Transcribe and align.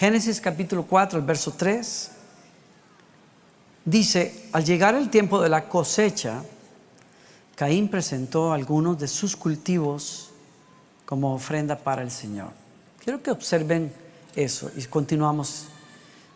Génesis 0.00 0.40
capítulo 0.40 0.86
4, 0.86 1.18
el 1.18 1.24
verso 1.26 1.52
3, 1.52 2.10
dice, 3.84 4.46
al 4.50 4.64
llegar 4.64 4.94
el 4.94 5.10
tiempo 5.10 5.42
de 5.42 5.50
la 5.50 5.68
cosecha, 5.68 6.42
Caín 7.54 7.86
presentó 7.90 8.54
algunos 8.54 8.98
de 8.98 9.06
sus 9.06 9.36
cultivos 9.36 10.30
como 11.04 11.34
ofrenda 11.34 11.76
para 11.76 12.00
el 12.00 12.10
Señor. 12.10 12.48
Quiero 13.04 13.22
que 13.22 13.30
observen 13.30 13.92
eso 14.34 14.70
y 14.74 14.82
continuamos. 14.84 15.66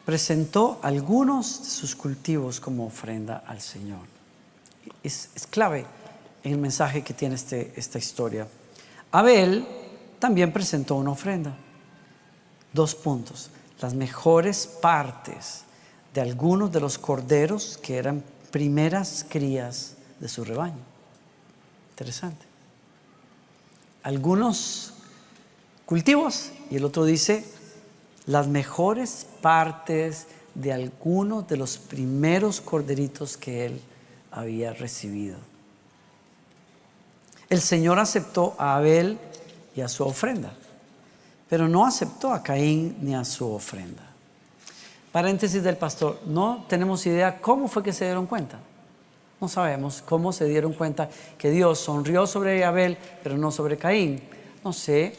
Presentó 0.05 0.79
algunos 0.83 1.63
de 1.63 1.71
sus 1.71 1.97
cultivos 1.97 2.61
como 2.61 2.85
ofrenda 2.85 3.45
al 3.47 3.63
Señor. 3.63 4.07
Es, 5.03 5.31
es 5.35 5.47
clave 5.47 5.87
en 6.43 6.53
el 6.53 6.59
mensaje 6.59 7.03
que 7.03 7.15
tiene 7.15 7.37
este, 7.37 7.73
esta 7.77 7.97
historia. 7.97 8.47
Abel 9.11 9.67
también 10.19 10.53
presentó 10.53 10.97
una 10.97 11.13
ofrenda. 11.13 11.57
Dos 12.75 12.95
puntos. 12.95 13.51
Las 13.81 13.95
mejores 13.95 14.67
partes 14.67 15.63
de 16.13 16.21
algunos 16.21 16.71
de 16.71 16.81
los 16.81 16.99
corderos 16.99 17.79
que 17.83 17.97
eran 17.97 18.23
primeras 18.51 19.25
crías 19.29 19.95
de 20.21 20.29
su 20.29 20.45
rebaño. 20.45 20.79
Interesante. 21.91 22.45
Algunos 24.03 24.93
cultivos 25.87 26.51
y 26.71 26.77
el 26.77 26.85
otro 26.85 27.05
dice 27.05 27.45
las 28.27 28.49
mejores 28.49 29.27
partes 29.41 30.27
de 30.55 30.73
algunos 30.73 31.49
de 31.49 31.57
los 31.57 31.79
primeros 31.79 32.61
corderitos 32.61 33.37
que 33.37 33.67
él 33.67 33.81
había 34.31 34.73
recibido. 34.73 35.37
El 37.49 37.61
Señor 37.61 37.99
aceptó 37.99 38.55
a 38.59 38.77
Abel 38.77 39.19
y 39.77 39.81
a 39.81 39.89
su 39.89 40.05
ofrenda, 40.05 40.55
pero 41.49 41.69
no 41.69 41.87
aceptó 41.87 42.33
a 42.33 42.43
Caín 42.43 42.97
ni 43.01 43.15
a 43.15 43.25
su 43.25 43.51
ofrenda. 43.51 44.03
Paréntesis 45.13 45.63
del 45.63 45.77
pastor, 45.77 46.21
no 46.27 46.65
tenemos 46.69 47.07
idea 47.07 47.41
cómo 47.41 47.69
fue 47.69 47.83
que 47.83 47.93
se 47.93 48.05
dieron 48.05 48.27
cuenta. 48.27 48.59
No 49.41 49.49
sabemos 49.49 50.03
cómo 50.05 50.33
se 50.33 50.47
dieron 50.47 50.73
cuenta 50.73 51.09
que 51.39 51.51
Dios 51.51 51.79
sonrió 51.79 52.27
sobre 52.27 52.65
Abel, 52.65 52.97
pero 53.23 53.37
no 53.37 53.51
sobre 53.51 53.77
Caín. 53.77 54.21
No 54.65 54.73
sé. 54.73 55.17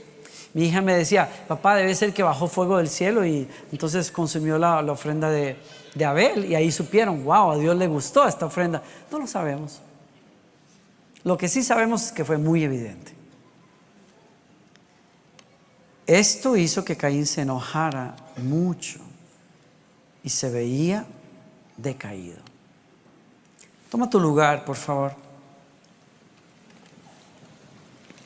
Mi 0.54 0.66
hija 0.66 0.82
me 0.82 0.96
decía, 0.96 1.30
papá, 1.48 1.76
debe 1.76 1.94
ser 1.96 2.14
que 2.14 2.24
bajó 2.24 2.48
fuego 2.48 2.78
del 2.78 2.90
cielo 2.90 3.26
y 3.26 3.48
entonces 3.72 4.12
consumió 4.12 4.58
la, 4.58 4.80
ofrenda 4.92 5.30
de, 5.30 5.58
de 5.94 6.06
Abel 6.06 6.46
y 6.46 6.56
ahí 6.56 6.72
supieron, 6.72 7.24
wow, 7.24 7.52
a 7.52 7.58
Dios 7.58 7.76
le 7.78 7.88
gustó 7.88 8.28
esta 8.28 8.46
ofrenda. 8.46 8.82
No 9.12 9.20
lo 9.20 9.28
sabemos. 9.28 9.82
Lo 11.24 11.38
que 11.38 11.48
sí 11.48 11.64
sabemos 11.64 12.08
es 12.08 12.12
que 12.12 12.26
fue 12.26 12.38
muy 12.38 12.64
evidente. 12.64 13.14
Esto 16.08 16.56
hizo 16.56 16.86
que 16.86 16.96
Caín 16.96 17.26
se 17.26 17.42
enojara 17.42 18.16
mucho 18.38 19.00
y 20.24 20.30
se 20.30 20.50
veía 20.50 21.06
decaído. 21.78 22.38
Toma 23.90 24.10
tu 24.10 24.20
lugar, 24.20 24.66
por 24.66 24.76
favor. 24.76 25.16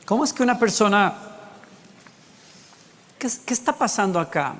¿Cómo 0.04 0.24
es 0.24 0.32
que 0.32 0.42
una 0.42 0.58
persona... 0.58 1.14
¿Qué, 3.18 3.26
está 3.26 3.72
pasando 3.72 4.18
acá? 4.18 4.54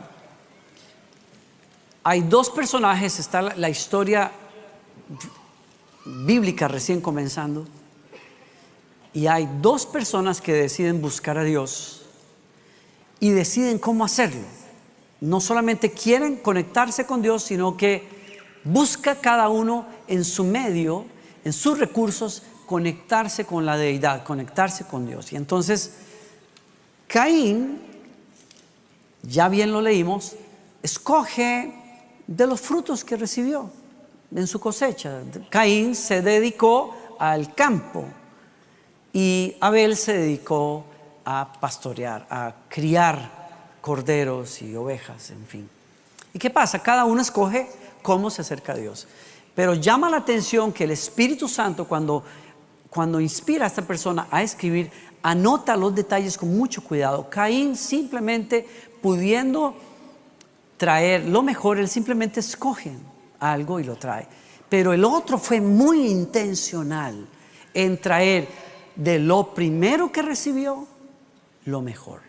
Hay 2.05 2.21
dos 2.23 2.49
personajes, 2.49 3.19
está 3.19 3.43
la 3.43 3.69
historia 3.69 4.31
bíblica 6.05 6.69
recién 6.69 7.01
comenzando 7.01 7.67
y 9.13 9.27
hay 9.27 9.49
dos 9.61 9.87
personas 9.87 10.41
que 10.41 10.53
deciden 10.53 11.03
buscar 11.03 11.37
a 11.37 11.45
Dios 11.45 12.00
y 13.21 13.31
deciden 13.31 13.79
cómo 13.79 14.05
hacerlo. 14.05 14.41
No 15.21 15.41
solamente 15.41 15.93
quieren 15.93 16.37
conectarse 16.37 17.05
con 17.05 17.21
Dios, 17.21 17.45
sino 17.45 17.77
que 17.77 18.09
busca 18.65 19.17
cada 19.17 19.49
uno 19.49 19.87
en 20.09 20.25
su 20.25 20.45
medio, 20.45 21.05
en 21.45 21.53
sus 21.53 21.79
recursos, 21.79 22.43
conectarse 22.67 23.45
con 23.45 23.67
la 23.67 23.77
deidad, 23.77 24.25
conectarse 24.25 24.85
con 24.87 25.07
Dios. 25.07 25.33
Y 25.33 25.37
entonces, 25.37 25.93
Caín, 27.07 27.81
ya 29.23 29.49
bien 29.49 29.73
lo 29.73 29.83
leímos, 29.83 30.37
escoge 30.83 31.75
de 32.27 32.47
los 32.47 32.61
frutos 32.61 33.05
que 33.05 33.17
recibió 33.17 33.71
en 34.35 34.47
su 34.47 34.61
cosecha. 34.61 35.21
Caín 35.51 35.95
se 35.95 36.23
dedicó 36.23 36.95
al 37.19 37.55
campo, 37.55 38.07
y 39.13 39.57
Abel 39.61 39.97
se 39.97 40.13
dedicó 40.13 40.85
a 41.33 41.53
pastorear, 41.61 42.27
a 42.29 42.53
criar 42.69 43.79
corderos 43.81 44.63
y 44.63 44.75
ovejas, 44.75 45.31
en 45.31 45.47
fin. 45.47 45.71
¿Y 46.35 46.39
qué 46.41 46.51
pasa? 46.51 46.83
Cada 46.83 47.05
uno 47.05 47.23
escoge 47.23 47.69
cómo 48.03 48.31
se 48.31 48.43
acerca 48.43 48.73
a 48.73 48.77
Dios. 48.77 49.07
Pero 49.55 49.75
llama 49.75 50.11
la 50.11 50.17
atención 50.17 50.73
que 50.73 50.85
el 50.85 50.91
Espíritu 50.91 51.47
Santo 51.49 51.87
cuando, 51.87 52.25
cuando 52.89 53.21
inspira 53.21 53.65
a 53.65 53.69
esta 53.69 53.83
persona 53.83 54.27
a 54.29 54.43
escribir, 54.43 54.91
anota 55.23 55.77
los 55.77 55.95
detalles 55.95 56.37
con 56.37 56.57
mucho 56.57 56.83
cuidado. 56.83 57.31
Caín 57.31 57.77
simplemente 57.77 58.67
pudiendo 59.01 59.77
traer 60.77 61.27
lo 61.27 61.43
mejor, 61.43 61.79
él 61.79 61.89
simplemente 61.89 62.41
escoge 62.41 62.91
algo 63.39 63.79
y 63.79 63.85
lo 63.85 63.95
trae. 63.95 64.27
Pero 64.69 64.93
el 64.93 65.05
otro 65.05 65.39
fue 65.39 65.61
muy 65.61 66.09
intencional 66.09 67.29
en 67.73 68.01
traer 68.01 68.49
de 68.97 69.21
lo 69.21 69.55
primero 69.55 70.11
que 70.11 70.23
recibió, 70.23 70.87
lo 71.71 71.81
mejor. 71.83 72.21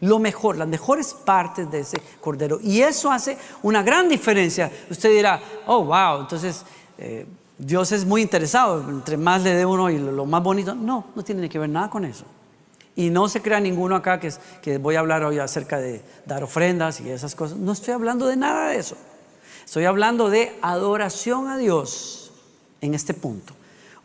Lo 0.00 0.18
mejor, 0.18 0.56
las 0.56 0.68
mejores 0.68 1.14
partes 1.14 1.70
de 1.70 1.80
ese 1.80 1.98
cordero. 2.20 2.58
Y 2.62 2.82
eso 2.82 3.10
hace 3.10 3.38
una 3.62 3.82
gran 3.82 4.08
diferencia. 4.08 4.70
Usted 4.90 5.10
dirá, 5.10 5.40
oh, 5.66 5.84
wow, 5.84 6.20
entonces 6.20 6.64
eh, 6.98 7.26
Dios 7.56 7.92
es 7.92 8.04
muy 8.04 8.20
interesado, 8.20 8.86
entre 8.90 9.16
más 9.16 9.42
le 9.42 9.54
dé 9.54 9.64
uno 9.64 9.88
y 9.88 9.98
lo, 9.98 10.26
más 10.26 10.42
bonito. 10.42 10.74
No, 10.74 11.06
no 11.14 11.24
tiene 11.24 11.48
que 11.48 11.58
ver 11.58 11.70
nada 11.70 11.88
con 11.88 12.04
eso. 12.04 12.24
Y 12.94 13.08
no 13.10 13.28
se 13.28 13.40
crea 13.40 13.60
ninguno 13.60 13.96
acá 13.96 14.20
que, 14.20 14.32
que 14.60 14.78
voy 14.78 14.96
a 14.96 15.00
hablar 15.00 15.24
hoy 15.24 15.38
acerca 15.38 15.78
de 15.78 16.02
dar 16.26 16.42
ofrendas 16.42 17.00
y 17.00 17.10
esas 17.10 17.34
cosas. 17.34 17.56
No 17.56 17.72
estoy 17.72 17.94
hablando 17.94 18.26
de 18.26 18.36
nada 18.36 18.68
de 18.70 18.78
eso. 18.78 18.96
Estoy 19.64 19.84
hablando 19.84 20.28
de 20.30 20.56
adoración 20.62 21.48
a 21.48 21.56
Dios 21.56 22.32
en 22.80 22.94
este 22.94 23.14
punto. 23.14 23.55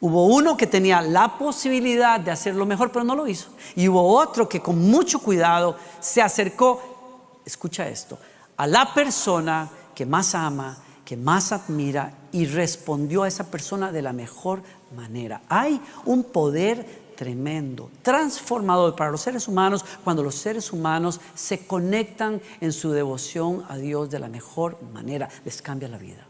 Hubo 0.01 0.25
uno 0.25 0.57
que 0.57 0.65
tenía 0.65 0.99
la 0.99 1.37
posibilidad 1.37 2.19
de 2.19 2.31
hacerlo 2.31 2.65
mejor, 2.65 2.91
pero 2.91 3.05
no 3.05 3.15
lo 3.15 3.27
hizo. 3.27 3.51
Y 3.75 3.87
hubo 3.87 4.03
otro 4.17 4.49
que 4.49 4.59
con 4.59 4.79
mucho 4.79 5.19
cuidado 5.19 5.75
se 5.99 6.23
acercó, 6.23 7.39
escucha 7.45 7.87
esto, 7.87 8.17
a 8.57 8.65
la 8.65 8.93
persona 8.95 9.69
que 9.93 10.07
más 10.07 10.33
ama, 10.33 10.75
que 11.05 11.15
más 11.15 11.51
admira 11.51 12.13
y 12.31 12.47
respondió 12.47 13.21
a 13.21 13.27
esa 13.27 13.51
persona 13.51 13.91
de 13.91 14.01
la 14.01 14.11
mejor 14.11 14.63
manera. 14.95 15.43
Hay 15.47 15.79
un 16.05 16.23
poder 16.23 17.13
tremendo, 17.15 17.91
transformador 18.01 18.95
para 18.95 19.11
los 19.11 19.21
seres 19.21 19.47
humanos 19.47 19.85
cuando 20.03 20.23
los 20.23 20.33
seres 20.33 20.73
humanos 20.73 21.21
se 21.35 21.67
conectan 21.67 22.41
en 22.59 22.73
su 22.73 22.89
devoción 22.91 23.63
a 23.69 23.77
Dios 23.77 24.09
de 24.09 24.17
la 24.17 24.29
mejor 24.29 24.81
manera. 24.93 25.29
Les 25.45 25.61
cambia 25.61 25.87
la 25.87 25.99
vida. 25.99 26.25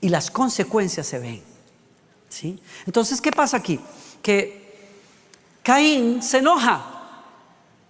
Y 0.00 0.08
las 0.08 0.32
consecuencias 0.32 1.06
se 1.06 1.20
ven. 1.20 1.55
Entonces, 2.86 3.20
¿qué 3.20 3.30
pasa 3.30 3.56
aquí? 3.56 3.80
Que 4.22 4.66
Caín 5.62 6.22
se 6.22 6.38
enoja, 6.38 6.84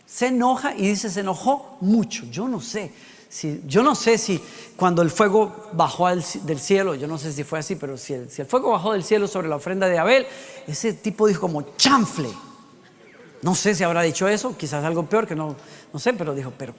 se 0.06 0.28
enoja 0.28 0.74
y 0.74 0.88
dice, 0.88 1.10
se 1.10 1.20
enojó 1.20 1.76
mucho. 1.80 2.24
Yo 2.30 2.48
no 2.48 2.60
sé, 2.60 2.92
si, 3.28 3.62
yo 3.66 3.82
no 3.82 3.94
sé 3.94 4.18
si 4.18 4.40
cuando 4.76 5.02
el 5.02 5.10
fuego 5.10 5.68
bajó 5.72 6.08
del 6.08 6.60
cielo, 6.60 6.94
yo 6.94 7.06
no 7.06 7.18
sé 7.18 7.32
si 7.32 7.44
fue 7.44 7.58
así, 7.58 7.76
pero 7.76 7.98
si 7.98 8.14
el, 8.14 8.28
fuego 8.46 8.70
bajó 8.70 8.92
del 8.92 9.04
cielo 9.04 9.26
sobre 9.26 9.48
la 9.48 9.56
ofrenda 9.56 9.88
de 9.88 9.98
Abel, 9.98 10.26
ese 10.66 10.92
tipo 10.92 11.26
dijo 11.26 11.42
como 11.42 11.76
chanfle. 11.76 12.30
No 13.42 13.54
sé 13.54 13.74
si 13.74 13.84
habrá 13.84 14.02
dicho 14.02 14.26
eso, 14.28 14.56
quizás 14.56 14.84
algo 14.84 15.04
peor 15.06 15.26
que 15.26 15.34
no, 15.34 15.54
no 15.92 15.98
sé, 15.98 16.12
pero 16.14 16.34
dijo, 16.34 16.52
pero, 16.56 16.74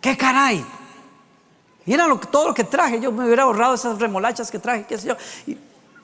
¿qué 0.00 0.16
caray? 0.16 0.64
Mira 1.84 2.08
lo, 2.08 2.18
todo 2.18 2.48
lo 2.48 2.54
que 2.54 2.64
traje, 2.64 3.00
yo 3.00 3.12
me 3.12 3.24
hubiera 3.24 3.44
ahorrado 3.44 3.74
esas 3.74 3.98
remolachas 4.00 4.50
que 4.50 4.58
traje, 4.58 4.84
qué 4.88 4.98
sé 4.98 5.08
yo. 5.08 5.16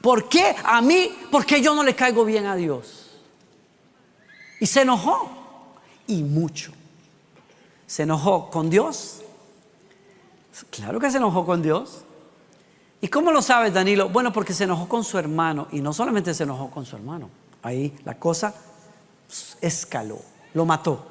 ¿Por 0.02 0.28
qué 0.28 0.56
a 0.64 0.82
mí? 0.82 1.14
Porque 1.30 1.62
yo 1.62 1.74
no 1.74 1.84
le 1.84 1.94
caigo 1.94 2.24
bien 2.24 2.46
a 2.46 2.56
Dios. 2.56 3.10
Y 4.58 4.66
se 4.66 4.82
enojó. 4.82 5.30
Y 6.08 6.22
mucho. 6.24 6.72
¿Se 7.86 8.02
enojó 8.02 8.50
con 8.50 8.68
Dios? 8.68 9.20
Claro 10.70 10.98
que 10.98 11.10
se 11.10 11.18
enojó 11.18 11.46
con 11.46 11.62
Dios. 11.62 12.02
¿Y 13.00 13.08
cómo 13.08 13.30
lo 13.30 13.42
sabes, 13.42 13.72
Danilo? 13.72 14.08
Bueno, 14.08 14.32
porque 14.32 14.52
se 14.52 14.64
enojó 14.64 14.88
con 14.88 15.04
su 15.04 15.18
hermano. 15.18 15.68
Y 15.70 15.80
no 15.80 15.92
solamente 15.92 16.34
se 16.34 16.42
enojó 16.42 16.68
con 16.68 16.84
su 16.84 16.96
hermano. 16.96 17.30
Ahí 17.62 17.94
la 18.04 18.18
cosa 18.18 18.54
escaló. 19.60 20.20
Lo 20.54 20.66
mató. 20.66 21.06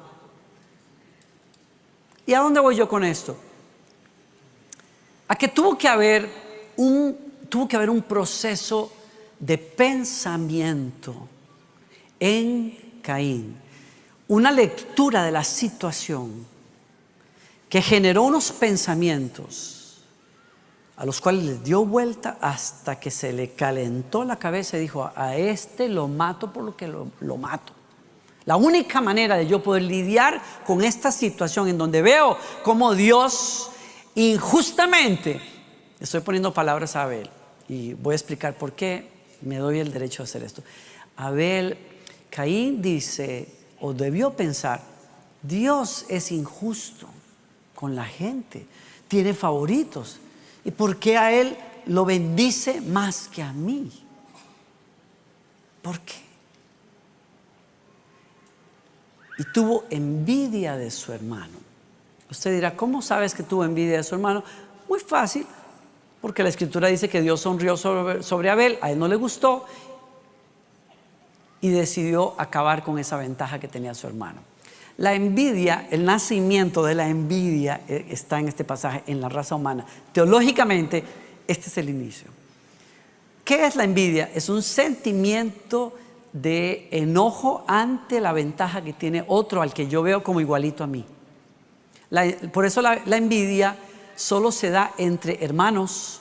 ¿Y 2.26 2.34
a 2.34 2.40
dónde 2.40 2.60
voy 2.60 2.76
yo 2.76 2.88
con 2.88 3.04
esto? 3.04 3.36
A 5.28 5.34
que 5.34 5.48
tuvo 5.48 5.78
que 5.78 5.88
haber 5.88 6.30
un 6.76 7.21
tuvo 7.52 7.68
que 7.68 7.76
haber 7.76 7.90
un 7.90 8.00
proceso 8.00 8.90
de 9.38 9.58
pensamiento 9.58 11.28
en 12.18 13.00
Caín, 13.02 13.54
una 14.28 14.50
lectura 14.50 15.22
de 15.22 15.32
la 15.32 15.44
situación 15.44 16.46
que 17.68 17.82
generó 17.82 18.22
unos 18.22 18.52
pensamientos 18.52 20.02
a 20.96 21.04
los 21.04 21.20
cuales 21.20 21.44
le 21.44 21.58
dio 21.58 21.84
vuelta 21.84 22.38
hasta 22.40 22.98
que 22.98 23.10
se 23.10 23.34
le 23.34 23.50
calentó 23.50 24.24
la 24.24 24.36
cabeza 24.36 24.78
y 24.78 24.80
dijo, 24.80 25.10
a 25.14 25.36
este 25.36 25.90
lo 25.90 26.08
mato 26.08 26.54
por 26.54 26.64
lo 26.64 26.74
que 26.74 26.88
lo, 26.88 27.36
mato. 27.36 27.74
La 28.46 28.56
única 28.56 29.02
manera 29.02 29.36
de 29.36 29.46
yo 29.46 29.62
poder 29.62 29.82
lidiar 29.82 30.40
con 30.64 30.82
esta 30.82 31.12
situación 31.12 31.68
en 31.68 31.76
donde 31.76 32.00
veo 32.00 32.38
cómo 32.62 32.94
Dios 32.94 33.68
injustamente, 34.14 35.38
estoy 36.00 36.22
poniendo 36.22 36.54
palabras 36.54 36.96
a 36.96 37.02
Abel 37.02 37.28
y 37.68 37.94
voy 37.94 38.12
a 38.12 38.16
explicar 38.16 38.56
por 38.56 38.72
qué 38.72 39.08
me 39.42 39.56
doy 39.56 39.78
el 39.78 39.92
derecho 39.92 40.22
de 40.22 40.28
hacer 40.28 40.42
esto. 40.42 40.62
Abel, 41.16 41.76
Caín 42.30 42.80
dice, 42.80 43.48
o 43.80 43.92
debió 43.92 44.34
pensar, 44.34 44.82
Dios 45.42 46.06
es 46.08 46.32
injusto 46.32 47.08
con 47.74 47.94
la 47.94 48.04
gente, 48.04 48.66
tiene 49.08 49.34
favoritos. 49.34 50.18
¿Y 50.64 50.70
por 50.70 50.98
qué 50.98 51.18
a 51.18 51.32
él 51.32 51.56
lo 51.86 52.04
bendice 52.04 52.80
más 52.80 53.28
que 53.28 53.42
a 53.42 53.52
mí? 53.52 53.90
¿Por 55.82 55.98
qué? 56.00 56.14
Y 59.38 59.44
tuvo 59.52 59.84
envidia 59.90 60.76
de 60.76 60.90
su 60.90 61.12
hermano. 61.12 61.58
Usted 62.30 62.54
dirá, 62.54 62.76
¿cómo 62.76 63.02
sabes 63.02 63.34
que 63.34 63.42
tuvo 63.42 63.64
envidia 63.64 63.96
de 63.96 64.04
su 64.04 64.14
hermano? 64.14 64.44
Muy 64.88 65.00
fácil, 65.00 65.46
porque 66.22 66.44
la 66.44 66.48
escritura 66.48 66.88
dice 66.88 67.08
que 67.08 67.20
Dios 67.20 67.40
sonrió 67.40 67.76
sobre, 67.76 68.22
sobre 68.22 68.48
Abel, 68.48 68.78
a 68.80 68.92
él 68.92 68.98
no 68.98 69.08
le 69.08 69.16
gustó 69.16 69.66
y 71.60 71.70
decidió 71.70 72.34
acabar 72.38 72.84
con 72.84 72.98
esa 73.00 73.16
ventaja 73.16 73.58
que 73.58 73.66
tenía 73.66 73.92
su 73.92 74.06
hermano. 74.06 74.40
La 74.98 75.14
envidia, 75.14 75.88
el 75.90 76.04
nacimiento 76.04 76.84
de 76.84 76.94
la 76.94 77.08
envidia 77.08 77.80
eh, 77.88 78.06
está 78.08 78.38
en 78.38 78.46
este 78.46 78.62
pasaje, 78.62 79.02
en 79.08 79.20
la 79.20 79.28
raza 79.28 79.56
humana. 79.56 79.84
Teológicamente, 80.12 81.02
este 81.48 81.66
es 81.66 81.78
el 81.78 81.90
inicio. 81.90 82.28
¿Qué 83.44 83.66
es 83.66 83.74
la 83.74 83.82
envidia? 83.82 84.30
Es 84.32 84.48
un 84.48 84.62
sentimiento 84.62 85.98
de 86.32 86.86
enojo 86.92 87.64
ante 87.66 88.20
la 88.20 88.32
ventaja 88.32 88.82
que 88.82 88.92
tiene 88.92 89.24
otro 89.26 89.60
al 89.60 89.74
que 89.74 89.88
yo 89.88 90.02
veo 90.02 90.22
como 90.22 90.40
igualito 90.40 90.84
a 90.84 90.86
mí. 90.86 91.04
por 92.52 92.64
eso 92.64 92.80
la, 92.80 93.02
la 93.06 93.16
envidia 93.16 93.76
solo 94.22 94.52
se 94.52 94.70
da 94.70 94.92
entre 94.98 95.44
hermanos 95.44 96.20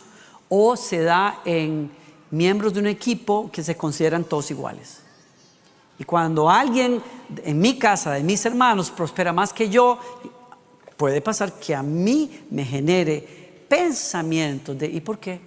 o 0.49 0.75
se 0.75 1.01
da 1.01 1.41
en 1.45 1.91
miembros 2.31 2.73
de 2.73 2.79
un 2.79 2.87
equipo 2.87 3.49
que 3.51 3.63
se 3.63 3.77
consideran 3.77 4.23
todos 4.23 4.49
iguales. 4.51 5.01
Y 5.99 6.03
cuando 6.03 6.49
alguien 6.49 7.01
en 7.43 7.59
mi 7.59 7.77
casa, 7.77 8.11
de 8.11 8.23
mis 8.23 8.43
hermanos, 8.45 8.89
prospera 8.89 9.31
más 9.31 9.53
que 9.53 9.69
yo, 9.69 9.99
puede 10.97 11.21
pasar 11.21 11.53
que 11.53 11.75
a 11.75 11.83
mí 11.83 12.45
me 12.49 12.65
genere 12.65 13.65
pensamientos 13.69 14.77
de 14.77 14.87
¿y 14.87 14.99
por 14.99 15.19
qué? 15.19 15.39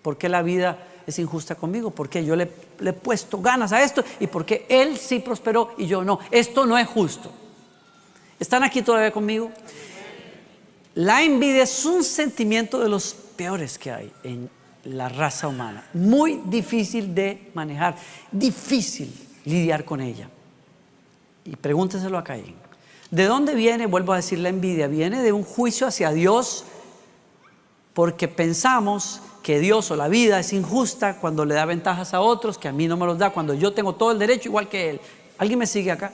¿Por 0.00 0.16
qué 0.16 0.28
la 0.30 0.42
vida 0.42 0.78
es 1.06 1.18
injusta 1.18 1.54
conmigo? 1.56 1.90
¿Por 1.90 2.08
qué 2.08 2.24
yo 2.24 2.34
le, 2.34 2.50
le 2.80 2.90
he 2.90 2.94
puesto 2.94 3.38
ganas 3.38 3.72
a 3.72 3.82
esto? 3.82 4.02
¿Y 4.18 4.28
por 4.28 4.46
qué 4.46 4.64
él 4.68 4.96
sí 4.96 5.18
prosperó 5.18 5.74
y 5.76 5.86
yo 5.86 6.02
no? 6.02 6.20
Esto 6.30 6.64
no 6.64 6.78
es 6.78 6.88
justo. 6.88 7.30
¿Están 8.40 8.64
aquí 8.64 8.80
todavía 8.80 9.12
conmigo? 9.12 9.52
La 10.94 11.22
envidia 11.22 11.62
es 11.62 11.84
un 11.86 12.04
sentimiento 12.04 12.78
de 12.78 12.88
los 12.88 13.14
peores 13.14 13.78
que 13.78 13.90
hay 13.90 14.12
en 14.24 14.50
la 14.84 15.08
raza 15.08 15.48
humana. 15.48 15.86
Muy 15.94 16.42
difícil 16.44 17.14
de 17.14 17.50
manejar. 17.54 17.96
Difícil 18.30 19.12
lidiar 19.44 19.84
con 19.84 20.00
ella. 20.00 20.28
Y 21.44 21.56
pregúnteselo 21.56 22.18
a 22.18 22.24
Caín. 22.24 22.56
¿De 23.10 23.24
dónde 23.24 23.54
viene, 23.54 23.86
vuelvo 23.86 24.12
a 24.12 24.16
decir, 24.16 24.38
la 24.38 24.48
envidia? 24.48 24.86
Viene 24.86 25.22
de 25.22 25.32
un 25.32 25.44
juicio 25.44 25.86
hacia 25.86 26.10
Dios 26.12 26.64
porque 27.94 28.28
pensamos 28.28 29.20
que 29.42 29.58
Dios 29.60 29.90
o 29.90 29.96
la 29.96 30.08
vida 30.08 30.38
es 30.40 30.52
injusta 30.52 31.18
cuando 31.18 31.44
le 31.44 31.54
da 31.54 31.64
ventajas 31.64 32.14
a 32.14 32.20
otros, 32.20 32.58
que 32.58 32.68
a 32.68 32.72
mí 32.72 32.86
no 32.86 32.96
me 32.96 33.06
los 33.06 33.18
da, 33.18 33.30
cuando 33.30 33.54
yo 33.54 33.72
tengo 33.72 33.94
todo 33.94 34.12
el 34.12 34.18
derecho 34.18 34.48
igual 34.48 34.68
que 34.68 34.90
Él. 34.90 35.00
¿Alguien 35.38 35.58
me 35.58 35.66
sigue 35.66 35.90
acá? 35.90 36.12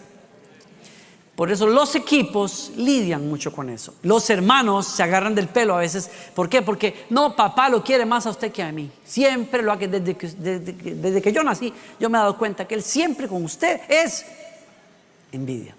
Por 1.38 1.52
eso 1.52 1.68
los 1.68 1.94
equipos 1.94 2.72
lidian 2.76 3.28
mucho 3.28 3.52
con 3.52 3.70
eso. 3.70 3.94
Los 4.02 4.28
hermanos 4.28 4.88
se 4.88 5.04
agarran 5.04 5.36
del 5.36 5.46
pelo 5.46 5.76
a 5.76 5.78
veces. 5.78 6.10
¿Por 6.34 6.48
qué? 6.48 6.62
Porque 6.62 7.06
no, 7.10 7.36
papá 7.36 7.68
lo 7.68 7.84
quiere 7.84 8.04
más 8.04 8.26
a 8.26 8.30
usted 8.30 8.50
que 8.50 8.60
a 8.60 8.72
mí. 8.72 8.90
Siempre 9.04 9.62
lo 9.62 9.70
hace 9.70 9.86
desde 9.86 10.16
que, 10.16 10.26
desde, 10.26 11.22
que 11.22 11.32
yo 11.32 11.44
nací. 11.44 11.72
Yo 12.00 12.10
me 12.10 12.18
he 12.18 12.20
dado 12.20 12.36
cuenta 12.36 12.66
que 12.66 12.74
él 12.74 12.82
siempre 12.82 13.28
con 13.28 13.44
usted 13.44 13.82
es 13.88 14.26
envidia. 15.30 15.76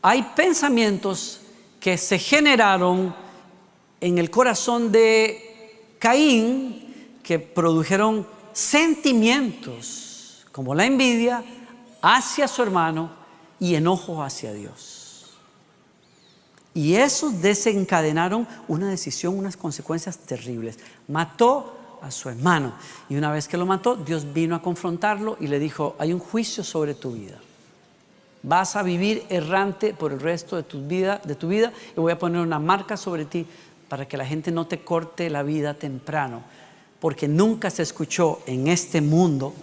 Hay 0.00 0.22
pensamientos 0.34 1.42
que 1.80 1.98
se 1.98 2.18
generaron 2.18 3.14
en 4.00 4.16
el 4.16 4.30
corazón 4.30 4.90
de 4.90 5.92
Caín 5.98 7.18
que 7.22 7.38
produjeron 7.38 8.26
sentimientos 8.54 10.46
como 10.50 10.74
la 10.74 10.86
envidia, 10.86 11.44
hacia 12.02 12.48
su 12.48 12.62
hermano 12.62 13.10
y 13.58 13.74
enojo 13.74 14.22
hacia 14.22 14.52
Dios. 14.52 15.30
Y 16.74 16.94
esos 16.94 17.40
desencadenaron 17.40 18.48
una 18.66 18.88
decisión, 18.88 19.38
unas 19.38 19.56
consecuencias 19.56 20.18
terribles. 20.18 20.78
Mató 21.08 21.78
a 22.02 22.10
su 22.10 22.28
hermano. 22.28 22.74
Y 23.08 23.16
una 23.16 23.30
vez 23.30 23.46
que 23.46 23.56
lo 23.56 23.64
mató, 23.64 23.94
Dios 23.96 24.32
vino 24.32 24.56
a 24.56 24.62
confrontarlo 24.62 25.36
y 25.40 25.46
le 25.46 25.58
dijo, 25.58 25.96
hay 25.98 26.12
un 26.12 26.18
juicio 26.18 26.64
sobre 26.64 26.94
tu 26.94 27.12
vida. 27.12 27.38
Vas 28.42 28.74
a 28.74 28.82
vivir 28.82 29.24
errante 29.28 29.94
por 29.94 30.12
el 30.12 30.20
resto 30.20 30.56
de 30.56 30.64
tu 30.64 30.86
vida, 30.86 31.20
de 31.24 31.36
tu 31.36 31.48
vida 31.48 31.72
y 31.96 32.00
voy 32.00 32.10
a 32.10 32.18
poner 32.18 32.40
una 32.40 32.58
marca 32.58 32.96
sobre 32.96 33.24
ti 33.24 33.46
para 33.88 34.08
que 34.08 34.16
la 34.16 34.26
gente 34.26 34.50
no 34.50 34.66
te 34.66 34.80
corte 34.80 35.30
la 35.30 35.44
vida 35.44 35.74
temprano, 35.74 36.42
porque 36.98 37.28
nunca 37.28 37.70
se 37.70 37.82
escuchó 37.82 38.40
en 38.46 38.66
este 38.66 39.00
mundo, 39.00 39.54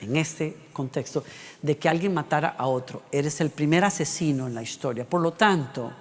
en 0.00 0.16
este 0.16 0.56
contexto, 0.72 1.24
de 1.62 1.78
que 1.78 1.88
alguien 1.88 2.14
matara 2.14 2.54
a 2.58 2.66
otro. 2.66 3.02
Eres 3.10 3.40
el 3.40 3.50
primer 3.50 3.84
asesino 3.84 4.46
en 4.46 4.54
la 4.54 4.62
historia. 4.62 5.04
Por 5.04 5.20
lo 5.20 5.32
tanto, 5.32 5.92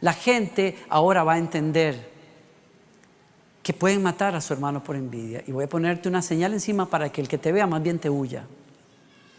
la 0.00 0.12
gente 0.12 0.84
ahora 0.88 1.24
va 1.24 1.34
a 1.34 1.38
entender 1.38 2.12
que 3.62 3.72
pueden 3.72 4.02
matar 4.02 4.34
a 4.36 4.40
su 4.40 4.52
hermano 4.52 4.84
por 4.84 4.94
envidia. 4.94 5.42
Y 5.46 5.52
voy 5.52 5.64
a 5.64 5.68
ponerte 5.68 6.08
una 6.08 6.22
señal 6.22 6.52
encima 6.52 6.86
para 6.86 7.10
que 7.10 7.20
el 7.20 7.28
que 7.28 7.38
te 7.38 7.50
vea 7.50 7.66
más 7.66 7.82
bien 7.82 7.98
te 7.98 8.10
huya 8.10 8.44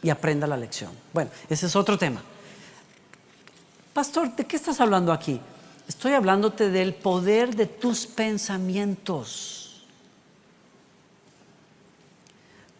y 0.02 0.10
aprenda 0.10 0.48
la 0.48 0.58
lección. 0.58 0.92
Bueno, 1.14 1.30
ese 1.50 1.68
es 1.68 1.76
otro 1.76 1.98
tema. 1.98 2.22
Pastor, 3.94 4.36
¿de 4.36 4.46
qué 4.46 4.56
estás 4.56 4.82
hablando 4.82 5.14
aquí? 5.14 5.40
Estoy 5.88 6.14
hablándote 6.14 6.70
del 6.70 6.96
poder 6.96 7.56
de 7.56 7.68
tus 7.68 8.08
pensamientos. 8.08 9.65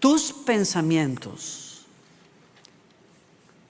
Tus 0.06 0.32
pensamientos 0.32 1.84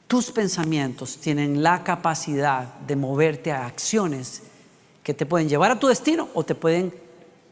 tus 0.05 0.31
pensamientos 0.31 1.15
tienen 1.15 1.63
la 1.63 1.81
capacidad 1.81 2.65
de 2.79 2.97
moverte 2.97 3.53
a 3.53 3.65
acciones 3.65 4.43
que 5.01 5.13
te 5.13 5.25
pueden 5.25 5.47
llevar 5.47 5.71
a 5.71 5.79
tu 5.79 5.87
destino 5.87 6.27
o 6.33 6.43
te 6.43 6.53
pueden 6.53 6.93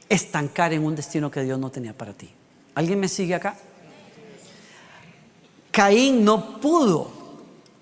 estancar 0.09 0.73
en 0.73 0.83
un 0.83 0.97
destino 0.97 1.31
que 1.31 1.43
Dios 1.43 1.57
no 1.59 1.69
tenía 1.71 1.93
para 1.93 2.11
ti. 2.11 2.29
¿Alguien 2.75 2.99
me 2.99 3.07
sigue 3.07 3.35
acá? 3.35 3.55
Caín 5.71 6.25
no 6.25 6.59
pudo 6.59 7.09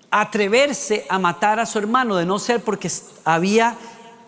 atreverse 0.08 1.04
a 1.08 1.18
matar 1.18 1.58
a 1.58 1.66
su 1.66 1.80
hermano 1.80 2.14
de 2.14 2.26
no 2.26 2.38
ser 2.38 2.62
porque 2.62 2.88
había 3.24 3.76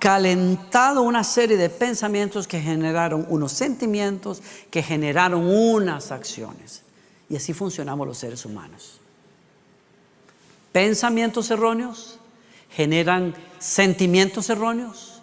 calentado 0.05 1.01
una 1.01 1.25
serie 1.25 1.57
de 1.57 1.71
pensamientos 1.71 2.47
que 2.47 2.61
generaron 2.61 3.25
unos 3.31 3.53
sentimientos, 3.53 4.43
que 4.71 4.83
generaron 4.83 5.47
unas 5.47 6.13
acciones. 6.13 6.83
Y 7.31 7.37
así 7.37 7.55
funcionamos 7.55 8.07
los 8.07 8.19
seres 8.19 8.45
humanos 8.45 9.01
pensamientos 10.73 11.51
erróneos, 11.53 12.19
generan 12.69 13.33
sentimientos 13.61 14.51
erróneos 14.51 15.23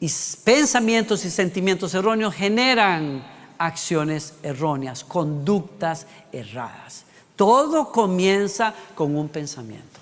y 0.00 0.08
pensamientos 0.44 1.24
y 1.24 1.30
sentimientos 1.30 1.92
erróneos 1.94 2.32
generan 2.32 3.26
acciones 3.58 4.34
erróneas, 4.44 5.02
conductas 5.02 6.06
erradas. 6.30 7.04
Todo 7.34 7.90
comienza 7.90 8.72
con 8.94 9.16
un 9.16 9.28
pensamiento. 9.28 10.00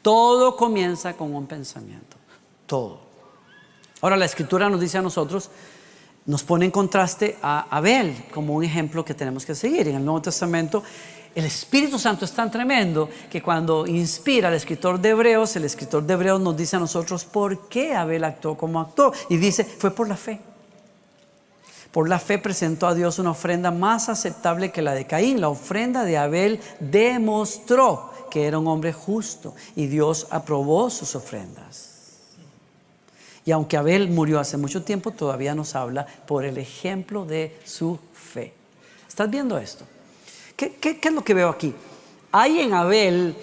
Todo 0.00 0.56
comienza 0.56 1.14
con 1.14 1.34
un 1.34 1.46
pensamiento. 1.46 2.16
Todo. 2.66 3.11
Ahora 4.02 4.16
la 4.16 4.26
escritura 4.26 4.68
nos 4.68 4.80
dice 4.80 4.98
a 4.98 5.02
nosotros, 5.02 5.48
nos 6.26 6.42
pone 6.42 6.66
en 6.66 6.70
contraste 6.70 7.38
a 7.40 7.66
Abel 7.74 8.26
como 8.32 8.54
un 8.54 8.64
ejemplo 8.64 9.04
que 9.04 9.14
tenemos 9.14 9.46
que 9.46 9.54
seguir. 9.54 9.88
En 9.88 9.96
el 9.96 10.04
Nuevo 10.04 10.20
Testamento 10.20 10.82
el 11.34 11.46
Espíritu 11.46 11.98
Santo 11.98 12.26
es 12.26 12.32
tan 12.32 12.50
tremendo 12.50 13.08
que 13.30 13.42
cuando 13.42 13.86
inspira 13.86 14.48
al 14.48 14.54
escritor 14.54 15.00
de 15.00 15.10
Hebreos, 15.10 15.56
el 15.56 15.64
escritor 15.64 16.04
de 16.04 16.12
Hebreos 16.12 16.40
nos 16.40 16.56
dice 16.56 16.76
a 16.76 16.80
nosotros 16.80 17.24
por 17.24 17.68
qué 17.68 17.94
Abel 17.94 18.24
actuó 18.24 18.56
como 18.56 18.80
actuó. 18.80 19.12
Y 19.30 19.38
dice, 19.38 19.64
fue 19.64 19.92
por 19.92 20.08
la 20.08 20.16
fe. 20.16 20.40
Por 21.90 22.08
la 22.08 22.18
fe 22.18 22.38
presentó 22.38 22.86
a 22.86 22.94
Dios 22.94 23.18
una 23.18 23.30
ofrenda 23.30 23.70
más 23.70 24.08
aceptable 24.08 24.72
que 24.72 24.82
la 24.82 24.92
de 24.92 25.06
Caín. 25.06 25.40
La 25.40 25.48
ofrenda 25.48 26.04
de 26.04 26.18
Abel 26.18 26.60
demostró 26.80 28.10
que 28.30 28.46
era 28.46 28.58
un 28.58 28.66
hombre 28.66 28.92
justo 28.92 29.54
y 29.74 29.86
Dios 29.86 30.26
aprobó 30.30 30.90
sus 30.90 31.14
ofrendas. 31.14 31.91
Y 33.44 33.50
aunque 33.50 33.76
Abel 33.76 34.08
murió 34.08 34.38
hace 34.38 34.56
mucho 34.56 34.82
tiempo, 34.82 35.10
todavía 35.10 35.54
nos 35.54 35.74
habla 35.74 36.06
por 36.26 36.44
el 36.44 36.58
ejemplo 36.58 37.24
de 37.24 37.58
su 37.64 37.98
fe. 38.12 38.52
¿Estás 39.08 39.28
viendo 39.28 39.58
esto? 39.58 39.84
¿Qué, 40.56 40.78
es 41.02 41.12
lo 41.12 41.24
que 41.24 41.34
veo 41.34 41.48
aquí? 41.48 41.74
Hay 42.30 42.60
en 42.60 42.72
Abel, 42.72 43.36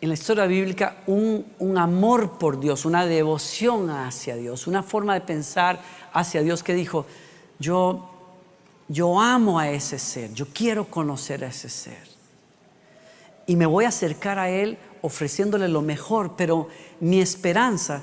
en 0.00 0.08
la 0.08 0.14
historia 0.14 0.46
bíblica, 0.46 0.96
un, 1.06 1.46
un 1.60 1.78
amor 1.78 2.38
por 2.38 2.58
Dios, 2.58 2.84
una 2.84 3.06
devoción 3.06 3.88
hacia 3.88 4.34
Dios, 4.34 4.66
una 4.66 4.82
forma 4.82 5.14
de 5.14 5.20
pensar 5.20 5.80
hacia 6.12 6.42
Dios 6.42 6.64
que 6.64 6.74
dijo, 6.74 7.06
yo, 7.60 8.10
yo 8.88 9.20
amo 9.20 9.60
a 9.60 9.70
ese 9.70 9.98
ser, 9.98 10.32
yo 10.34 10.46
quiero 10.52 10.86
conocer 10.86 11.44
a 11.44 11.48
ese 11.48 11.68
ser. 11.68 12.16
Y 13.46 13.54
me 13.54 13.66
voy 13.66 13.84
a 13.84 13.88
acercar 13.88 14.40
a 14.40 14.50
Él 14.50 14.76
ofreciéndole 15.02 15.68
lo 15.68 15.82
mejor, 15.82 16.34
pero 16.36 16.68
mi 16.98 17.20
esperanza 17.20 18.02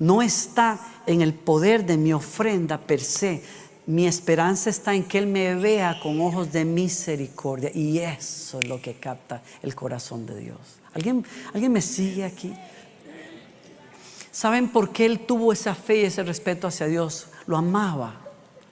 no 0.00 0.22
está 0.22 0.80
en 1.06 1.20
el 1.20 1.34
poder 1.34 1.86
de 1.86 1.96
mi 1.96 2.12
ofrenda 2.12 2.78
per 2.78 3.00
se. 3.00 3.44
Mi 3.86 4.06
esperanza 4.06 4.70
está 4.70 4.94
en 4.94 5.04
que 5.04 5.18
Él 5.18 5.26
me 5.26 5.54
vea 5.54 6.00
con 6.02 6.20
ojos 6.20 6.50
de 6.50 6.64
misericordia. 6.64 7.70
Y 7.74 7.98
eso 7.98 8.58
es 8.58 8.66
lo 8.66 8.80
que 8.80 8.94
capta 8.94 9.42
el 9.62 9.74
corazón 9.74 10.26
de 10.26 10.38
Dios. 10.40 10.58
¿Alguien, 10.94 11.24
¿alguien 11.52 11.72
me 11.72 11.82
sigue 11.82 12.24
aquí? 12.24 12.52
¿Saben 14.32 14.68
por 14.68 14.90
qué 14.90 15.04
Él 15.06 15.20
tuvo 15.20 15.52
esa 15.52 15.74
fe 15.74 16.00
y 16.00 16.04
ese 16.04 16.22
respeto 16.22 16.66
hacia 16.66 16.86
Dios? 16.86 17.26
Lo 17.46 17.58
amaba, 17.58 18.14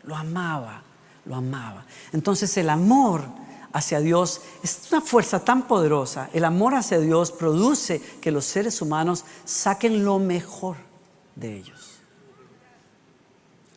lo 0.05 0.17
amaba, 0.17 0.83
lo 1.27 1.37
amaba. 1.37 1.85
Entonces 2.13 2.57
el 2.57 2.71
amor 2.71 3.25
hacia 3.73 4.01
Dios 4.01 4.41
es 4.63 4.81
una 4.91 5.03
fuerza 5.03 5.45
tan 5.45 5.69
poderosa. 5.69 6.31
El 6.33 6.47
amor 6.47 6.75
hacia 6.75 6.99
Dios 7.01 7.33
produce 7.33 8.01
que 8.23 8.31
los 8.31 8.47
seres 8.47 8.81
humanos 8.81 9.25
saquen 9.45 10.05
lo 10.05 10.19
mejor 10.19 10.88
de 11.39 11.57
ellos. 11.57 11.99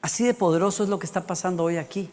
Así 0.01 0.23
de 0.23 0.33
poderoso 0.33 0.83
es 0.83 0.89
lo 0.89 0.99
que 0.99 1.05
está 1.05 1.27
pasando 1.27 1.63
hoy 1.63 1.77
aquí. 1.77 2.09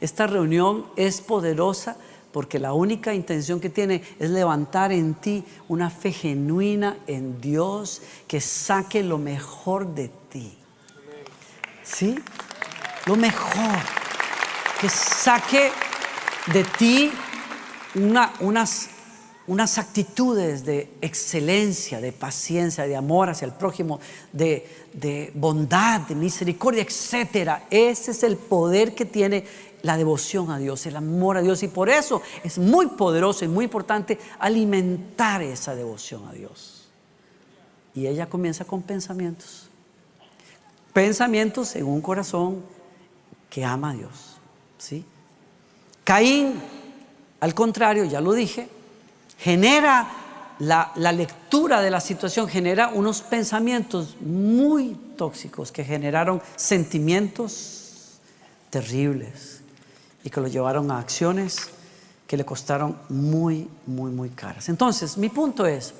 Esta 0.00 0.26
reunión 0.26 0.86
es 0.96 1.20
poderosa 1.20 1.96
porque 2.32 2.58
la 2.58 2.72
única 2.72 3.14
intención 3.14 3.60
que 3.60 3.68
tiene 3.68 4.02
es 4.18 4.30
levantar 4.30 4.90
en 4.90 5.14
ti 5.14 5.44
una 5.68 5.90
fe 5.90 6.12
genuina 6.12 6.96
en 7.06 7.40
Dios 7.40 8.02
que 8.26 8.40
saque 8.40 9.02
lo 9.02 9.18
mejor 9.18 9.94
de 9.94 10.08
ti. 10.28 10.58
¿Sí? 11.84 12.18
Lo 13.06 13.16
mejor. 13.16 13.78
Que 14.80 14.88
saque 14.88 15.70
de 16.52 16.64
ti 16.64 17.12
unas, 18.40 18.90
unas 19.46 19.78
actitudes 19.78 20.64
de 20.64 20.90
excelencia, 21.00 22.00
de 22.00 22.12
paciencia, 22.12 22.86
de 22.86 22.96
amor 22.96 23.30
hacia 23.30 23.46
el 23.46 23.52
prójimo, 23.52 24.00
de, 24.32 25.32
bondad, 25.34 26.02
de 26.02 26.14
misericordia, 26.14 26.82
etc. 26.82 27.62
Ese 27.70 28.12
es 28.12 28.22
el 28.22 28.36
poder 28.36 28.94
que 28.94 29.04
tiene 29.04 29.44
la 29.82 29.96
devoción 29.96 30.50
a 30.50 30.58
Dios, 30.58 30.86
el 30.86 30.96
amor 30.96 31.36
a 31.36 31.42
Dios. 31.42 31.62
Y 31.62 31.68
por 31.68 31.88
eso 31.88 32.22
es 32.44 32.58
muy 32.58 32.86
poderoso 32.86 33.44
y 33.44 33.48
muy 33.48 33.64
importante 33.64 34.18
alimentar 34.38 35.42
esa 35.42 35.74
devoción 35.74 36.26
a 36.28 36.32
Dios. 36.32 36.88
Y 37.94 38.06
ella 38.06 38.28
comienza 38.28 38.64
con 38.64 38.82
pensamientos. 38.82 39.68
Pensamientos 40.92 41.74
en 41.74 41.86
un 41.86 42.00
corazón 42.00 42.62
que 43.50 43.64
ama 43.64 43.90
a 43.90 43.94
Dios. 43.94 44.36
¿Sí? 44.78 45.04
Caín, 46.04 46.54
al 47.40 47.54
contrario, 47.54 48.04
ya 48.04 48.20
lo 48.20 48.32
dije, 48.32 48.68
genera 49.42 50.08
la, 50.60 50.92
lectura 51.12 51.80
de 51.80 51.90
la 51.90 52.00
situación, 52.00 52.48
genera 52.48 52.88
unos 52.88 53.22
pensamientos 53.22 54.16
muy 54.20 54.96
tóxicos 55.16 55.72
que 55.72 55.84
generaron 55.84 56.40
sentimientos 56.54 58.20
terribles 58.70 59.60
y 60.22 60.30
que 60.30 60.40
lo 60.40 60.46
llevaron 60.46 60.90
a 60.92 60.98
acciones 60.98 61.70
que 62.26 62.36
le 62.36 62.44
costaron 62.44 62.96
muy, 63.08 63.68
muy, 63.86 64.12
muy 64.12 64.30
caras. 64.30 64.68
Entonces, 64.68 65.18
mi 65.18 65.28
punto 65.28 65.66
es, 65.66 65.92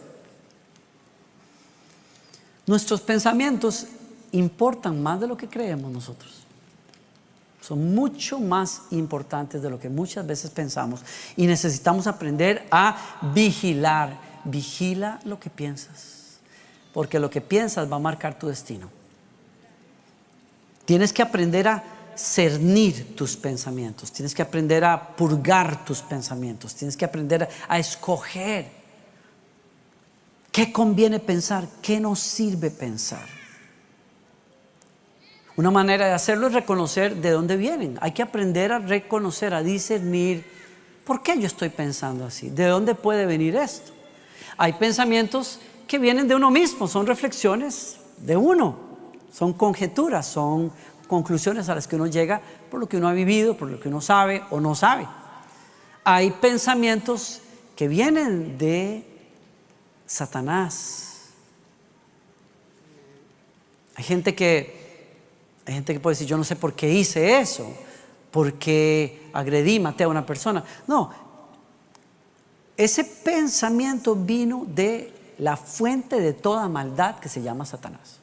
nuestros 2.67 3.01
pensamientos 3.01 3.87
importan 4.31 5.03
más 5.03 5.21
de 5.21 5.27
lo 5.27 5.37
que 5.37 5.49
creemos 5.49 5.91
nosotros 5.91 6.43
son 7.63 7.95
mucho 7.95 8.41
más 8.41 8.83
importantes 8.91 9.63
de 9.63 9.71
lo 9.71 9.79
que 9.79 9.89
muchas 9.89 10.27
veces 10.27 10.51
pensamos 10.51 11.01
y 11.37 11.47
necesitamos 11.47 12.07
aprender 12.07 12.67
a 12.71 12.97
vigilar. 13.33 14.33
Vigila 14.45 15.21
lo 15.25 15.39
que 15.39 15.51
piensas, 15.51 16.41
porque 16.93 17.21
lo 17.21 17.31
que 17.31 17.41
piensas 17.41 17.91
va 17.91 17.97
a 17.97 18.01
marcar 18.01 18.37
tu 18.37 18.49
destino. 18.49 18.91
Tienes 20.85 21.13
que 21.13 21.23
aprender 21.23 21.69
a 21.69 21.85
cernir 22.17 23.15
tus 23.15 23.37
pensamientos, 23.37 24.11
tienes 24.11 24.35
que 24.35 24.43
aprender 24.43 24.85
a 24.85 25.15
purgar 25.15 25.85
tus 25.85 26.03
pensamientos, 26.03 26.75
tienes 26.75 26.97
que 26.97 27.05
aprender 27.05 27.49
a 27.69 27.79
escoger 27.79 28.67
qué 30.51 30.73
conviene 30.73 31.21
pensar, 31.21 31.69
qué 31.81 32.01
nos 32.01 32.19
sirve 32.19 32.73
pensar. 32.73 33.42
Una 35.57 35.71
manera 35.71 36.07
de 36.07 36.13
hacerlo 36.13 36.47
es 36.47 36.55
reconocer 36.55 37.17
de 37.17 37.31
dónde 37.31 37.57
vienen. 37.57 37.99
Hay 38.01 38.13
que 38.13 38.23
aprender 38.23 38.73
a 38.73 38.79
reconocer, 38.79 39.53
a 39.53 39.63
discernir 39.63 40.45
por 41.05 41.23
qué 41.23 41.39
yo 41.39 41.47
estoy 41.47 41.69
pensando 41.69 42.25
así, 42.25 42.49
de 42.49 42.67
dónde 42.67 42.95
puede 42.95 43.27
venir 43.27 43.57
esto. 43.57 43.93
Hay 44.57 44.75
pensamientos 44.75 45.61
que 45.87 45.99
vienen 45.99 46.29
de 46.29 46.35
uno 46.35 46.51
mismo, 46.51 46.89
son 46.89 47.07
reflexiones 47.07 47.99
de 48.19 48.37
uno, 48.37 48.77
son 49.31 49.53
conjeturas, 49.53 50.27
son 50.27 50.73
conclusiones 51.07 51.69
a 51.69 51.75
las 51.75 51.87
que 51.87 51.97
uno 51.97 52.07
llega 52.07 52.41
por 52.71 52.81
lo 52.81 52.89
que 52.89 52.97
uno 52.97 53.09
ha 53.09 53.13
vivido, 53.13 53.57
por 53.57 53.69
lo 53.69 53.79
que 53.79 53.89
uno 53.89 54.01
sabe 54.01 54.43
o 54.51 54.61
no 54.61 54.75
sabe. 54.75 55.07
Hay 56.05 56.31
pensamientos 56.31 57.41
que 57.77 57.89
vienen 57.89 58.57
de 58.57 59.05
Satanás. 60.07 61.31
Hay 63.95 64.05
gente 64.05 64.35
que 64.35 64.82
hay 65.67 65.75
gente 65.75 65.93
que 65.93 66.01
puede 66.01 66.15
decir, 66.15 66.27
yo 66.27 66.37
no 66.37 66.45
sé 66.45 66.57
por 66.57 66.75
qué 66.75 66.93
hice 66.93 67.39
eso, 67.39 67.73
por 68.31 68.55
qué 68.55 69.29
agredí, 69.33 69.79
maté 69.79 70.05
a 70.05 70.09
una 70.09 70.27
persona. 70.27 70.65
No, 70.87 71.13
ese 72.77 73.05
pensamiento 73.05 74.15
vino 74.17 74.65
de 74.67 75.13
la 75.39 75.57
fuente 75.57 76.21
de 76.21 76.33
toda 76.33 76.69
maldad 76.69 77.19
que 77.19 77.29
se 77.29 77.43
llama 77.43 77.67
Satanás. 77.67 78.19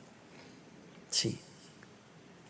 Sí. 1.09 1.39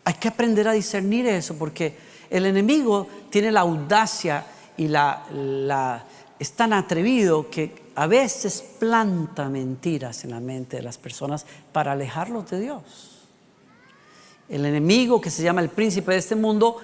Hay 0.04 0.14
que 0.14 0.28
aprender 0.28 0.66
a 0.68 0.72
discernir 0.72 1.26
eso 1.26 1.56
porque 1.56 1.96
el 2.30 2.46
enemigo 2.46 3.06
tiene 3.30 3.50
la 3.50 3.60
audacia 3.60 4.44
y 4.76 4.88
la, 4.88 6.04
es 6.38 6.52
tan 6.52 6.72
atrevido 6.72 7.50
que 7.50 7.90
a 7.94 8.06
veces 8.06 8.64
planta 8.78 9.48
mentiras 9.48 10.24
en 10.24 10.30
la 10.30 10.40
mente 10.40 10.78
de 10.78 10.82
las 10.82 10.96
personas 10.96 11.44
para 11.72 11.92
alejarlos 11.92 12.48
de 12.50 12.60
Dios. 12.60 13.09
El 14.50 14.66
enemigo, 14.66 15.20
que 15.20 15.30
se 15.30 15.42
llama 15.42 15.60
el 15.60 15.68
príncipe 15.68 16.12
de 16.12 16.18
este 16.18 16.34
mundo, 16.34 16.78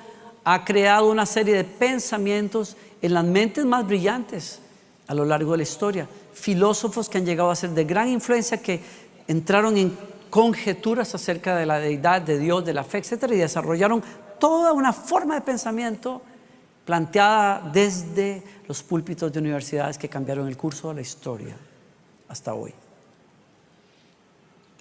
ha 0.44 0.64
creado 0.64 1.10
una 1.10 1.26
serie 1.26 1.54
de 1.54 1.64
pensamientos 1.64 2.76
en 3.02 3.12
las 3.12 3.24
mentes 3.24 3.64
más 3.64 3.86
brillantes 3.86 4.60
a 5.08 5.14
lo 5.14 5.24
largo 5.24 5.52
de 5.52 5.58
la 5.58 5.62
historia. 5.64 6.08
Filósofos 6.32 7.08
que 7.08 7.18
han 7.18 7.26
llegado 7.26 7.50
a 7.50 7.56
ser 7.56 7.70
de 7.70 7.84
gran 7.84 8.08
influencia, 8.08 8.58
que 8.58 8.80
entraron 9.26 9.76
en 9.76 9.98
conjeturas 10.30 11.14
acerca 11.14 11.56
de 11.56 11.66
la 11.66 11.78
deidad, 11.78 12.22
de 12.22 12.38
Dios, 12.38 12.64
de 12.64 12.74
la 12.74 12.84
fe, 12.84 12.98
etc. 12.98 13.24
Y 13.32 13.36
desarrollaron 13.36 14.02
toda 14.38 14.72
una 14.72 14.92
forma 14.92 15.34
de 15.34 15.40
pensamiento 15.40 16.22
planteada 16.84 17.68
desde 17.72 18.42
los 18.68 18.82
púlpitos 18.84 19.32
de 19.32 19.40
universidades 19.40 19.98
que 19.98 20.08
cambiaron 20.08 20.46
el 20.46 20.56
curso 20.56 20.90
de 20.90 20.94
la 20.94 21.00
historia 21.00 21.56
hasta 22.28 22.54
hoy. 22.54 22.72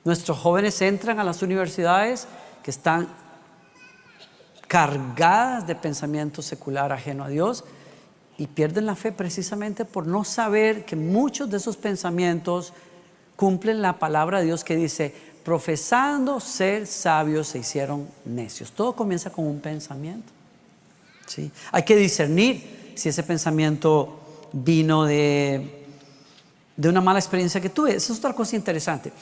Nuestros 0.04 0.38
jóvenes 0.38 0.80
entran 0.84 1.20
a 1.20 1.24
las 1.24 1.42
universidades 1.42 2.28
que 2.66 2.72
están 2.72 3.08
cargadas 4.68 5.68
de 5.68 5.76
pensamiento 5.76 6.42
secular 6.42 6.92
ajeno 6.92 7.26
a 7.26 7.30
Dios 7.30 7.64
y 8.40 8.48
pierden 8.48 8.88
la 8.88 8.96
fe 8.96 9.12
precisamente 9.12 9.86
por 9.86 10.08
no 10.08 10.24
saber 10.24 10.84
que 10.84 10.96
muchos 10.96 11.48
de 11.52 11.58
esos 11.58 11.78
pensamientos 11.78 12.74
cumplen 13.36 13.84
la 13.84 14.00
palabra 14.00 14.40
de 14.40 14.46
Dios 14.46 14.64
que 14.64 14.76
dice, 14.76 15.14
profesando 15.44 16.40
ser 16.40 16.88
sabios 16.88 17.50
se 17.50 17.60
hicieron 17.60 18.08
necios. 18.26 18.72
Todo 18.72 18.96
comienza 18.96 19.30
con 19.30 19.46
un 19.46 19.60
pensamiento. 19.60 20.34
¿sí? 21.28 21.52
Hay 21.72 21.84
que 21.84 21.96
discernir 21.96 22.94
si 22.96 23.10
ese 23.10 23.22
pensamiento 23.22 24.48
vino 24.52 25.06
de, 25.06 25.86
de 26.76 26.90
una 26.90 27.02
mala 27.02 27.20
experiencia 27.20 27.62
que 27.62 27.70
tuve. 27.70 27.96
Esa 27.96 28.12
es 28.12 28.18
otra 28.18 28.34
cosa 28.34 28.56
interesante 28.56 29.14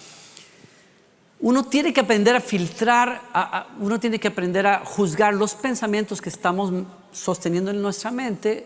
uno 1.43 1.65
tiene 1.65 1.91
que 1.91 1.99
aprender 1.99 2.37
a 2.37 2.39
filtrar, 2.39 3.21
uno 3.77 3.99
tiene 3.99 4.17
que 4.17 4.29
aprender 4.29 4.65
a 4.65 4.85
juzgar 4.85 5.33
los 5.33 5.55
pensamientos 5.55 6.21
que 6.21 6.29
estamos 6.29 6.71
sosteniendo 7.11 7.69
en 7.69 7.81
nuestra 7.81 8.11
mente, 8.11 8.65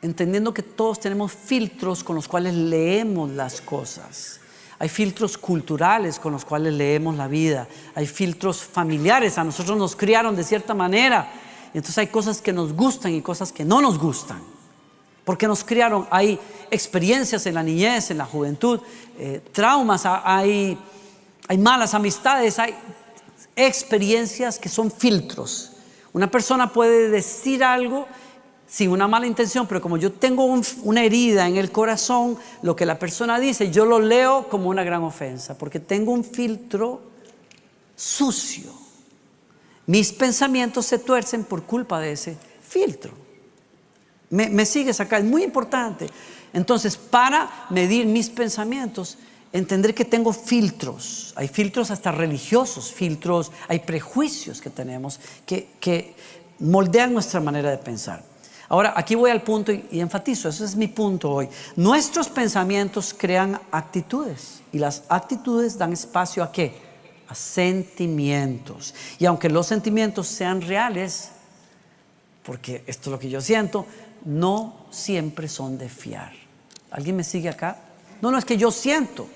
entendiendo 0.00 0.54
que 0.54 0.62
todos 0.62 1.00
tenemos 1.00 1.32
filtros 1.32 2.04
con 2.04 2.14
los 2.14 2.28
cuales 2.28 2.54
leemos 2.54 3.30
las 3.30 3.60
cosas. 3.60 4.38
hay 4.78 4.88
filtros 4.88 5.36
culturales 5.36 6.20
con 6.20 6.32
los 6.32 6.44
cuales 6.44 6.72
leemos 6.72 7.16
la 7.16 7.26
vida, 7.26 7.66
hay 7.96 8.06
filtros 8.06 8.62
familiares, 8.62 9.36
a 9.36 9.42
nosotros 9.42 9.76
nos 9.76 9.96
criaron 9.96 10.36
de 10.36 10.44
cierta 10.44 10.72
manera, 10.72 11.32
entonces 11.74 11.98
hay 11.98 12.06
cosas 12.06 12.40
que 12.40 12.52
nos 12.52 12.74
gustan 12.74 13.12
y 13.12 13.22
cosas 13.22 13.50
que 13.50 13.64
no 13.64 13.80
nos 13.80 13.98
gustan, 13.98 14.40
porque 15.24 15.48
nos 15.48 15.64
criaron, 15.64 16.06
hay 16.12 16.38
experiencias 16.70 17.44
en 17.46 17.54
la 17.54 17.64
niñez, 17.64 18.12
en 18.12 18.18
la 18.18 18.24
juventud, 18.24 18.78
eh, 19.18 19.42
traumas, 19.50 20.02
hay, 20.06 20.78
hay 21.48 21.58
malas 21.58 21.94
amistades, 21.94 22.58
hay 22.58 22.74
experiencias 23.54 24.58
que 24.58 24.68
son 24.68 24.90
filtros. 24.90 25.72
Una 26.12 26.30
persona 26.30 26.72
puede 26.72 27.10
decir 27.10 27.62
algo 27.62 28.06
sin 28.66 28.90
una 28.90 29.06
mala 29.06 29.26
intención, 29.26 29.66
pero 29.66 29.80
como 29.80 29.96
yo 29.96 30.12
tengo 30.12 30.44
una 30.82 31.04
herida 31.04 31.46
en 31.46 31.56
el 31.56 31.70
corazón, 31.70 32.36
lo 32.62 32.74
que 32.74 32.84
la 32.84 32.98
persona 32.98 33.38
dice, 33.38 33.70
yo 33.70 33.86
lo 33.86 34.00
leo 34.00 34.48
como 34.48 34.68
una 34.68 34.82
gran 34.82 35.02
ofensa, 35.04 35.56
porque 35.56 35.78
tengo 35.78 36.12
un 36.12 36.24
filtro 36.24 37.00
sucio. 37.94 38.72
Mis 39.86 40.12
pensamientos 40.12 40.86
se 40.86 40.98
tuercen 40.98 41.44
por 41.44 41.62
culpa 41.62 42.00
de 42.00 42.12
ese 42.12 42.36
filtro. 42.60 43.12
Me, 44.30 44.48
me 44.48 44.66
sigues 44.66 44.98
acá, 44.98 45.18
es 45.18 45.24
muy 45.24 45.44
importante. 45.44 46.08
Entonces, 46.52 46.96
para 46.96 47.66
medir 47.70 48.06
mis 48.06 48.28
pensamientos, 48.30 49.18
entender 49.52 49.94
que 49.94 50.04
tengo 50.04 50.32
filtros. 50.32 51.32
Hay 51.36 51.48
filtros 51.48 51.90
hasta 51.90 52.12
religiosos, 52.12 52.92
filtros, 52.92 53.52
hay 53.68 53.80
prejuicios 53.80 54.60
que 54.60 54.70
tenemos 54.70 55.20
que, 55.44 55.68
que 55.80 56.14
moldean 56.58 57.12
nuestra 57.12 57.40
manera 57.40 57.70
de 57.70 57.78
pensar. 57.78 58.22
Ahora, 58.68 58.94
aquí 58.96 59.14
voy 59.14 59.30
al 59.30 59.42
punto 59.42 59.72
y, 59.72 60.00
enfatizo, 60.00 60.48
ese 60.48 60.64
es 60.64 60.74
mi 60.74 60.88
punto 60.88 61.30
hoy. 61.30 61.48
Nuestros 61.76 62.28
pensamientos 62.28 63.14
crean 63.16 63.60
actitudes 63.70 64.60
y 64.72 64.78
las 64.78 65.04
actitudes 65.08 65.78
dan 65.78 65.92
espacio 65.92 66.42
a 66.42 66.50
qué? 66.50 66.74
A 67.28 67.34
sentimientos. 67.34 68.94
Y 69.18 69.26
aunque 69.26 69.48
los 69.48 69.66
sentimientos 69.68 70.26
sean 70.26 70.60
reales, 70.62 71.30
porque 72.42 72.82
esto 72.86 73.10
es 73.10 73.12
lo 73.12 73.18
que 73.18 73.30
yo 73.30 73.40
siento, 73.40 73.86
no 74.24 74.86
siempre 74.90 75.48
son 75.48 75.78
de 75.78 75.88
fiar. 75.88 76.32
¿Alguien 76.90 77.16
me 77.16 77.24
sigue 77.24 77.48
acá? 77.48 77.78
No, 78.20 78.32
no 78.32 78.38
es 78.38 78.44
que 78.44 78.56
yo 78.56 78.72
siento. 78.72 79.28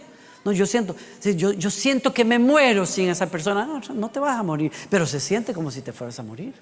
No, 0.44 0.52
yo 0.52 0.64
siento, 0.66 0.96
yo, 1.22 1.52
yo 1.52 1.70
siento 1.70 2.14
que 2.14 2.24
me 2.24 2.38
muero 2.38 2.86
sin 2.86 3.08
esa 3.08 3.26
persona. 3.26 3.66
No, 3.66 3.80
no 3.94 4.08
te 4.08 4.18
vas 4.18 4.38
a 4.38 4.42
morir, 4.42 4.72
pero 4.88 5.06
se 5.06 5.20
siente 5.20 5.52
como 5.52 5.70
si 5.70 5.82
te 5.82 5.92
fueras 5.92 6.18
a 6.18 6.22
morir. 6.22 6.54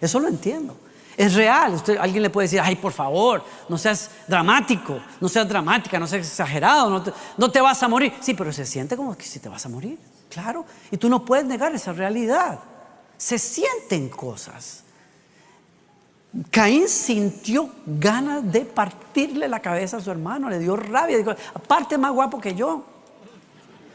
Eso 0.00 0.20
lo 0.20 0.28
entiendo. 0.28 0.76
Es 1.16 1.34
real. 1.34 1.80
Alguien 2.00 2.22
le 2.22 2.30
puede 2.30 2.46
decir, 2.46 2.60
ay, 2.60 2.76
por 2.76 2.92
favor, 2.92 3.44
no 3.68 3.78
seas 3.78 4.10
dramático, 4.26 5.00
no 5.20 5.28
seas 5.28 5.48
dramática, 5.48 5.98
no 5.98 6.06
seas 6.06 6.26
exagerado, 6.26 6.90
no 6.90 7.02
te, 7.02 7.12
no 7.36 7.50
te 7.50 7.60
vas 7.60 7.82
a 7.82 7.88
morir. 7.88 8.12
Sí, 8.20 8.34
pero 8.34 8.52
se 8.52 8.66
siente 8.66 8.96
como 8.96 9.16
que 9.16 9.24
si 9.24 9.38
te 9.38 9.48
vas 9.48 9.64
a 9.64 9.68
morir, 9.68 9.98
claro. 10.28 10.66
Y 10.90 10.96
tú 10.96 11.08
no 11.08 11.24
puedes 11.24 11.44
negar 11.44 11.74
esa 11.74 11.92
realidad. 11.92 12.58
Se 13.16 13.38
sienten 13.38 14.08
cosas. 14.08 14.82
Caín 16.50 16.88
sintió 16.88 17.70
ganas 17.86 18.50
de 18.50 18.62
partirle 18.62 19.46
la 19.46 19.60
cabeza 19.60 19.98
a 19.98 20.00
su 20.00 20.10
hermano, 20.10 20.50
le 20.50 20.58
dio 20.58 20.74
rabia, 20.74 21.18
aparte 21.54 21.96
más 21.96 22.12
guapo 22.12 22.40
que 22.40 22.56
yo. 22.56 22.84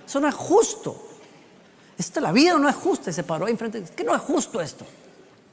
Eso 0.09 0.19
no 0.19 0.27
es 0.27 0.33
justo. 0.33 0.99
Esta, 1.95 2.19
la 2.19 2.31
vida 2.31 2.57
no 2.57 2.67
es 2.67 2.75
justa. 2.75 3.13
Se 3.13 3.23
paró 3.23 3.45
ahí 3.45 3.51
enfrente. 3.51 3.77
Es 3.77 3.91
que 3.91 4.03
no 4.03 4.15
es 4.15 4.21
justo 4.23 4.59
esto. 4.59 4.83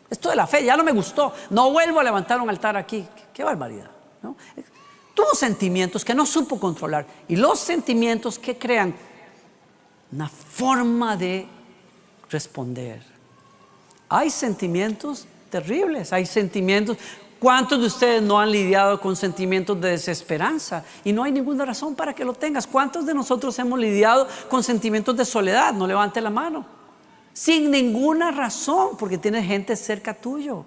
Esto 0.08 0.30
de 0.30 0.36
la 0.36 0.46
fe 0.46 0.64
ya 0.64 0.78
no 0.78 0.82
me 0.82 0.92
gustó. 0.92 1.30
No 1.50 1.70
vuelvo 1.72 2.00
a 2.00 2.04
levantar 2.04 2.40
un 2.40 2.48
altar 2.48 2.74
aquí. 2.74 3.06
Qué, 3.34 3.44
barbaridad. 3.44 3.90
Tuvo 5.12 5.34
sentimientos 5.34 6.06
que 6.06 6.14
no 6.14 6.24
supo 6.24 6.58
controlar. 6.58 7.04
Y 7.28 7.36
los 7.36 7.60
sentimientos 7.60 8.38
que 8.38 8.56
crean 8.56 8.94
una 10.10 10.30
forma 10.30 11.18
de 11.18 11.46
responder. 12.30 13.02
Hay 14.08 14.30
sentimientos 14.30 15.26
terribles, 15.50 16.14
hay 16.14 16.24
sentimientos. 16.24 16.96
¿Cuántos 17.38 17.80
de 17.80 17.86
ustedes 17.86 18.22
no 18.22 18.38
han 18.40 18.50
lidiado 18.50 19.00
con 19.00 19.14
sentimientos 19.14 19.80
de 19.80 19.90
desesperanza? 19.90 20.84
Y 21.04 21.12
no 21.12 21.22
hay 21.22 21.32
ninguna 21.32 21.64
razón 21.64 21.94
para 21.94 22.14
que 22.14 22.24
lo 22.24 22.32
tengas. 22.32 22.66
¿Cuántos 22.66 23.04
de 23.04 23.14
nosotros 23.14 23.58
hemos 23.58 23.78
lidiado 23.78 24.26
con 24.48 24.62
sentimientos 24.62 25.16
de 25.16 25.24
soledad? 25.24 25.74
No 25.74 25.86
levante 25.86 26.20
la 26.20 26.30
mano 26.30 26.76
sin 27.36 27.70
ninguna 27.70 28.30
razón, 28.30 28.96
porque 28.96 29.18
tienes 29.18 29.46
gente 29.46 29.76
cerca 29.76 30.14
tuyo. 30.14 30.64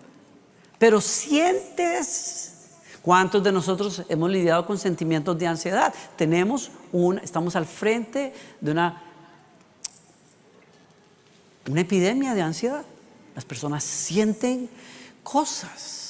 Pero 0.78 1.02
sientes, 1.02 2.54
¿cuántos 3.02 3.44
de 3.44 3.52
nosotros 3.52 4.04
hemos 4.08 4.30
lidiado 4.30 4.68
con 4.68 4.78
sentimientos 4.78 5.36
de 5.40 5.48
ansiedad? 5.48 5.92
Tenemos 6.16 6.70
una, 6.92 7.22
estamos 7.22 7.56
al 7.56 7.66
frente 7.66 8.36
de 8.62 8.72
una, 8.72 9.02
una 11.68 11.82
epidemia 11.82 12.36
de 12.36 12.44
ansiedad. 12.44 12.86
Las 13.34 13.46
personas 13.46 13.84
sienten 13.84 14.70
cosas, 15.24 16.09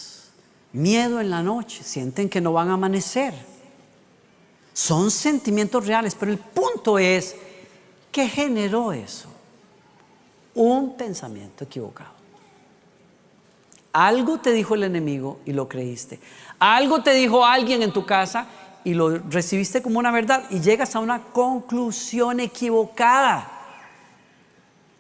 miedo 0.73 1.19
en 1.19 1.29
la 1.29 1.41
noche, 1.41 1.83
sienten 1.83 2.29
que 2.29 2.41
no 2.41 2.53
van 2.53 2.69
a 2.69 2.73
amanecer. 2.73 3.33
Son 4.73 5.11
sentimientos 5.11 5.85
reales, 5.85 6.15
pero 6.15 6.31
el 6.31 6.37
punto 6.37 6.97
es, 6.97 7.35
¿qué 8.11 8.27
generó 8.27 8.93
eso? 8.93 9.29
un 10.59 10.95
pensamiento 10.97 11.63
equivocado. 11.63 12.11
Algo 13.93 14.39
te 14.39 14.51
dijo 14.51 14.75
el 14.75 14.83
enemigo 14.83 15.39
y 15.45 15.53
lo 15.53 15.69
creíste. 15.69 16.19
Algo 16.59 17.01
te 17.01 17.13
dijo 17.13 17.45
alguien 17.45 17.81
en 17.81 17.93
tu 17.93 18.05
casa 18.05 18.45
y 18.83 18.93
lo 18.93 19.17
recibiste 19.17 19.81
como 19.81 19.99
una 19.99 20.11
verdad 20.11 20.43
y 20.49 20.59
llegas 20.59 20.95
a 20.95 20.99
una 20.99 21.23
conclusión 21.23 22.41
equivocada. 22.41 23.49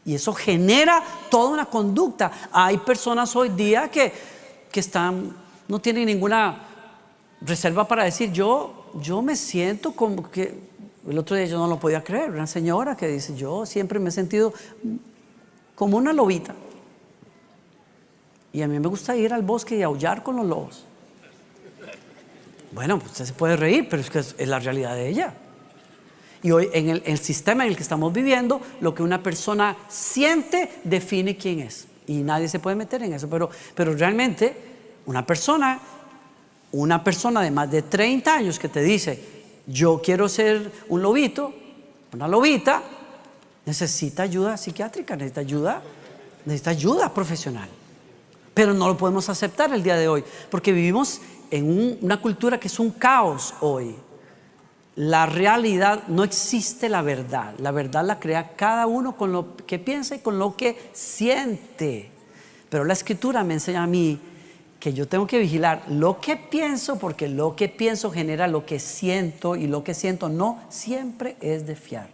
Y 0.05 0.15
eso 0.15 0.33
genera 0.33 1.03
toda 1.29 1.49
una 1.49 1.65
conducta. 1.65 2.31
Hay 2.53 2.77
personas 2.77 3.35
hoy 3.35 3.49
día 3.49 3.91
que, 3.91 4.13
que 4.71 4.79
están, 4.79 5.35
no 5.69 5.79
tienen 5.79 6.07
ninguna 6.07 6.65
reserva 7.41 7.87
para 7.87 8.03
decir, 8.03 8.31
yo, 8.33 8.91
yo 9.01 9.21
me 9.21 9.35
siento 9.35 9.93
como 9.93 10.29
que, 10.29 10.59
el 11.07 11.17
otro 11.17 11.37
día 11.37 11.45
yo 11.45 11.57
no 11.57 11.67
lo 11.67 11.79
podía 11.79 12.03
creer, 12.03 12.31
una 12.31 12.47
señora 12.47 12.97
que 12.97 13.07
dice, 13.07 13.35
yo 13.35 13.65
siempre 13.65 13.99
me 13.99 14.09
he 14.09 14.11
sentido 14.11 14.51
como 15.75 15.97
una 15.97 16.11
lobita. 16.11 16.53
Y 18.51 18.63
a 18.63 18.67
mí 18.67 18.79
me 18.79 18.87
gusta 18.87 19.15
ir 19.15 19.31
al 19.31 19.43
bosque 19.43 19.77
y 19.77 19.83
aullar 19.83 20.23
con 20.23 20.35
los 20.35 20.45
lobos. 20.45 20.85
Bueno, 22.71 22.97
pues 22.99 23.11
usted 23.11 23.25
se 23.25 23.33
puede 23.33 23.55
reír, 23.55 23.87
pero 23.89 24.01
es 24.01 24.09
que 24.09 24.19
es, 24.19 24.35
la 24.47 24.59
realidad 24.59 24.95
de 24.95 25.07
ella. 25.07 25.33
Y 26.41 26.51
hoy 26.51 26.69
en 26.73 26.89
el, 26.89 27.19
sistema 27.19 27.63
en 27.63 27.69
el 27.69 27.75
que 27.75 27.83
estamos 27.83 28.11
viviendo, 28.11 28.59
lo 28.81 28.95
que 28.95 29.03
una 29.03 29.21
persona 29.21 29.77
siente 29.87 30.71
define 30.83 31.37
quién 31.37 31.59
es. 31.59 31.87
Y 32.07 32.23
nadie 32.23 32.47
se 32.47 32.59
puede 32.59 32.75
meter 32.75 33.03
en 33.03 33.13
eso. 33.13 33.29
Pero, 33.29 33.49
pero 33.75 33.93
realmente, 33.93 34.68
una 35.09 35.25
persona, 35.25 35.79
una 36.71 37.03
persona 37.03 37.41
de 37.41 37.49
más 37.49 37.71
de 37.71 37.81
30 37.81 38.31
años 38.31 38.59
que 38.59 38.69
te 38.69 38.83
dice, 38.83 39.19
yo 39.65 39.99
quiero 40.03 40.29
ser 40.29 40.71
un 40.87 41.01
lobito, 41.01 41.51
una 42.13 42.27
lobita, 42.27 42.83
necesita 43.65 44.21
ayuda 44.21 44.55
psiquiátrica, 44.55 45.15
necesita 45.15 45.41
ayuda, 45.41 45.81
necesita 46.45 46.69
ayuda 46.69 47.11
profesional. 47.11 47.67
Pero 48.53 48.75
no 48.75 48.87
lo 48.87 48.97
podemos 48.97 49.27
aceptar 49.29 49.73
el 49.73 49.81
día 49.81 49.95
de 49.95 50.07
hoy, 50.07 50.23
porque 50.51 50.71
vivimos 50.73 51.21
en 51.49 51.97
una 52.03 52.21
cultura 52.21 52.59
que 52.59 52.67
es 52.67 52.77
un 52.77 52.91
caos 52.91 53.55
hoy. 53.61 53.95
La 54.95 55.25
realidad, 55.25 56.03
no 56.07 56.23
existe 56.23 56.87
la 56.87 57.01
verdad. 57.01 57.55
La 57.57 57.71
verdad 57.71 58.05
la 58.05 58.19
crea 58.19 58.55
cada 58.55 58.85
uno 58.85 59.17
con 59.17 59.31
lo 59.31 59.55
que 59.55 59.79
piensa 59.79 60.17
y 60.17 60.19
con 60.19 60.37
lo 60.37 60.55
que 60.55 60.91
siente. 60.93 62.11
Pero 62.69 62.83
la 62.85 62.93
escritura 62.93 63.43
me 63.43 63.55
enseña 63.55 63.81
a 63.81 63.87
mí 63.87 64.19
que 64.79 64.93
yo 64.93 65.07
tengo 65.07 65.27
que 65.27 65.39
vigilar 65.39 65.83
lo 65.89 66.19
que 66.21 66.37
pienso, 66.37 66.97
porque 66.97 67.27
lo 67.27 67.55
que 67.55 67.67
pienso 67.67 68.11
genera 68.11 68.47
lo 68.47 68.65
que 68.65 68.79
siento 68.79 69.55
y 69.55 69.67
lo 69.67 69.83
que 69.83 69.93
siento 69.93 70.29
no 70.29 70.59
siempre 70.69 71.35
es 71.41 71.67
de 71.67 71.75
fiar. 71.75 72.09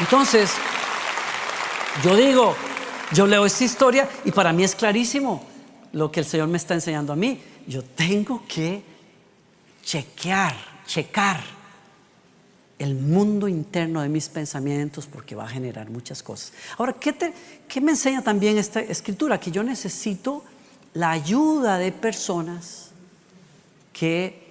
Entonces, 0.00 0.52
yo 2.02 2.16
digo, 2.16 2.56
yo 3.12 3.26
leo 3.26 3.44
esta 3.44 3.64
historia 3.64 4.08
y 4.24 4.32
para 4.32 4.52
mí 4.52 4.64
es 4.64 4.74
clarísimo 4.74 5.44
lo 5.92 6.10
que 6.10 6.20
el 6.20 6.26
Señor 6.26 6.48
me 6.48 6.56
está 6.56 6.74
enseñando 6.74 7.12
a 7.12 7.16
mí. 7.16 7.40
Yo 7.66 7.84
tengo 7.84 8.42
que 8.48 8.82
chequear, 9.84 10.54
checar 10.86 11.61
el 12.82 12.94
mundo 12.94 13.48
interno 13.48 14.02
de 14.02 14.08
mis 14.08 14.28
pensamientos 14.28 15.06
porque 15.06 15.34
va 15.34 15.44
a 15.44 15.48
generar 15.48 15.90
muchas 15.90 16.22
cosas. 16.22 16.52
Ahora, 16.78 16.94
¿qué, 16.94 17.14
¿qué, 17.68 17.80
me 17.80 17.92
enseña 17.92 18.22
también 18.22 18.58
esta 18.58 18.80
escritura? 18.80 19.38
Que 19.38 19.50
yo 19.50 19.62
necesito 19.62 20.44
la 20.94 21.10
ayuda 21.10 21.78
de 21.78 21.92
personas 21.92 22.90
que 23.92 24.42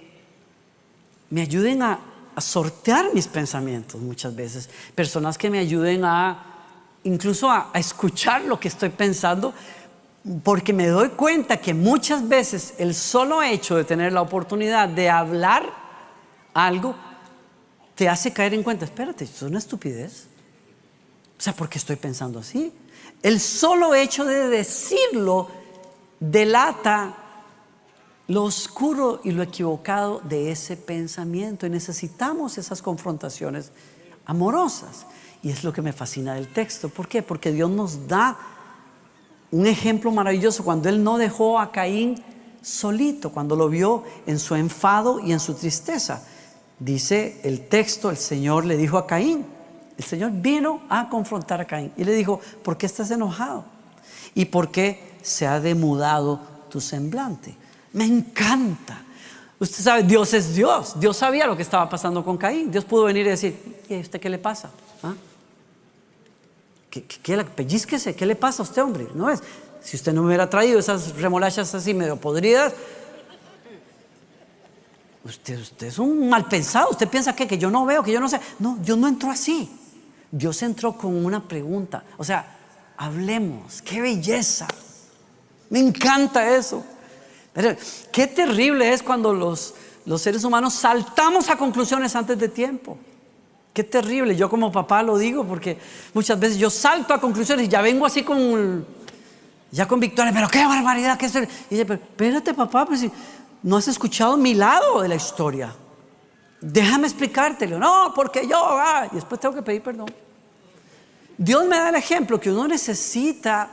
me 1.30 1.42
ayuden 1.42 1.82
a 1.82 2.00
sortear 2.38 3.12
mis 3.14 3.26
pensamientos 3.26 4.00
muchas 4.00 4.34
veces. 4.34 4.68
Personas 4.94 5.36
que 5.36 5.50
me 5.50 5.58
ayuden 5.58 6.04
a 6.04 6.52
incluso 7.04 7.50
a, 7.50 7.70
escuchar 7.74 8.42
lo 8.42 8.58
que 8.58 8.68
estoy 8.68 8.90
pensando, 8.90 9.52
porque 10.42 10.72
me 10.72 10.86
doy 10.86 11.10
cuenta 11.10 11.56
que 11.56 11.74
muchas 11.74 12.28
veces 12.28 12.74
el 12.78 12.94
solo 12.94 13.42
hecho 13.42 13.76
de 13.76 13.84
tener 13.84 14.12
la 14.12 14.22
oportunidad 14.22 14.88
de 14.88 15.10
hablar 15.10 15.64
algo, 16.54 16.94
te 17.94 18.08
hace 18.08 18.32
caer 18.32 18.54
en 18.54 18.62
cuenta, 18.62 18.84
espérate, 18.84 19.24
esto 19.24 19.46
es 19.46 19.50
una 19.50 19.58
estupidez. 19.58 20.26
O 21.38 21.42
sea, 21.42 21.54
¿por 21.54 21.68
qué 21.68 21.78
estoy 21.78 21.96
pensando 21.96 22.38
así? 22.38 22.72
El 23.22 23.40
solo 23.40 23.94
hecho 23.94 24.24
de 24.24 24.48
decirlo 24.48 25.48
delata 26.20 27.16
lo 28.28 28.44
oscuro 28.44 29.20
y 29.24 29.32
lo 29.32 29.42
equivocado 29.42 30.20
de 30.24 30.52
ese 30.52 30.76
pensamiento. 30.76 31.66
Y 31.66 31.70
necesitamos 31.70 32.58
esas 32.58 32.80
confrontaciones 32.80 33.72
amorosas. 34.24 35.06
Y 35.42 35.50
es 35.50 35.64
lo 35.64 35.72
que 35.72 35.82
me 35.82 35.92
fascina 35.92 36.34
del 36.34 36.48
texto. 36.48 36.88
¿Por 36.88 37.08
qué? 37.08 37.22
Porque 37.22 37.52
Dios 37.52 37.70
nos 37.70 38.06
da 38.06 38.38
un 39.50 39.66
ejemplo 39.66 40.10
maravilloso 40.12 40.64
cuando 40.64 40.88
Él 40.88 41.02
no 41.02 41.18
dejó 41.18 41.58
a 41.58 41.72
Caín 41.72 42.22
solito, 42.62 43.32
cuando 43.32 43.56
lo 43.56 43.68
vio 43.68 44.04
en 44.26 44.38
su 44.38 44.54
enfado 44.54 45.20
y 45.20 45.32
en 45.32 45.40
su 45.40 45.54
tristeza. 45.54 46.24
Dice 46.84 47.40
el 47.44 47.68
texto, 47.68 48.10
el 48.10 48.16
Señor 48.16 48.64
le 48.64 48.76
dijo 48.76 48.98
a 48.98 49.06
Caín, 49.06 49.46
el 49.96 50.04
Señor 50.04 50.32
vino 50.32 50.82
a 50.88 51.08
confrontar 51.08 51.60
a 51.60 51.64
Caín 51.64 51.92
y 51.96 52.02
le 52.02 52.12
dijo, 52.12 52.40
¿por 52.64 52.76
qué 52.76 52.86
estás 52.86 53.12
enojado? 53.12 53.64
¿Y 54.34 54.46
por 54.46 54.72
qué 54.72 55.12
se 55.22 55.46
ha 55.46 55.60
demudado 55.60 56.40
tu 56.68 56.80
semblante? 56.80 57.54
Me 57.92 58.04
encanta. 58.04 59.00
Usted 59.60 59.84
sabe, 59.84 60.02
Dios 60.02 60.34
es 60.34 60.56
Dios. 60.56 60.98
Dios 60.98 61.16
sabía 61.16 61.46
lo 61.46 61.56
que 61.56 61.62
estaba 61.62 61.88
pasando 61.88 62.24
con 62.24 62.36
Caín. 62.36 62.72
Dios 62.72 62.84
pudo 62.84 63.04
venir 63.04 63.26
y 63.26 63.30
decir, 63.30 63.84
¿y 63.88 63.94
a 63.94 64.00
usted 64.00 64.18
qué 64.18 64.28
le 64.28 64.38
pasa? 64.38 64.70
¿Ah? 65.04 65.14
¿Qué, 66.90 67.04
qué, 67.04 67.44
pellizquese, 67.44 68.16
¿qué 68.16 68.26
le 68.26 68.34
pasa 68.34 68.64
a 68.64 68.64
usted, 68.64 68.82
hombre? 68.82 69.06
No 69.14 69.30
es. 69.30 69.40
Si 69.82 69.96
usted 69.96 70.12
no 70.12 70.22
me 70.22 70.28
hubiera 70.28 70.50
traído 70.50 70.80
esas 70.80 71.14
remolachas 71.14 71.72
así 71.76 71.94
medio 71.94 72.16
podridas, 72.16 72.72
usted, 75.24 75.58
usted 75.60 75.86
es 75.88 75.98
un 75.98 76.28
mal 76.28 76.46
pensado. 76.46 76.90
Usted 76.90 77.08
piensa 77.08 77.34
que, 77.34 77.46
que 77.46 77.58
yo 77.58 77.70
no 77.70 77.84
veo, 77.84 78.02
que 78.02 78.12
yo 78.12 78.20
no 78.20 78.28
sé. 78.28 78.40
No, 78.58 78.76
Dios 78.80 78.98
no 78.98 79.08
entró 79.08 79.30
así. 79.30 79.70
Dios 80.30 80.62
entró 80.62 80.96
con 80.96 81.24
una 81.24 81.46
pregunta. 81.46 82.04
O 82.16 82.24
sea, 82.24 82.56
hablemos. 82.96 83.82
¡Qué 83.82 84.00
belleza! 84.00 84.66
Me 85.70 85.78
encanta 85.78 86.54
eso. 86.54 86.84
Pero 87.52 87.76
qué 88.10 88.26
terrible 88.26 88.92
es 88.92 89.02
cuando 89.02 89.34
los, 89.34 89.74
los 90.06 90.22
seres 90.22 90.44
humanos 90.44 90.74
saltamos 90.74 91.48
a 91.48 91.56
conclusiones 91.56 92.16
antes 92.16 92.38
de 92.38 92.48
tiempo. 92.48 92.98
Qué 93.72 93.84
terrible. 93.84 94.36
Yo 94.36 94.50
como 94.50 94.70
papá 94.70 95.02
lo 95.02 95.16
digo 95.18 95.44
porque 95.44 95.78
muchas 96.14 96.38
veces 96.38 96.58
yo 96.58 96.70
salto 96.70 97.14
a 97.14 97.20
conclusiones 97.20 97.66
y 97.66 97.68
ya 97.68 97.80
vengo 97.80 98.06
así 98.06 98.22
con 98.22 98.86
ya 99.70 99.88
con 99.88 99.98
Victoria, 99.98 100.32
pero 100.34 100.48
qué 100.48 100.64
barbaridad 100.66 101.16
que 101.16 101.26
es. 101.26 101.34
Y 101.34 101.40
dice, 101.70 101.86
pero 101.86 101.94
espérate 101.94 102.52
papá, 102.52 102.84
pues 102.84 103.06
no 103.62 103.76
has 103.76 103.88
escuchado 103.88 104.36
mi 104.36 104.54
lado 104.54 105.02
de 105.02 105.08
la 105.08 105.14
historia. 105.14 105.74
Déjame 106.60 107.06
explicártelo. 107.06 107.78
No, 107.78 108.12
porque 108.14 108.46
yo, 108.46 108.56
ah, 108.58 109.08
y 109.10 109.16
después 109.16 109.40
tengo 109.40 109.54
que 109.54 109.62
pedir 109.62 109.82
perdón. 109.82 110.12
Dios 111.36 111.64
me 111.66 111.76
da 111.76 111.88
el 111.88 111.96
ejemplo 111.96 112.38
que 112.38 112.50
uno 112.50 112.68
necesita 112.68 113.68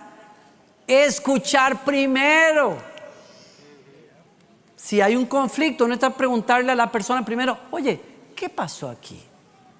escuchar 0.87 1.83
primero. 1.83 2.77
Si 4.75 5.01
hay 5.01 5.15
un 5.15 5.25
conflicto, 5.25 5.85
uno 5.85 5.93
está 5.93 6.09
preguntarle 6.09 6.71
a 6.71 6.75
la 6.75 6.91
persona 6.91 7.23
primero, 7.23 7.57
oye, 7.71 8.01
¿qué 8.35 8.49
pasó 8.49 8.89
aquí? 8.89 9.21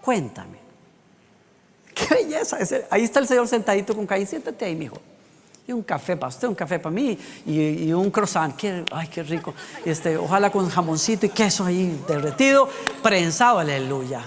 Cuéntame. 0.02 0.60
Qué 1.94 2.16
belleza. 2.16 2.58
Ahí 2.90 3.04
está 3.04 3.20
el 3.20 3.28
Señor 3.28 3.48
sentadito 3.48 3.96
con 3.96 4.06
Caín. 4.06 4.28
Siéntate 4.28 4.66
ahí, 4.66 4.76
mijo. 4.76 5.02
Y 5.70 5.72
un 5.72 5.84
café 5.84 6.18
para 6.18 6.30
usted, 6.30 6.48
un 6.48 6.56
café 6.56 6.80
para 6.80 6.90
mí 6.90 7.16
y, 7.46 7.94
un 7.94 8.10
croissant. 8.10 8.60
ay, 8.92 9.08
qué 9.08 9.22
rico. 9.22 9.54
Este, 9.86 10.18
ojalá 10.18 10.52
con 10.52 10.68
jamoncito 10.68 11.28
y 11.28 11.30
queso 11.30 11.64
ahí 11.64 12.04
derretido, 12.08 12.68
prensado, 13.04 13.60
aleluya. 13.60 14.22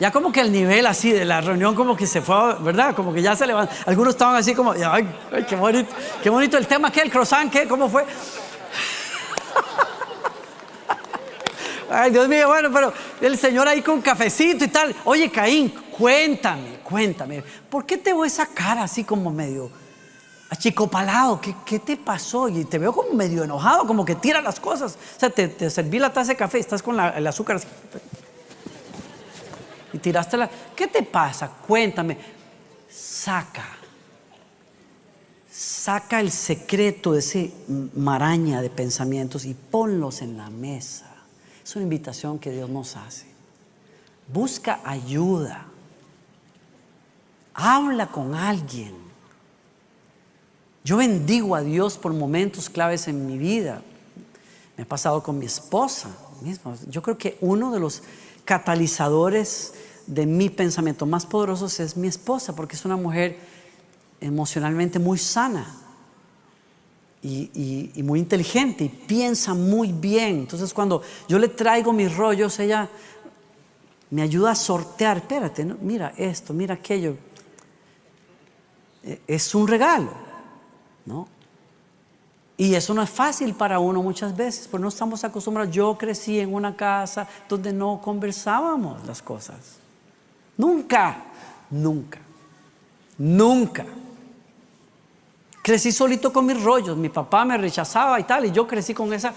Ya 0.00 0.10
como 0.10 0.32
que 0.32 0.40
el 0.40 0.50
nivel 0.50 0.86
así 0.86 1.12
de 1.12 1.26
la 1.26 1.42
reunión 1.42 1.74
como 1.74 1.94
que 1.94 2.06
se 2.06 2.22
fue, 2.22 2.54
¿verdad? 2.60 2.94
Como 2.94 3.12
que 3.12 3.20
ya 3.20 3.36
se 3.36 3.46
levantó. 3.46 3.74
Algunos 3.84 4.14
estaban 4.14 4.36
así 4.36 4.54
como, 4.54 4.72
ay, 4.72 5.06
qué 5.46 5.56
bonito, 5.56 5.94
qué 6.22 6.30
bonito 6.30 6.56
el 6.56 6.66
tema, 6.66 6.90
¿qué? 6.90 7.02
El 7.02 7.10
croissant, 7.10 7.52
¿qué? 7.52 7.68
¿Cómo 7.68 7.90
fue? 7.90 8.06
Ay, 11.90 12.10
Dios 12.12 12.28
mío, 12.28 12.48
bueno, 12.48 12.70
pero 12.72 12.94
el 13.20 13.36
Señor 13.36 13.68
ahí 13.68 13.82
con 13.82 14.00
cafecito 14.00 14.64
y 14.64 14.68
tal. 14.68 14.96
Oye, 15.04 15.30
Caín, 15.30 15.68
cuéntame, 15.68 16.78
cuéntame. 16.82 17.44
¿Por 17.68 17.84
qué 17.84 17.98
te 17.98 18.14
veo 18.14 18.24
esa 18.24 18.46
cara 18.46 18.84
así 18.84 19.04
como 19.04 19.30
medio 19.30 19.70
achicopalado? 20.50 21.40
¿Qué, 21.40 21.54
¿Qué 21.64 21.78
te 21.78 21.96
pasó? 21.96 22.48
Y 22.48 22.64
te 22.64 22.78
veo 22.78 22.92
como 22.92 23.12
medio 23.12 23.44
enojado, 23.44 23.86
como 23.86 24.04
que 24.04 24.14
tira 24.14 24.40
las 24.40 24.60
cosas. 24.60 24.98
O 25.16 25.20
sea, 25.20 25.30
te, 25.30 25.70
serví 25.70 25.98
la 25.98 26.12
taza 26.12 26.32
de 26.32 26.36
café, 26.36 26.58
estás 26.58 26.82
con 26.82 26.98
el 26.98 27.26
azúcar 27.26 27.60
y 29.92 29.98
tiraste 29.98 30.36
la... 30.36 30.50
¿Qué 30.76 30.86
te 30.86 31.02
pasa? 31.02 31.48
Cuéntame. 31.48 32.18
Saca. 32.90 33.66
Saca 35.50 36.20
el 36.20 36.30
secreto 36.30 37.12
de 37.12 37.20
ese 37.20 37.52
maraña 37.94 38.60
de 38.60 38.70
pensamientos 38.70 39.44
y 39.44 39.54
ponlos 39.54 40.22
en 40.22 40.36
la 40.36 40.50
mesa. 40.50 41.06
Es 41.64 41.74
una 41.74 41.84
invitación 41.84 42.38
que 42.38 42.50
Dios 42.50 42.68
nos 42.68 42.96
hace. 42.96 43.26
Busca 44.32 44.80
ayuda. 44.84 45.66
Habla 47.54 48.08
con 48.08 48.34
alguien. 48.34 49.07
Yo 50.84 50.96
bendigo 50.96 51.54
a 51.54 51.62
Dios 51.62 51.98
por 51.98 52.12
momentos 52.12 52.70
claves 52.70 53.08
en 53.08 53.26
mi 53.26 53.36
vida. 53.38 53.82
Me 54.76 54.84
ha 54.84 54.86
pasado 54.86 55.22
con 55.22 55.38
mi 55.38 55.46
esposa 55.46 56.10
Yo 56.88 57.02
creo 57.02 57.18
que 57.18 57.36
uno 57.40 57.72
de 57.72 57.80
los 57.80 58.02
catalizadores 58.44 59.74
de 60.06 60.24
mi 60.24 60.48
pensamiento 60.48 61.04
más 61.04 61.26
poderosos 61.26 61.80
es 61.80 61.96
mi 61.96 62.08
esposa, 62.08 62.54
porque 62.54 62.76
es 62.76 62.84
una 62.84 62.96
mujer 62.96 63.38
emocionalmente 64.20 64.98
muy 64.98 65.18
sana 65.18 65.66
y, 67.22 67.92
muy 68.02 68.20
inteligente 68.20 68.84
y 68.84 68.88
piensa 68.88 69.54
muy 69.54 69.92
bien. 69.92 70.40
Entonces 70.40 70.72
cuando 70.72 71.02
yo 71.28 71.38
le 71.38 71.48
traigo 71.48 71.92
mis 71.92 72.16
rollos, 72.16 72.58
ella 72.58 72.88
me 74.10 74.22
ayuda 74.22 74.52
a 74.52 74.54
sortear, 74.54 75.18
espérate, 75.18 75.64
mira 75.64 76.14
esto, 76.16 76.54
mira 76.54 76.74
aquello. 76.74 77.16
E, 79.04 79.20
es 79.26 79.54
un 79.54 79.68
regalo, 79.68 80.10
¿no? 81.08 81.26
Y 82.56 82.74
eso 82.74 82.92
no 82.92 83.02
es 83.02 83.10
fácil 83.10 83.54
para 83.54 83.78
uno 83.78 84.02
muchas 84.02 84.36
veces, 84.36 84.66
porque 84.68 84.82
no 84.82 84.88
estamos 84.88 85.22
acostumbrados. 85.24 85.72
Yo 85.72 85.96
crecí 85.96 86.40
en 86.40 86.52
una 86.52 86.76
casa 86.76 87.26
donde 87.48 87.72
no 87.72 88.00
conversábamos 88.02 89.06
las 89.06 89.22
cosas. 89.22 89.76
Nunca, 90.56 91.24
nunca, 91.70 92.18
nunca. 93.16 93.86
Crecí 95.62 95.92
solito 95.92 96.32
con 96.32 96.46
mis 96.46 96.60
rollos, 96.60 96.96
mi 96.96 97.08
papá 97.08 97.44
me 97.44 97.56
rechazaba 97.56 98.18
y 98.18 98.24
tal, 98.24 98.46
y 98.46 98.50
yo 98.50 98.66
crecí 98.66 98.92
con 98.92 99.12
esa, 99.12 99.32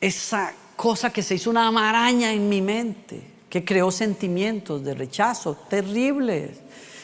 esa 0.00 0.52
cosa 0.76 1.10
que 1.10 1.22
se 1.22 1.34
hizo 1.34 1.50
una 1.50 1.70
maraña 1.70 2.32
en 2.32 2.48
mi 2.48 2.62
mente, 2.62 3.22
que 3.50 3.64
creó 3.64 3.90
sentimientos 3.90 4.82
de 4.82 4.94
rechazo 4.94 5.56
terribles 5.68 6.60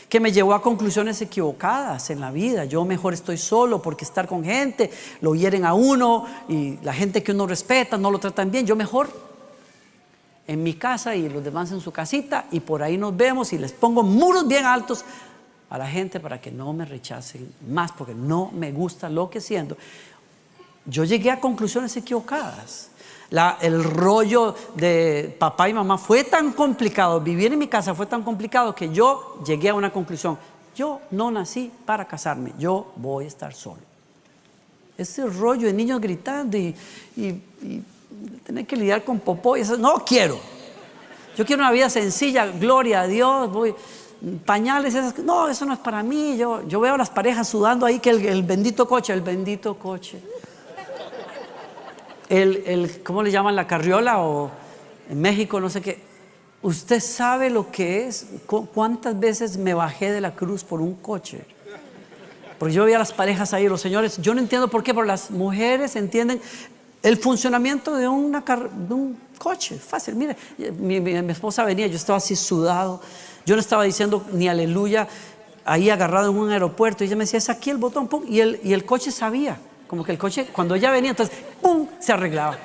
que 0.08 0.20
me 0.20 0.32
llevó 0.32 0.54
a 0.54 0.62
conclusiones 0.62 1.20
equivocadas 1.22 2.10
en 2.10 2.20
la 2.20 2.30
vida. 2.30 2.64
Yo 2.64 2.84
mejor 2.84 3.14
estoy 3.14 3.38
solo 3.38 3.82
porque 3.82 4.04
estar 4.04 4.26
con 4.26 4.44
gente, 4.44 4.90
lo 5.20 5.34
hieren 5.34 5.64
a 5.64 5.74
uno 5.74 6.26
y 6.48 6.78
la 6.82 6.92
gente 6.92 7.22
que 7.22 7.32
uno 7.32 7.46
respeta 7.46 7.96
no 7.96 8.10
lo 8.10 8.18
tratan 8.18 8.50
bien. 8.50 8.66
Yo 8.66 8.76
mejor 8.76 9.08
en 10.46 10.62
mi 10.62 10.74
casa 10.74 11.14
y 11.14 11.28
los 11.28 11.42
demás 11.42 11.72
en 11.72 11.80
su 11.80 11.90
casita 11.90 12.46
y 12.50 12.60
por 12.60 12.82
ahí 12.82 12.98
nos 12.98 13.16
vemos 13.16 13.52
y 13.52 13.58
les 13.58 13.72
pongo 13.72 14.02
muros 14.02 14.46
bien 14.46 14.64
altos 14.64 15.04
a 15.70 15.78
la 15.78 15.88
gente 15.88 16.20
para 16.20 16.40
que 16.40 16.50
no 16.50 16.72
me 16.72 16.84
rechacen 16.84 17.52
más 17.68 17.92
porque 17.92 18.14
no 18.14 18.50
me 18.52 18.70
gusta 18.70 19.08
lo 19.08 19.30
que 19.30 19.40
siento. 19.40 19.76
Yo 20.86 21.04
llegué 21.04 21.30
a 21.30 21.40
conclusiones 21.40 21.96
equivocadas. 21.96 22.90
El 23.60 23.84
rollo 23.84 24.54
de 24.74 25.34
papá 25.38 25.68
y 25.68 25.74
mamá 25.74 25.98
fue 25.98 26.24
tan 26.24 26.52
complicado, 26.52 27.20
vivir 27.20 27.52
en 27.52 27.58
mi 27.58 27.68
casa 27.68 27.94
fue 27.94 28.06
tan 28.06 28.22
complicado 28.22 28.74
que 28.74 28.90
yo 28.90 29.38
llegué 29.44 29.70
a 29.70 29.74
una 29.74 29.92
conclusión. 29.92 30.38
Yo 30.74 31.00
no 31.10 31.30
nací 31.30 31.70
para 31.84 32.06
casarme, 32.06 32.52
yo 32.58 32.92
voy 32.96 33.24
a 33.24 33.28
estar 33.28 33.54
solo. 33.54 33.82
Ese 34.96 35.26
rollo 35.26 35.66
de 35.66 35.72
niños 35.72 36.00
gritando 36.00 36.56
y 36.56 36.74
tener 38.44 38.66
que 38.66 38.76
lidiar 38.76 39.04
con 39.04 39.18
popó 39.20 39.56
y 39.56 39.60
eso, 39.60 39.76
no 39.76 39.94
quiero. 40.04 40.38
Yo 41.36 41.44
quiero 41.44 41.62
una 41.62 41.72
vida 41.72 41.90
sencilla, 41.90 42.46
gloria 42.46 43.02
a 43.02 43.06
Dios, 43.08 43.52
voy, 43.52 43.74
pañales, 44.44 44.94
esas, 44.94 45.18
no, 45.18 45.48
eso 45.48 45.64
no 45.64 45.72
es 45.72 45.80
para 45.80 46.02
mí. 46.02 46.36
Yo, 46.36 46.66
yo 46.68 46.80
veo 46.80 46.94
a 46.94 46.98
las 46.98 47.10
parejas 47.10 47.48
sudando 47.48 47.86
ahí 47.86 47.98
que 47.98 48.10
el, 48.10 48.42
bendito 48.44 48.86
coche, 48.86 49.12
el 49.12 49.20
bendito 49.20 49.76
coche. 49.76 50.22
El, 52.34 52.64
el, 52.66 53.02
¿cómo 53.04 53.22
le 53.22 53.30
llaman? 53.30 53.54
La 53.54 53.68
carriola 53.68 54.18
o 54.18 54.50
en 55.08 55.20
México, 55.20 55.60
no 55.60 55.70
sé 55.70 55.80
qué. 55.80 56.00
Usted 56.62 56.98
sabe 56.98 57.48
lo 57.48 57.70
que 57.70 58.08
es, 58.08 58.26
cuántas 58.46 59.18
veces 59.20 59.56
me 59.56 59.72
bajé 59.72 60.10
de 60.10 60.20
la 60.20 60.34
cruz 60.34 60.64
por 60.64 60.80
un 60.80 60.94
coche. 60.94 61.44
Porque 62.58 62.74
yo 62.74 62.84
veía 62.84 62.98
las 62.98 63.12
parejas 63.12 63.52
ahí, 63.52 63.68
los 63.68 63.80
señores, 63.80 64.20
yo 64.20 64.34
no 64.34 64.40
entiendo 64.40 64.68
por 64.68 64.82
qué, 64.82 64.92
pero 64.92 65.06
las 65.06 65.30
mujeres 65.30 65.94
entienden 65.94 66.40
el 67.04 67.18
funcionamiento 67.18 67.94
de, 67.94 68.08
una 68.08 68.40
de 68.40 68.94
un 68.94 69.16
coche, 69.38 69.78
fácil. 69.78 70.16
Mire, 70.16 70.36
mi, 70.78 71.00
mi, 71.00 71.12
esposa 71.30 71.62
venía, 71.64 71.86
yo 71.86 71.96
estaba 71.96 72.16
así 72.16 72.34
sudado, 72.34 73.00
yo 73.46 73.54
no 73.54 73.60
estaba 73.60 73.84
diciendo 73.84 74.24
ni 74.32 74.48
aleluya, 74.48 75.06
ahí 75.64 75.88
agarrado 75.88 76.32
en 76.32 76.38
un 76.38 76.50
aeropuerto, 76.50 77.04
y 77.04 77.06
ella 77.06 77.16
me 77.16 77.24
decía, 77.24 77.38
es 77.38 77.48
aquí 77.48 77.70
el 77.70 77.76
botón, 77.76 78.08
pum, 78.08 78.24
y 78.26 78.40
el, 78.40 78.58
y 78.64 78.72
el 78.72 78.84
coche 78.84 79.12
sabía, 79.12 79.58
como 79.86 80.04
que 80.04 80.12
el 80.12 80.18
coche, 80.18 80.46
cuando 80.52 80.74
ella 80.74 80.90
venía, 80.90 81.10
entonces, 81.10 81.36
pum, 81.60 81.88
se 81.98 82.12
arreglaba. 82.12 82.58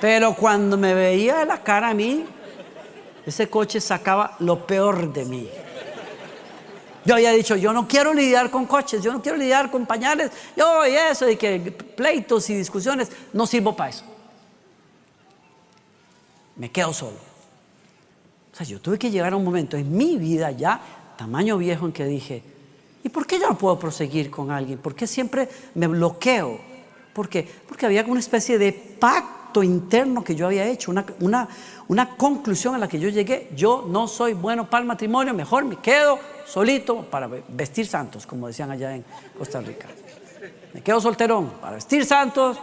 Pero 0.00 0.34
cuando 0.34 0.76
me 0.76 0.94
veía 0.94 1.44
la 1.44 1.62
cara 1.62 1.90
a 1.90 1.94
mí, 1.94 2.24
ese 3.24 3.48
coche 3.48 3.80
sacaba 3.80 4.36
lo 4.40 4.66
peor 4.66 5.12
de 5.12 5.24
mí. 5.24 5.48
Yo 7.04 7.14
había 7.14 7.32
dicho, 7.32 7.56
yo 7.56 7.72
no 7.72 7.88
quiero 7.88 8.12
lidiar 8.12 8.50
con 8.50 8.66
coches, 8.66 9.02
yo 9.02 9.12
no 9.12 9.22
quiero 9.22 9.38
lidiar 9.38 9.70
con 9.70 9.86
pañales, 9.86 10.30
yo 10.56 10.86
y 10.86 10.94
eso, 10.94 11.28
y 11.28 11.36
que 11.36 11.72
pleitos 11.72 12.50
y 12.50 12.54
discusiones, 12.54 13.10
no 13.32 13.46
sirvo 13.46 13.74
para 13.74 13.90
eso. 13.90 14.04
Me 16.56 16.70
quedo 16.70 16.92
solo. 16.92 17.16
O 18.52 18.56
sea, 18.56 18.66
yo 18.66 18.80
tuve 18.80 18.98
que 18.98 19.10
llegar 19.10 19.32
a 19.32 19.36
un 19.36 19.44
momento 19.44 19.76
en 19.76 19.96
mi 19.96 20.16
vida 20.16 20.50
ya, 20.50 20.80
tamaño 21.16 21.56
viejo, 21.56 21.86
en 21.86 21.92
que 21.92 22.04
dije, 22.04 22.42
¿y 23.02 23.08
por 23.08 23.26
qué 23.26 23.38
yo 23.38 23.48
no 23.48 23.58
puedo 23.58 23.78
proseguir 23.78 24.30
con 24.30 24.50
alguien? 24.50 24.78
¿Por 24.78 24.94
qué 24.94 25.06
siempre 25.06 25.48
me 25.74 25.86
bloqueo? 25.86 26.60
¿Por 27.12 27.28
qué? 27.28 27.46
Porque 27.68 27.86
había 27.86 28.04
una 28.04 28.20
especie 28.20 28.58
de 28.58 28.72
pacto 28.72 29.62
interno 29.62 30.22
que 30.22 30.34
yo 30.34 30.46
había 30.46 30.66
hecho, 30.66 30.90
una, 30.90 31.48
una, 31.88 32.16
conclusión 32.16 32.74
a 32.74 32.78
la 32.78 32.88
que 32.88 33.00
yo 33.00 33.08
llegué. 33.08 33.50
Yo 33.56 33.84
no 33.88 34.06
soy 34.06 34.32
bueno 34.32 34.70
para 34.70 34.82
el 34.82 34.86
matrimonio, 34.86 35.34
mejor 35.34 35.64
me 35.64 35.76
quedo 35.76 36.18
solito 36.46 37.02
para 37.02 37.28
vestir 37.48 37.86
santos, 37.86 38.26
como 38.26 38.46
decían 38.46 38.70
allá 38.70 38.94
en 38.94 39.04
Costa 39.36 39.60
Rica. 39.60 39.88
Me 40.72 40.82
quedo 40.82 41.00
solterón 41.00 41.50
para 41.60 41.74
vestir 41.74 42.06
santos, 42.06 42.58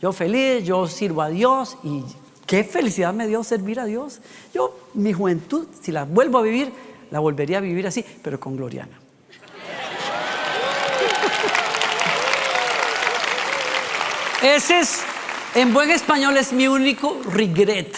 yo 0.00 0.12
feliz, 0.12 0.64
yo 0.64 0.86
sirvo 0.86 1.22
a 1.22 1.28
Dios 1.28 1.78
y 1.82 2.04
qué 2.46 2.64
felicidad 2.64 3.14
me 3.14 3.26
dio 3.26 3.42
servir 3.44 3.80
a 3.80 3.86
Dios. 3.86 4.20
Yo, 4.52 4.76
mi 4.94 5.12
juventud, 5.12 5.66
si 5.80 5.90
la 5.90 6.04
vuelvo 6.04 6.38
a 6.38 6.42
vivir, 6.42 6.72
la 7.10 7.20
volvería 7.20 7.58
a 7.58 7.60
vivir 7.60 7.86
así, 7.86 8.04
pero 8.22 8.38
con 8.38 8.56
Gloriana. 8.56 8.98
Ese 14.42 14.80
es, 14.80 15.02
en 15.54 15.74
buen 15.74 15.90
español, 15.90 16.34
es 16.38 16.52
mi 16.54 16.66
único 16.66 17.20
regret. 17.24 17.94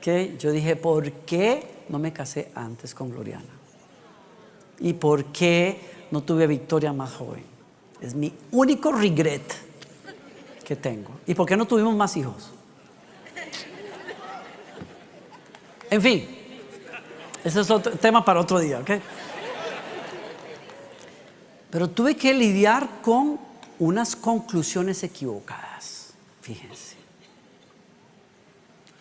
que 0.00 0.34
Yo 0.38 0.50
dije, 0.50 0.74
¿por 0.74 1.10
qué 1.12 1.84
no 1.88 2.00
me 2.00 2.12
casé 2.12 2.50
antes 2.56 2.94
con 2.94 3.10
Gloriana? 3.10 3.44
¿Y 4.80 4.94
por 4.94 5.26
qué 5.26 5.78
no 6.10 6.24
tuve 6.24 6.48
Victoria 6.48 6.92
más 6.92 7.12
joven? 7.12 7.44
Es 8.00 8.14
mi 8.16 8.34
único 8.50 8.90
regret 8.90 9.54
que 10.64 10.74
tengo. 10.74 11.12
¿Y 11.28 11.34
por 11.34 11.46
qué 11.46 11.56
no 11.56 11.66
tuvimos 11.66 11.94
más 11.94 12.16
hijos? 12.16 12.50
En 15.90 16.02
fin, 16.02 16.26
ese 17.44 17.60
es 17.60 17.70
otro 17.70 17.92
tema 17.92 18.24
para 18.24 18.40
otro 18.40 18.58
día, 18.58 18.80
¿ok? 18.80 18.90
Pero 21.70 21.88
tuve 21.88 22.16
que 22.16 22.34
lidiar 22.34 23.00
con 23.00 23.38
unas 23.78 24.16
conclusiones 24.16 25.02
equivocadas, 25.02 26.14
fíjense 26.40 27.04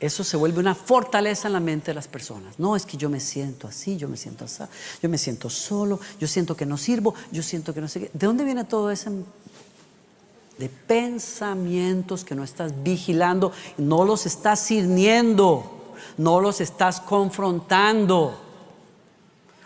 eso 0.05 0.25
se 0.25 0.35
vuelve 0.35 0.59
una 0.59 0.75
fortaleza 0.75 1.47
en 1.47 1.53
la 1.53 1.61
mente 1.61 1.91
de 1.91 1.95
las 1.95 2.09
personas. 2.09 2.59
No 2.59 2.75
es 2.75 2.85
que 2.85 2.97
yo 2.97 3.09
me 3.09 3.21
siento 3.21 3.69
así, 3.69 3.95
yo 3.95 4.09
me 4.09 4.17
siento 4.17 4.43
así, 4.43 4.63
yo 5.01 5.07
me 5.07 5.17
siento 5.17 5.49
solo, 5.49 5.97
yo 6.19 6.27
siento 6.27 6.57
que 6.57 6.65
no 6.65 6.77
sirvo, 6.77 7.15
yo 7.31 7.41
siento 7.41 7.73
que 7.73 7.79
no 7.79 7.87
sé 7.87 8.01
qué. 8.01 8.11
¿De 8.13 8.27
dónde 8.27 8.43
viene 8.43 8.65
todo 8.65 8.91
eso? 8.91 9.09
De 10.57 10.67
pensamientos 10.67 12.25
que 12.25 12.35
no 12.35 12.43
estás 12.43 12.83
vigilando, 12.83 13.53
no 13.77 14.03
los 14.03 14.25
estás 14.25 14.59
sirviendo, 14.59 15.93
no 16.17 16.41
los 16.41 16.59
estás 16.59 16.99
confrontando. 16.99 18.41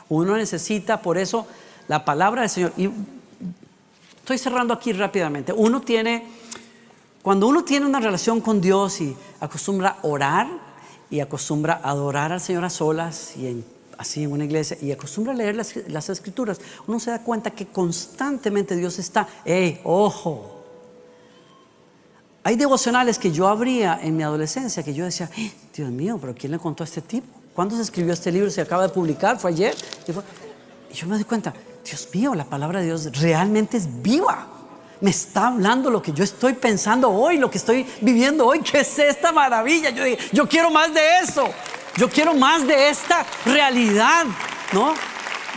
Uno 0.08 0.38
necesita, 0.38 1.02
por 1.02 1.18
eso, 1.18 1.48
la 1.88 2.06
palabra 2.06 2.42
del 2.42 2.50
Señor. 2.52 2.74
Estoy 4.28 4.40
cerrando 4.40 4.74
aquí 4.74 4.92
rápidamente. 4.92 5.54
Uno 5.54 5.80
tiene 5.80 6.26
cuando 7.22 7.48
uno 7.48 7.64
tiene 7.64 7.86
una 7.86 8.02
relación 8.02 8.42
con 8.42 8.60
Dios 8.60 9.00
y 9.00 9.16
acostumbra 9.40 10.00
a 10.04 10.06
orar 10.06 10.48
y 11.10 11.22
acostumbra 11.22 11.80
adorar 11.82 12.34
al 12.34 12.42
Señor 12.42 12.66
a 12.66 12.70
solas 12.70 13.38
y 13.38 13.64
así 13.98 14.24
en 14.24 14.34
una 14.34 14.44
iglesia 14.44 14.78
y 14.82 14.92
acostumbra 14.92 15.34
leer 15.34 15.56
las, 15.56 16.10
escrituras, 16.10 16.60
uno 16.88 17.00
se 17.00 17.10
da 17.10 17.24
cuenta 17.24 17.52
que 17.52 17.68
constantemente 17.68 18.76
Dios 18.76 19.00
está, 19.00 19.30
hey, 19.46 19.80
ojo. 19.86 20.62
Hay 22.44 22.58
devocionales 22.58 23.18
que 23.20 23.32
yo 23.32 23.48
abría 23.48 23.98
en 24.04 24.18
mi 24.18 24.24
adolescencia 24.24 24.84
que 24.84 24.94
yo 24.94 25.06
decía, 25.06 25.30
eh, 25.38 25.54
Dios 25.74 25.90
mío, 25.90 26.18
pero 26.20 26.36
¿quién 26.36 26.52
le 26.52 26.60
contó 26.60 26.84
a 26.84 26.86
este 26.86 27.02
tipo? 27.02 27.28
¿Cuándo 27.56 27.78
se 27.78 27.82
escribió 27.82 28.12
este 28.12 28.30
libro? 28.34 28.50
Se 28.50 28.60
acaba 28.60 28.84
de 28.84 28.90
publicar, 28.90 29.40
fue 29.40 29.52
ayer. 29.52 29.74
y 30.06 30.94
yo 30.94 31.08
me 31.08 31.16
doy 31.16 31.24
cuenta, 31.24 31.54
Dios 31.88 32.08
mío, 32.14 32.36
la 32.36 32.46
palabra 32.46 32.80
de 32.80 32.86
Dios 32.86 33.10
realmente 33.20 33.78
es 33.78 34.02
viva 34.02 34.48
me 35.02 35.12
está 35.12 35.48
hablando 35.48 35.90
lo 35.90 36.02
que 36.02 36.12
yo 36.12 36.24
estoy 36.24 36.54
pensando 36.54 37.10
hoy, 37.10 37.38
lo 37.38 37.52
que 37.52 37.58
estoy 37.58 37.86
viviendo 38.02 38.46
hoy. 38.46 38.60
¿Qué 38.60 38.80
es 38.80 39.00
esta 39.00 39.32
maravilla? 39.32 39.92
Yo, 40.32 40.48
quiero 40.48 40.72
más 40.72 40.94
de 40.94 41.02
eso. 41.22 41.48
Yo 41.98 42.10
quiero 42.10 42.34
más 42.34 42.66
de 42.66 42.90
esta 42.90 43.26
realidad, 43.46 44.26
¿no? 44.74 44.94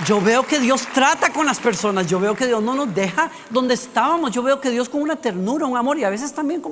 Yo 0.06 0.20
veo 0.20 0.46
que 0.46 0.58
Dios 0.58 0.86
trata 0.94 1.30
con 1.30 1.44
las 1.44 1.58
personas, 1.58 2.06
yo 2.06 2.18
veo 2.18 2.34
que 2.34 2.46
Dios 2.46 2.62
no 2.62 2.74
nos 2.74 2.94
deja 2.94 3.30
donde 3.50 3.74
estábamos, 3.74 4.30
yo 4.30 4.42
veo 4.42 4.58
que 4.58 4.70
Dios 4.70 4.88
con 4.88 5.02
una 5.02 5.16
ternura, 5.16 5.66
un 5.66 5.76
amor 5.76 5.98
y 5.98 6.04
a 6.04 6.10
veces 6.10 6.32
también 6.32 6.62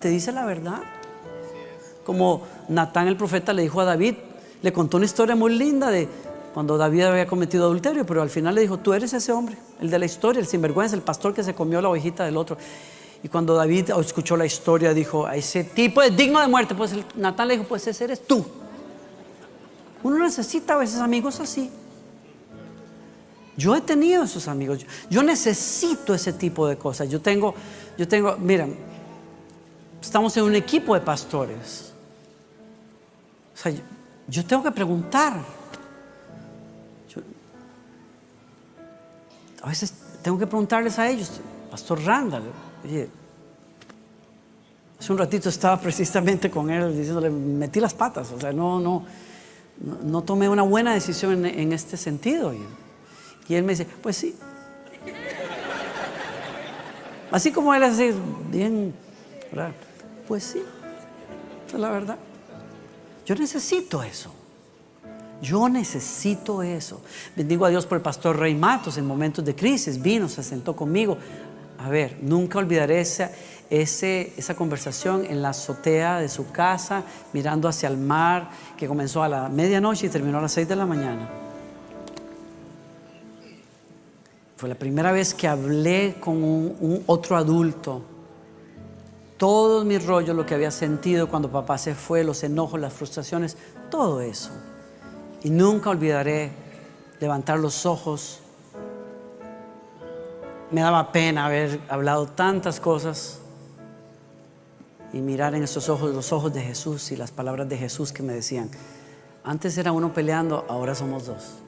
te 0.00 0.08
dice 0.08 0.32
la 0.32 0.44
verdad. 0.44 0.80
Como 2.04 2.42
Natán 2.68 3.06
el 3.06 3.16
profeta 3.16 3.52
le 3.52 3.62
dijo 3.62 3.80
a 3.80 3.84
David, 3.84 4.16
le 4.62 4.72
contó 4.72 4.96
una 4.96 5.06
historia 5.06 5.36
muy 5.36 5.56
linda 5.56 5.90
de 5.90 6.08
cuando 6.56 6.78
David 6.78 7.02
había 7.02 7.26
cometido 7.26 7.66
adulterio, 7.66 8.06
pero 8.06 8.22
al 8.22 8.30
final 8.30 8.54
le 8.54 8.62
dijo, 8.62 8.78
tú 8.78 8.94
eres 8.94 9.12
ese 9.12 9.30
hombre, 9.30 9.58
el 9.78 9.90
de 9.90 9.98
la 9.98 10.06
historia, 10.06 10.40
el 10.40 10.46
sinvergüenza, 10.46 10.96
el 10.96 11.02
pastor 11.02 11.34
que 11.34 11.42
se 11.42 11.54
comió 11.54 11.82
la 11.82 11.90
ovejita 11.90 12.24
del 12.24 12.38
otro. 12.38 12.56
Y 13.22 13.28
cuando 13.28 13.54
David 13.54 13.90
escuchó 14.00 14.38
la 14.38 14.46
historia, 14.46 14.94
dijo, 14.94 15.26
a 15.26 15.36
ese 15.36 15.64
tipo 15.64 16.00
es 16.00 16.16
digno 16.16 16.40
de 16.40 16.46
muerte. 16.48 16.74
Pues 16.74 16.94
Natán 17.14 17.48
le 17.48 17.58
dijo, 17.58 17.68
pues 17.68 17.86
ese 17.86 18.04
eres 18.04 18.26
tú. 18.26 18.42
Uno 20.02 20.18
necesita 20.18 20.72
a 20.72 20.76
veces 20.78 20.98
amigos 20.98 21.40
así. 21.40 21.70
Yo 23.58 23.76
he 23.76 23.82
tenido 23.82 24.24
esos 24.24 24.48
amigos. 24.48 24.86
Yo 25.10 25.22
necesito 25.22 26.14
ese 26.14 26.32
tipo 26.32 26.66
de 26.66 26.78
cosas. 26.78 27.10
Yo 27.10 27.20
tengo, 27.20 27.54
yo 27.98 28.08
tengo, 28.08 28.34
miren, 28.38 28.78
estamos 30.00 30.34
en 30.38 30.44
un 30.44 30.54
equipo 30.54 30.94
de 30.94 31.02
pastores. 31.02 31.92
O 33.54 33.58
sea, 33.58 33.74
yo 34.26 34.46
tengo 34.46 34.62
que 34.62 34.70
preguntar. 34.70 35.55
A 39.62 39.68
veces 39.68 39.92
tengo 40.22 40.38
que 40.38 40.46
preguntarles 40.46 40.98
a 40.98 41.08
ellos, 41.08 41.40
Pastor 41.70 42.00
Randall, 42.04 42.44
oye, 42.84 43.08
hace 44.98 45.12
un 45.12 45.18
ratito 45.18 45.48
estaba 45.48 45.80
precisamente 45.80 46.50
con 46.50 46.70
él 46.70 46.96
diciéndole, 46.96 47.30
metí 47.30 47.80
las 47.80 47.94
patas, 47.94 48.30
o 48.32 48.40
sea, 48.40 48.52
no, 48.52 48.80
no, 48.80 49.04
no, 50.04 50.22
tomé 50.22 50.48
una 50.48 50.62
buena 50.62 50.94
decisión 50.94 51.44
en, 51.44 51.72
este 51.72 51.96
sentido. 51.96 52.54
Y, 52.54 53.54
él 53.54 53.62
me 53.62 53.72
dice, 53.72 53.86
pues 54.02 54.16
sí. 54.16 54.34
Así 57.30 57.52
como 57.52 57.74
él 57.74 57.82
hace 57.82 58.14
bien, 58.50 58.94
pues 60.28 60.44
sí, 60.44 60.62
es 61.66 61.74
la 61.74 61.90
verdad. 61.90 62.18
Yo 63.24 63.34
necesito 63.34 64.02
eso. 64.02 64.32
Yo 65.42 65.68
necesito 65.68 66.62
eso. 66.62 67.02
Bendigo 67.36 67.66
a 67.66 67.68
Dios 67.68 67.86
por 67.86 67.96
el 67.96 68.02
pastor 68.02 68.38
Rey 68.38 68.54
Matos 68.54 68.96
en 68.96 69.06
momentos 69.06 69.44
de 69.44 69.54
crisis. 69.54 70.00
Vino, 70.00 70.28
se 70.28 70.42
sentó 70.42 70.74
conmigo. 70.74 71.18
A 71.78 71.90
ver, 71.90 72.18
nunca 72.22 72.58
olvidaré 72.58 73.00
esa, 73.00 73.30
esa 73.68 74.54
conversación 74.54 75.26
en 75.26 75.42
la 75.42 75.50
azotea 75.50 76.20
de 76.20 76.28
su 76.28 76.50
casa, 76.50 77.02
mirando 77.34 77.68
hacia 77.68 77.88
el 77.88 77.98
mar, 77.98 78.50
que 78.76 78.88
comenzó 78.88 79.22
a 79.22 79.28
la 79.28 79.48
medianoche 79.48 80.06
y 80.06 80.08
terminó 80.08 80.38
a 80.38 80.42
las 80.42 80.52
seis 80.52 80.66
de 80.66 80.76
la 80.76 80.86
mañana. 80.86 81.28
Fue 84.56 84.70
la 84.70 84.74
primera 84.74 85.12
vez 85.12 85.34
que 85.34 85.46
hablé 85.46 86.16
con 86.18 86.42
un 86.42 87.02
otro 87.06 87.36
adulto. 87.36 88.02
Todos 89.36 89.84
mis 89.84 90.02
rollos, 90.06 90.34
lo 90.34 90.46
que 90.46 90.54
había 90.54 90.70
sentido 90.70 91.28
cuando 91.28 91.52
papá 91.52 91.76
se 91.76 91.94
fue, 91.94 92.24
los 92.24 92.42
enojos, 92.42 92.80
las 92.80 92.94
frustraciones, 92.94 93.58
todo 93.90 94.22
eso. 94.22 94.50
Y 95.46 95.50
nunca 95.50 95.90
olvidaré 95.90 96.50
levantar 97.20 97.60
los 97.60 97.86
ojos. 97.86 98.40
Me 100.72 100.80
daba 100.80 101.12
pena 101.12 101.46
haber 101.46 101.78
hablado 101.88 102.26
tantas 102.26 102.80
cosas 102.80 103.38
y 105.12 105.18
mirar 105.18 105.54
en 105.54 105.62
esos 105.62 105.88
ojos 105.88 106.12
los 106.12 106.32
ojos 106.32 106.52
de 106.52 106.62
Jesús 106.62 107.12
y 107.12 107.16
las 107.16 107.30
palabras 107.30 107.68
de 107.68 107.78
Jesús 107.78 108.12
que 108.12 108.24
me 108.24 108.32
decían, 108.32 108.68
antes 109.44 109.78
era 109.78 109.92
uno 109.92 110.12
peleando, 110.12 110.66
ahora 110.68 110.96
somos 110.96 111.26
dos. 111.26 111.58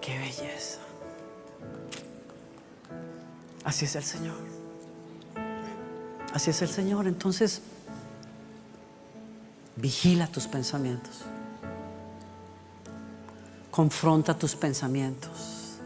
Qué 0.00 0.18
belleza. 0.18 0.80
Así 3.62 3.84
es 3.84 3.94
el 3.94 4.02
Señor. 4.02 4.34
Así 6.34 6.50
es 6.50 6.60
el 6.60 6.68
Señor. 6.68 7.06
Entonces, 7.06 7.62
vigila 9.82 10.28
tus 10.28 10.46
pensamientos. 10.46 11.22
Confronta 13.68 14.38
tus 14.38 14.54
pensamientos. 14.54 15.76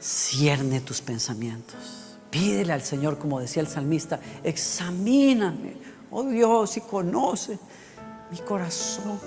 Cierne 0.00 0.80
tus 0.80 1.00
pensamientos. 1.00 2.18
Pídele 2.30 2.72
al 2.72 2.82
Señor, 2.82 3.18
como 3.18 3.38
decía 3.38 3.62
el 3.62 3.68
salmista, 3.68 4.18
examíname. 4.42 5.76
Oh 6.10 6.24
Dios, 6.24 6.76
y 6.76 6.80
conoce 6.80 7.58
mi 8.32 8.38
corazón. 8.38 9.20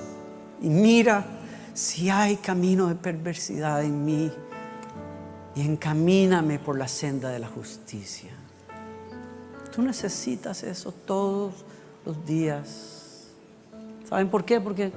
Y 0.61 0.67
mira 0.67 1.25
si 1.73 2.09
hay 2.09 2.35
camino 2.35 2.87
de 2.87 2.95
perversidad 2.95 3.81
en 3.81 4.03
mí. 4.03 4.29
Y 5.55 5.61
encamíname 5.61 6.59
por 6.59 6.77
la 6.77 6.89
senda 6.89 7.29
de 7.29 7.39
la 7.39 7.47
justicia. 7.47 8.31
Tú 9.73 9.81
necesitas 9.81 10.63
eso 10.63 10.91
todos 10.91 11.53
los 12.05 12.25
días. 12.25 13.04
¿Saben 14.07 14.29
por 14.29 14.45
qué? 14.45 14.61
Porque 14.61 14.91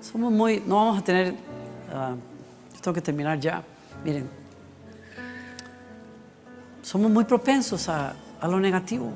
somos 0.00 0.32
muy, 0.32 0.62
no 0.66 0.76
vamos 0.76 0.98
a 0.98 1.04
tener, 1.04 1.32
uh, 1.32 2.80
tengo 2.80 2.94
que 2.94 3.00
terminar 3.00 3.40
ya, 3.40 3.62
miren, 4.04 4.28
somos 6.82 7.10
muy 7.10 7.24
propensos 7.24 7.88
a, 7.88 8.14
a 8.40 8.48
lo 8.48 8.60
negativo, 8.60 9.10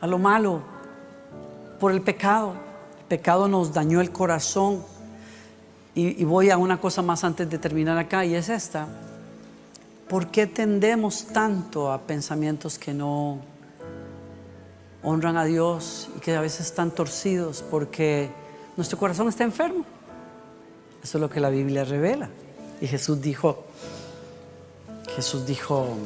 a 0.00 0.06
lo 0.06 0.18
malo, 0.18 0.62
por 1.80 1.90
el 1.92 2.02
pecado. 2.02 2.54
El 3.00 3.06
pecado 3.06 3.48
nos 3.48 3.72
dañó 3.72 4.00
el 4.00 4.12
corazón. 4.12 4.84
Y 5.92 6.22
voy 6.24 6.50
a 6.50 6.56
una 6.56 6.80
cosa 6.80 7.02
más 7.02 7.24
antes 7.24 7.50
de 7.50 7.58
terminar 7.58 7.98
acá, 7.98 8.24
y 8.24 8.34
es 8.34 8.48
esta. 8.48 8.86
¿Por 10.08 10.28
qué 10.28 10.46
tendemos 10.46 11.26
tanto 11.26 11.92
a 11.92 12.00
pensamientos 12.00 12.78
que 12.78 12.94
no 12.94 13.38
honran 15.02 15.36
a 15.36 15.44
Dios 15.44 16.08
y 16.16 16.20
que 16.20 16.34
a 16.34 16.40
veces 16.40 16.66
están 16.66 16.90
torcidos? 16.90 17.64
Porque 17.70 18.30
nuestro 18.76 18.98
corazón 18.98 19.28
está 19.28 19.44
enfermo. 19.44 19.84
Eso 21.02 21.18
es 21.18 21.20
lo 21.20 21.30
que 21.30 21.40
la 21.40 21.50
Biblia 21.50 21.84
revela. 21.84 22.28
Y 22.80 22.86
Jesús 22.86 23.20
dijo, 23.20 23.64
Jesús 25.14 25.46
dijo, 25.46 25.96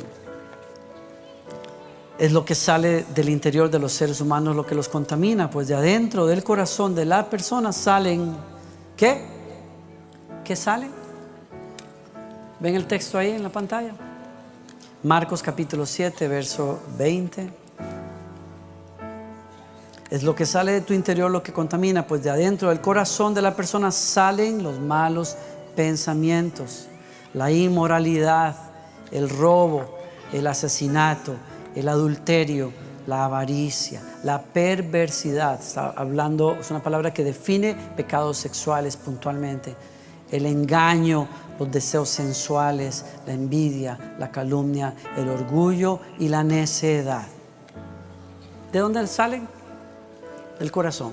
es 2.18 2.32
lo 2.32 2.44
que 2.44 2.54
sale 2.54 3.04
del 3.14 3.28
interior 3.28 3.70
de 3.70 3.78
los 3.78 3.92
seres 3.92 4.20
humanos 4.20 4.54
lo 4.54 4.64
que 4.64 4.74
los 4.74 4.88
contamina, 4.88 5.50
pues 5.50 5.68
de 5.68 5.74
adentro 5.74 6.26
del 6.26 6.44
corazón 6.44 6.94
de 6.94 7.04
la 7.04 7.28
persona 7.28 7.72
salen, 7.72 8.36
¿qué? 8.96 9.24
¿Qué 10.44 10.56
salen? 10.56 10.90
¿Ven 12.60 12.74
el 12.74 12.86
texto 12.86 13.18
ahí 13.18 13.30
en 13.30 13.42
la 13.42 13.50
pantalla? 13.50 13.92
Marcos 15.02 15.42
capítulo 15.42 15.84
7, 15.84 16.28
verso 16.28 16.80
20. 16.96 17.63
Es 20.14 20.22
lo 20.22 20.32
que 20.32 20.46
sale 20.46 20.70
de 20.70 20.80
tu 20.80 20.94
interior 20.94 21.28
lo 21.28 21.42
que 21.42 21.52
contamina, 21.52 22.06
pues 22.06 22.22
de 22.22 22.30
adentro 22.30 22.68
del 22.68 22.80
corazón 22.80 23.34
de 23.34 23.42
la 23.42 23.56
persona 23.56 23.90
salen 23.90 24.62
los 24.62 24.78
malos 24.78 25.36
pensamientos, 25.74 26.86
la 27.32 27.50
inmoralidad, 27.50 28.54
el 29.10 29.28
robo, 29.28 29.98
el 30.32 30.46
asesinato, 30.46 31.34
el 31.74 31.88
adulterio, 31.88 32.70
la 33.08 33.24
avaricia, 33.24 34.02
la 34.22 34.40
perversidad. 34.40 35.60
Está 35.60 35.90
hablando, 35.90 36.58
es 36.60 36.70
una 36.70 36.80
palabra 36.80 37.12
que 37.12 37.24
define 37.24 37.74
pecados 37.96 38.36
sexuales 38.36 38.96
puntualmente. 38.96 39.74
El 40.30 40.46
engaño, 40.46 41.26
los 41.58 41.72
deseos 41.72 42.08
sensuales, 42.08 43.04
la 43.26 43.32
envidia, 43.32 44.14
la 44.20 44.30
calumnia, 44.30 44.94
el 45.16 45.28
orgullo 45.28 45.98
y 46.20 46.28
la 46.28 46.44
necedad. 46.44 47.26
¿De 48.70 48.78
dónde 48.78 49.04
salen? 49.08 49.53
Del 50.58 50.70
corazón. 50.70 51.12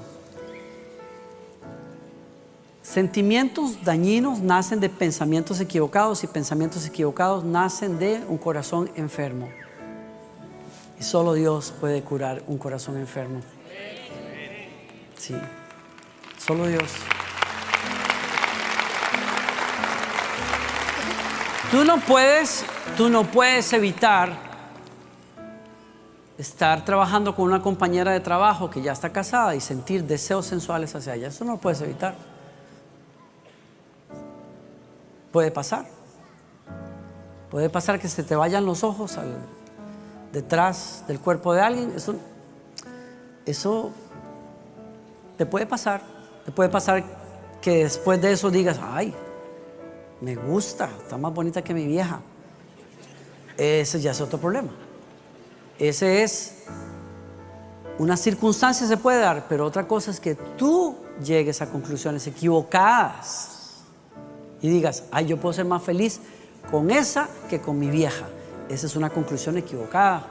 Sentimientos 2.82 3.84
dañinos 3.86 4.39
nacen 4.39 4.82
de 4.82 4.89
pensamientos 4.89 5.62
equivocados 5.62 6.23
y 6.23 6.27
pensamientos 6.27 6.86
equivocados 6.86 7.43
nacen 7.43 7.97
de 7.99 8.21
un 8.27 8.38
corazón 8.38 8.91
enfermo. 8.95 9.49
Y 10.99 11.04
solo 11.04 11.34
Dios 11.34 11.73
puede 11.80 12.01
curar 12.01 12.43
un 12.47 12.58
corazón 12.58 12.97
enfermo. 12.97 13.39
Sí, 15.17 15.36
solo 16.38 16.67
Dios. 16.67 16.91
Tú 21.71 21.86
no 21.86 22.01
puedes, 22.01 22.65
tú 22.97 23.10
no 23.10 23.23
puedes 23.23 23.71
evitar 23.71 24.51
estar 26.41 26.84
trabajando 26.84 27.36
con 27.36 27.45
una 27.45 27.62
compañera 27.62 28.12
de 28.12 28.19
trabajo 28.19 28.67
que 28.67 28.82
ya 28.82 28.93
está 28.93 29.12
casada 29.12 29.54
y 29.54 29.62
sentir 29.62 30.06
deseos 30.06 30.47
sensuales 30.47 30.93
hacia 30.95 31.13
ella. 31.13 31.27
Eso 31.27 31.45
no 31.45 31.54
lo 31.54 31.58
puedes 31.60 31.80
evitar. 31.82 32.15
Puede 35.32 35.51
pasar. 35.51 35.86
Puede 37.51 37.69
pasar 37.69 37.99
que 37.99 38.08
se 38.08 38.23
te 38.23 38.36
vayan 38.36 38.65
los 38.65 38.84
ojos 38.84 39.19
al, 39.19 39.36
detrás 40.34 41.04
del 41.08 41.19
cuerpo 41.19 41.54
de 41.54 41.62
alguien, 41.62 41.93
eso, 41.95 42.15
eso 43.45 43.91
te 45.38 45.45
puede 45.45 45.67
pasar. 45.67 46.01
Te 46.45 46.51
puede 46.51 46.69
pasar 46.69 47.04
que 47.62 47.84
después 47.84 48.19
de 48.19 48.32
eso 48.32 48.49
digas, 48.49 48.80
ay, 48.82 49.13
me 50.21 50.36
gusta, 50.36 50.89
está 51.04 51.17
más 51.17 51.34
bonita 51.34 51.62
que 51.62 51.75
mi 51.75 51.86
vieja. 51.86 52.19
Ese 53.58 54.01
ya 54.01 54.10
es 54.10 54.21
otro 54.21 54.39
problema. 54.39 54.71
Ese 55.82 56.22
es 56.22 56.54
una 57.98 58.15
circunstancia 58.15 58.86
se 58.86 58.98
puede 58.98 59.20
dar, 59.20 59.48
pero 59.50 59.65
otra 59.65 59.88
cosa 59.88 60.12
es 60.12 60.20
que 60.20 60.36
tú 60.36 60.96
llegues 61.24 61.60
a 61.63 61.72
conclusiones 61.72 62.28
equivocadas 62.28 63.82
y 64.62 64.70
digas, 64.70 65.06
ay, 65.12 65.26
yo 65.26 65.38
puedo 65.38 65.54
ser 65.54 65.65
más 65.65 65.82
feliz 65.82 66.20
con 66.70 66.91
esa 66.91 67.28
que 67.50 67.62
con 67.62 67.80
mi 67.80 67.89
vieja. 67.89 68.28
Esa 68.70 68.86
es 68.86 68.96
una 68.96 69.10
conclusión 69.10 69.58
equivocada. 69.58 70.28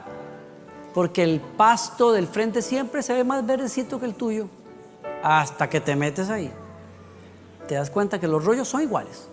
Porque 0.93 1.21
el 1.21 1.41
pasto 1.41 2.13
del 2.13 2.27
frente 2.27 2.61
siempre 2.61 3.03
se 3.03 3.13
ve 3.13 3.25
más 3.25 3.45
verdecito 3.45 3.99
que 3.99 4.05
el 4.05 4.15
tuyo. 4.15 4.47
Hasta 5.21 5.69
que 5.69 5.81
te 5.81 5.97
metes 5.97 6.29
ahí. 6.29 6.49
Te 7.67 7.75
das 7.75 7.89
cuenta 7.89 8.21
que 8.21 8.27
los 8.27 8.45
rollos 8.45 8.69
son 8.69 8.83
iguales. 8.83 9.27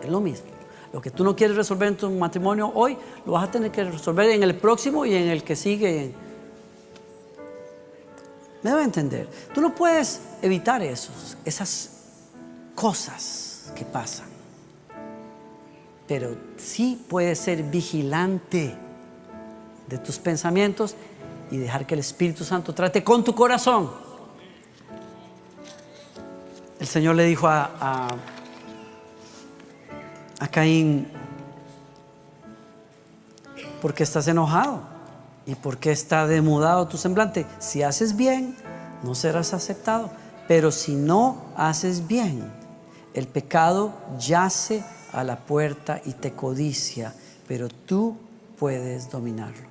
Es 0.00 0.08
lo 0.08 0.20
mismo. 0.20 0.53
Lo 0.94 1.02
que 1.02 1.10
tú 1.10 1.24
no 1.24 1.36
quieres 1.36 1.58
resolver 1.58 1.88
en 1.88 1.96
tu 1.98 2.08
matrimonio 2.08 2.72
hoy, 2.74 2.96
lo 3.26 3.32
vas 3.32 3.48
a 3.48 3.50
tener 3.50 3.70
que 3.70 3.84
resolver 3.84 4.30
en 4.30 4.42
el 4.42 4.54
próximo 4.54 5.04
y 5.04 5.14
en 5.14 5.28
el 5.28 5.44
que 5.44 5.56
sigue. 5.56 6.14
Me 8.62 8.70
debe 8.70 8.84
entender. 8.84 9.28
Tú 9.52 9.60
no 9.60 9.74
puedes 9.74 10.22
evitar 10.40 10.80
esos, 10.80 11.36
esas 11.44 11.90
cosas 12.74 13.70
que 13.76 13.84
pasan 13.84 14.34
pero 16.06 16.36
sí 16.56 17.02
puedes 17.08 17.38
ser 17.38 17.62
vigilante 17.62 18.74
de 19.88 19.98
tus 19.98 20.18
pensamientos 20.18 20.96
y 21.50 21.56
dejar 21.58 21.86
que 21.86 21.94
el 21.94 22.00
Espíritu 22.00 22.44
Santo 22.44 22.74
trate 22.74 23.02
con 23.02 23.24
tu 23.24 23.34
corazón. 23.34 23.90
El 26.78 26.86
Señor 26.86 27.14
le 27.14 27.24
dijo 27.24 27.46
a, 27.48 27.70
a, 27.80 28.16
a 30.44 30.48
Caín, 30.48 31.08
¿por 33.80 33.94
qué 33.94 34.02
estás 34.02 34.28
enojado? 34.28 34.82
¿Y 35.46 35.54
por 35.54 35.78
qué 35.78 35.90
está 35.90 36.26
demudado 36.26 36.86
tu 36.86 36.98
semblante? 36.98 37.46
Si 37.60 37.82
haces 37.82 38.14
bien, 38.14 38.54
no 39.02 39.14
serás 39.14 39.54
aceptado. 39.54 40.10
Pero 40.46 40.70
si 40.70 40.96
no 40.96 41.38
haces 41.56 42.06
bien, 42.06 42.44
el 43.14 43.26
pecado 43.26 43.94
yace 44.18 44.84
a 45.14 45.24
la 45.24 45.38
puerta 45.38 46.02
y 46.04 46.12
te 46.12 46.32
codicia, 46.32 47.14
pero 47.48 47.68
tú 47.68 48.18
puedes 48.58 49.10
dominarlo. 49.10 49.66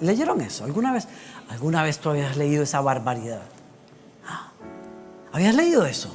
¿Leyeron 0.00 0.40
eso? 0.42 0.62
¿Alguna 0.64 0.92
vez? 0.92 1.08
¿Alguna 1.48 1.82
vez 1.82 1.98
tú 1.98 2.10
habías 2.10 2.36
leído 2.36 2.62
esa 2.62 2.80
barbaridad? 2.80 3.42
Ah, 4.28 4.52
¿Habías 5.32 5.56
leído 5.56 5.84
eso? 5.86 6.14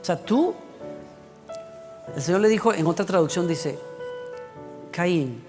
O 0.00 0.04
sea, 0.04 0.16
tú, 0.16 0.54
el 2.14 2.22
Señor 2.22 2.40
le 2.40 2.48
dijo, 2.48 2.72
en 2.72 2.86
otra 2.86 3.04
traducción 3.04 3.48
dice, 3.48 3.78
Caín, 4.90 5.42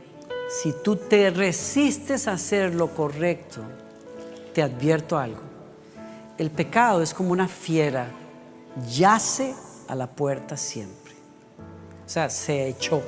si 0.49 0.74
tú 0.84 0.95
te 0.95 1.30
resistes 1.30 2.28
a 2.28 2.34
hacer 2.34 2.74
lo 2.74 2.89
correcto, 2.93 3.62
te 4.53 4.62
advierto 4.62 5.18
algo. 5.18 5.41
El 6.38 6.51
pecado 6.51 7.01
es 7.01 7.14
como 7.14 7.32
una 7.32 7.47
fiera, 7.47 8.08
yace 8.89 9.55
a 9.88 9.95
la 9.95 10.08
puerta 10.08 10.55
siempre. 10.58 11.14
O 12.05 12.10
sea, 12.10 12.30
se 12.30 12.68
echó. 12.68 13.01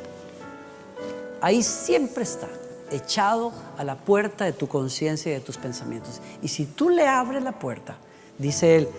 Ahí 1.42 1.64
siempre 1.64 2.24
está, 2.24 2.48
echado 2.92 3.54
a 3.78 3.84
la 3.84 3.96
puerta 3.96 4.46
de 4.46 4.52
tu 4.54 4.68
conciencia 4.68 5.32
y 5.32 5.36
de 5.36 5.42
tus 5.42 5.58
pensamientos. 5.58 6.22
Y 6.42 6.50
si 6.50 6.66
tú 6.66 6.90
le 6.90 7.08
abres 7.08 7.44
la 7.44 7.58
puerta, 7.58 7.98
dice 8.38 8.76
él, 8.76 8.90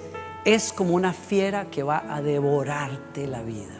es 0.44 0.72
como 0.72 0.94
una 0.94 1.12
fiera 1.12 1.66
que 1.70 1.82
va 1.82 2.04
a 2.08 2.22
devorarte 2.22 3.26
la 3.26 3.42
vida. 3.42 3.79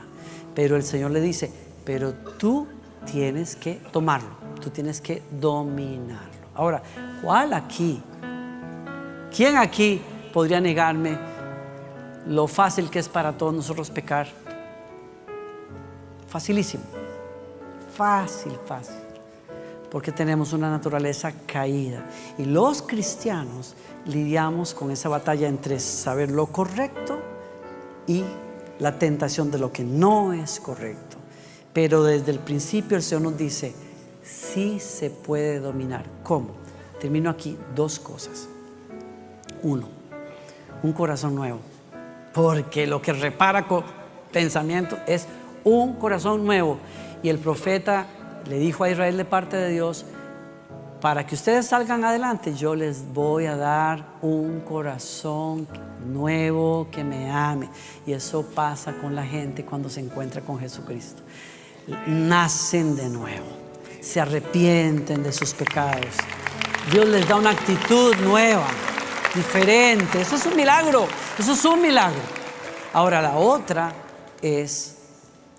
Pero 0.54 0.76
el 0.76 0.82
Señor 0.82 1.10
le 1.10 1.20
dice, 1.20 1.50
pero 1.84 2.12
tú 2.12 2.66
tienes 3.10 3.56
que 3.56 3.74
tomarlo, 3.92 4.30
tú 4.60 4.70
tienes 4.70 5.00
que 5.00 5.22
dominarlo. 5.30 6.30
Ahora, 6.54 6.82
¿cuál 7.22 7.52
aquí? 7.52 8.02
¿Quién 9.34 9.56
aquí 9.56 10.02
podría 10.32 10.60
negarme 10.60 11.18
lo 12.26 12.46
fácil 12.46 12.90
que 12.90 12.98
es 12.98 13.08
para 13.08 13.32
todos 13.36 13.54
nosotros 13.54 13.90
pecar? 13.90 14.28
Facilísimo. 16.26 16.84
Fácil, 17.96 18.52
fácil. 18.66 18.96
Porque 19.90 20.12
tenemos 20.12 20.52
una 20.52 20.70
naturaleza 20.70 21.32
caída. 21.46 22.04
Y 22.38 22.44
los 22.44 22.82
cristianos 22.82 23.74
lidiamos 24.06 24.74
con 24.74 24.90
esa 24.90 25.08
batalla 25.08 25.48
entre 25.48 25.80
saber 25.80 26.30
lo 26.30 26.46
correcto 26.46 27.18
y 28.06 28.24
la 28.80 28.98
tentación 28.98 29.50
de 29.50 29.58
lo 29.58 29.72
que 29.72 29.84
no 29.84 30.32
es 30.32 30.58
correcto. 30.58 31.16
Pero 31.72 32.02
desde 32.02 32.32
el 32.32 32.40
principio 32.40 32.96
el 32.96 33.02
Señor 33.02 33.22
nos 33.22 33.38
dice, 33.38 33.74
sí 34.22 34.80
se 34.80 35.10
puede 35.10 35.60
dominar. 35.60 36.04
¿Cómo? 36.22 36.54
Termino 37.00 37.30
aquí 37.30 37.56
dos 37.74 38.00
cosas. 38.00 38.48
Uno, 39.62 39.88
un 40.82 40.92
corazón 40.92 41.34
nuevo. 41.34 41.60
Porque 42.34 42.86
lo 42.86 43.00
que 43.00 43.12
repara 43.12 43.68
con 43.68 43.84
pensamiento 44.32 44.98
es 45.06 45.26
un 45.62 45.94
corazón 45.94 46.44
nuevo. 46.44 46.78
Y 47.22 47.28
el 47.28 47.38
profeta 47.38 48.06
le 48.48 48.58
dijo 48.58 48.84
a 48.84 48.90
Israel 48.90 49.16
de 49.16 49.24
parte 49.24 49.56
de 49.56 49.70
Dios, 49.70 50.04
para 51.00 51.24
que 51.24 51.34
ustedes 51.34 51.66
salgan 51.66 52.04
adelante, 52.04 52.54
yo 52.54 52.74
les 52.74 53.10
voy 53.12 53.46
a 53.46 53.56
dar 53.56 54.04
un 54.20 54.60
corazón 54.60 55.66
nuevo 56.06 56.88
que 56.90 57.04
me 57.04 57.30
ame. 57.30 57.68
Y 58.06 58.12
eso 58.12 58.42
pasa 58.42 58.92
con 58.94 59.14
la 59.14 59.24
gente 59.24 59.64
cuando 59.64 59.88
se 59.88 60.00
encuentra 60.00 60.42
con 60.42 60.58
Jesucristo. 60.58 61.22
Nacen 62.06 62.96
de 62.96 63.08
nuevo, 63.08 63.46
se 64.00 64.20
arrepienten 64.20 65.22
de 65.22 65.32
sus 65.32 65.54
pecados. 65.54 66.14
Dios 66.92 67.08
les 67.08 67.28
da 67.28 67.36
una 67.36 67.50
actitud 67.50 68.14
nueva, 68.16 68.66
diferente. 69.34 70.20
Eso 70.20 70.36
es 70.36 70.46
un 70.46 70.56
milagro, 70.56 71.06
eso 71.38 71.52
es 71.52 71.64
un 71.64 71.80
milagro. 71.82 72.20
Ahora 72.92 73.22
la 73.22 73.36
otra 73.36 73.92
es 74.42 74.96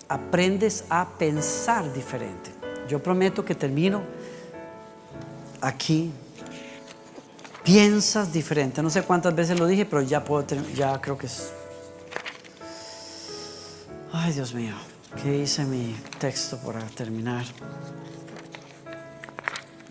aprendes 0.08 0.84
a 0.90 1.08
pensar 1.08 1.90
diferente. 1.92 2.50
Yo 2.88 3.02
prometo 3.02 3.44
que 3.44 3.54
termino 3.54 4.02
aquí. 5.60 6.12
Piensas 7.64 8.32
diferente. 8.32 8.82
No 8.82 8.90
sé 8.90 9.02
cuántas 9.02 9.34
veces 9.34 9.58
lo 9.58 9.66
dije, 9.66 9.84
pero 9.84 10.02
ya 10.02 10.24
puedo, 10.24 10.44
ya 10.74 11.00
creo 11.00 11.16
que 11.16 11.26
es. 11.26 11.52
Ay, 14.12 14.32
Dios 14.32 14.54
mío, 14.54 14.74
¿qué 15.22 15.38
hice 15.38 15.64
mi 15.64 15.96
texto 16.18 16.58
para 16.58 16.80
terminar? 16.86 17.44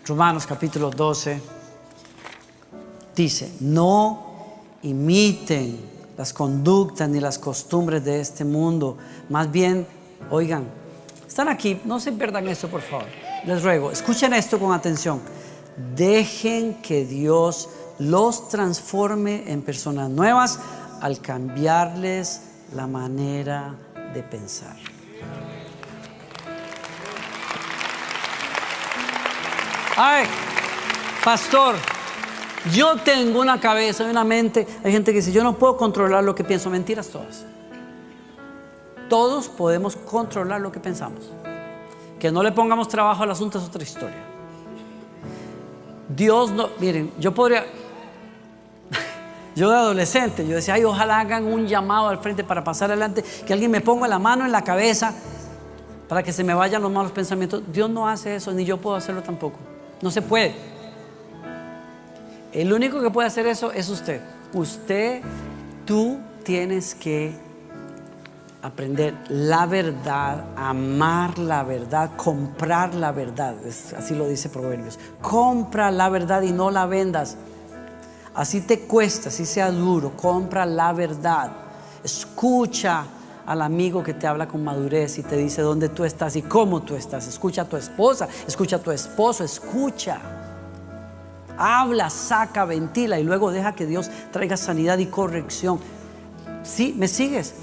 Romanos 0.06 0.46
capítulo 0.46 0.90
12 0.90 1.40
dice, 3.14 3.52
no 3.60 4.60
imiten 4.82 5.78
las 6.16 6.32
conductas 6.32 7.08
ni 7.08 7.20
las 7.20 7.38
costumbres 7.38 8.04
de 8.04 8.20
este 8.20 8.44
mundo, 8.44 8.96
más 9.28 9.50
bien 9.50 9.86
Oigan, 10.30 10.66
están 11.26 11.48
aquí, 11.48 11.80
no 11.84 12.00
se 12.00 12.12
pierdan 12.12 12.48
esto, 12.48 12.68
por 12.68 12.80
favor. 12.80 13.06
Les 13.44 13.62
ruego, 13.62 13.90
escuchen 13.90 14.32
esto 14.32 14.58
con 14.58 14.72
atención. 14.72 15.20
Dejen 15.76 16.82
que 16.82 17.04
Dios 17.04 17.68
los 17.98 18.48
transforme 18.48 19.50
en 19.50 19.62
personas 19.62 20.10
nuevas 20.10 20.58
al 21.00 21.20
cambiarles 21.20 22.42
la 22.74 22.86
manera 22.86 23.74
de 24.14 24.22
pensar. 24.22 24.76
Ay, 29.96 30.26
pastor, 31.22 31.76
yo 32.72 32.96
tengo 32.96 33.40
una 33.40 33.60
cabeza 33.60 34.06
y 34.06 34.10
una 34.10 34.24
mente. 34.24 34.66
Hay 34.84 34.92
gente 34.92 35.12
que 35.12 35.18
dice, 35.18 35.32
yo 35.32 35.42
no 35.42 35.58
puedo 35.58 35.76
controlar 35.76 36.24
lo 36.24 36.34
que 36.34 36.44
pienso. 36.44 36.70
Mentiras 36.70 37.08
todas. 37.08 37.44
Todos 39.08 39.48
podemos 39.48 39.96
controlar 39.96 40.60
lo 40.60 40.72
que 40.72 40.80
pensamos. 40.80 41.30
Que 42.18 42.32
no 42.32 42.42
le 42.42 42.52
pongamos 42.52 42.88
trabajo 42.88 43.22
al 43.24 43.30
asunto 43.30 43.58
es 43.58 43.64
otra 43.64 43.82
historia. 43.82 44.31
Dios 46.16 46.50
no, 46.50 46.70
miren, 46.78 47.12
yo 47.18 47.32
podría, 47.32 47.64
yo 49.54 49.70
de 49.70 49.76
adolescente, 49.76 50.46
yo 50.46 50.54
decía, 50.54 50.74
ay, 50.74 50.84
ojalá 50.84 51.20
hagan 51.20 51.44
un 51.46 51.66
llamado 51.66 52.08
al 52.08 52.18
frente 52.18 52.44
para 52.44 52.64
pasar 52.64 52.90
adelante, 52.90 53.24
que 53.46 53.52
alguien 53.52 53.70
me 53.70 53.80
ponga 53.80 54.08
la 54.08 54.18
mano 54.18 54.44
en 54.44 54.52
la 54.52 54.62
cabeza 54.62 55.14
para 56.08 56.22
que 56.22 56.32
se 56.32 56.44
me 56.44 56.54
vayan 56.54 56.82
los 56.82 56.92
malos 56.92 57.12
pensamientos. 57.12 57.62
Dios 57.72 57.88
no 57.88 58.08
hace 58.08 58.36
eso, 58.36 58.52
ni 58.52 58.64
yo 58.64 58.76
puedo 58.78 58.96
hacerlo 58.96 59.22
tampoco. 59.22 59.58
No 60.02 60.10
se 60.10 60.20
puede. 60.20 60.54
El 62.52 62.72
único 62.72 63.00
que 63.00 63.10
puede 63.10 63.28
hacer 63.28 63.46
eso 63.46 63.72
es 63.72 63.88
usted. 63.88 64.20
Usted, 64.52 65.22
tú 65.86 66.18
tienes 66.44 66.94
que 66.94 67.34
aprender 68.62 69.14
la 69.28 69.66
verdad, 69.66 70.44
amar 70.56 71.38
la 71.38 71.64
verdad, 71.64 72.12
comprar 72.16 72.94
la 72.94 73.10
verdad. 73.10 73.56
así 73.98 74.14
lo 74.14 74.28
dice 74.28 74.48
Proverbios. 74.48 74.98
Compra 75.20 75.90
la 75.90 76.08
verdad 76.08 76.42
y 76.42 76.52
no 76.52 76.70
la 76.70 76.86
vendas. 76.86 77.36
Así 78.34 78.62
te 78.62 78.80
cuesta, 78.80 79.28
así 79.28 79.44
sea 79.44 79.70
duro, 79.70 80.16
compra 80.16 80.64
la 80.64 80.92
verdad. 80.92 81.52
Escucha 82.02 83.04
al 83.44 83.60
amigo 83.60 84.02
que 84.02 84.14
te 84.14 84.26
habla 84.26 84.46
con 84.46 84.62
madurez 84.62 85.18
y 85.18 85.22
te 85.22 85.36
dice 85.36 85.60
dónde 85.60 85.88
tú 85.88 86.04
estás 86.04 86.36
y 86.36 86.42
cómo 86.42 86.82
tú 86.82 86.94
estás. 86.94 87.26
Escucha 87.26 87.62
a 87.62 87.64
tu 87.64 87.76
esposa, 87.76 88.28
escucha 88.46 88.76
a 88.76 88.78
tu 88.78 88.92
esposo, 88.92 89.44
escucha. 89.44 90.20
Habla, 91.58 92.08
saca, 92.08 92.64
ventila 92.64 93.18
y 93.18 93.24
luego 93.24 93.50
deja 93.50 93.74
que 93.74 93.86
Dios 93.86 94.10
traiga 94.30 94.56
sanidad 94.56 94.98
y 94.98 95.06
corrección. 95.06 95.80
¿Sí? 96.62 96.94
¿Me 96.96 97.08
sigues? 97.08 97.54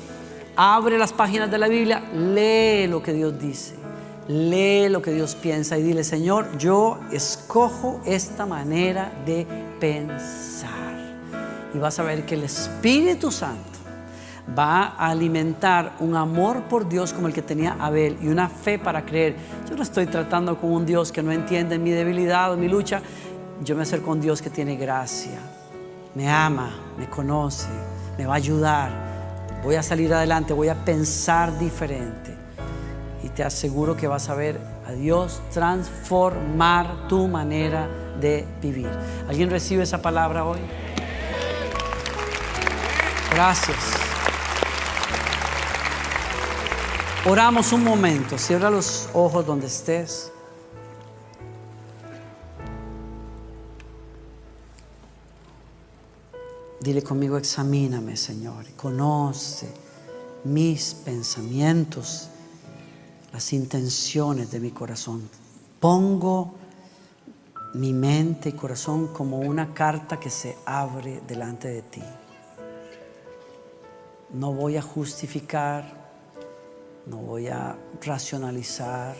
Abre 0.55 0.97
las 0.97 1.13
páginas 1.13 1.49
de 1.49 1.57
la 1.57 1.67
Biblia, 1.67 2.03
lee 2.13 2.87
lo 2.87 3.01
que 3.01 3.13
Dios 3.13 3.39
dice, 3.39 3.75
lee 4.27 4.89
lo 4.89 5.01
que 5.01 5.11
Dios 5.11 5.35
piensa 5.35 5.77
y 5.77 5.83
dile, 5.83 6.03
Señor, 6.03 6.57
yo 6.57 6.99
escojo 7.11 8.01
esta 8.05 8.45
manera 8.45 9.11
de 9.25 9.47
pensar. 9.79 10.69
Y 11.73 11.77
vas 11.77 11.99
a 11.99 12.03
ver 12.03 12.25
que 12.25 12.35
el 12.35 12.43
Espíritu 12.43 13.31
Santo 13.31 13.79
va 14.57 14.95
a 14.97 15.09
alimentar 15.09 15.93
un 15.99 16.15
amor 16.15 16.63
por 16.63 16.89
Dios 16.89 17.13
como 17.13 17.27
el 17.27 17.33
que 17.33 17.41
tenía 17.41 17.77
Abel 17.79 18.17
y 18.21 18.27
una 18.27 18.49
fe 18.49 18.79
para 18.79 19.05
creer. 19.05 19.35
Yo 19.69 19.75
no 19.75 19.83
estoy 19.83 20.07
tratando 20.07 20.57
con 20.57 20.71
un 20.71 20.85
Dios 20.85 21.11
que 21.11 21.21
no 21.21 21.31
entiende 21.31 21.77
mi 21.77 21.91
debilidad 21.91 22.51
o 22.51 22.57
mi 22.57 22.67
lucha. 22.67 23.01
Yo 23.63 23.75
me 23.75 23.83
acerco 23.83 24.09
a 24.09 24.13
un 24.13 24.21
Dios 24.21 24.41
que 24.41 24.49
tiene 24.49 24.75
gracia, 24.75 25.39
me 26.15 26.29
ama, 26.29 26.71
me 26.97 27.09
conoce, 27.09 27.67
me 28.17 28.25
va 28.25 28.33
a 28.33 28.37
ayudar 28.37 29.08
voy 29.63 29.75
a 29.75 29.83
salir 29.83 30.13
adelante, 30.13 30.53
voy 30.53 30.69
a 30.69 30.75
pensar 30.85 31.57
diferente. 31.57 32.35
Y 33.23 33.29
te 33.29 33.43
aseguro 33.43 33.97
que 33.97 34.07
vas 34.07 34.29
a 34.29 34.35
ver 34.35 34.59
a 34.87 34.91
Dios 34.91 35.41
transformar 35.51 37.07
tu 37.07 37.27
manera 37.27 37.87
de 38.19 38.45
vivir. 38.61 38.89
¿Alguien 39.27 39.49
recibe 39.49 39.83
esa 39.83 40.01
palabra 40.01 40.45
hoy? 40.45 40.59
Gracias. 43.33 43.77
Oramos 47.25 47.73
un 47.73 47.83
momento, 47.83 48.37
cierra 48.37 48.69
los 48.69 49.09
ojos 49.13 49.45
donde 49.45 49.67
estés. 49.67 50.31
Dile 56.81 57.03
conmigo, 57.03 57.37
examíname, 57.37 58.15
Señor, 58.15 58.65
conoce 58.77 59.67
mis 60.45 60.93
pensamientos, 60.93 62.29
las 63.33 63.51
intenciones 63.51 64.49
de 64.49 64.61
mi 64.61 64.71
corazón. 64.71 65.29
Pongo 65.81 66.55
mi 67.73 67.91
mente 67.91 68.49
y 68.49 68.53
corazón 68.53 69.07
como 69.07 69.39
una 69.39 69.73
carta 69.73 70.19
que 70.19 70.29
se 70.29 70.57
abre 70.65 71.21
delante 71.27 71.67
de 71.67 71.81
ti. 71.81 72.03
No 74.31 74.53
voy 74.53 74.77
a 74.77 74.81
justificar, 74.81 76.11
no 77.07 77.17
voy 77.17 77.49
a 77.49 77.77
racionalizar. 78.01 79.15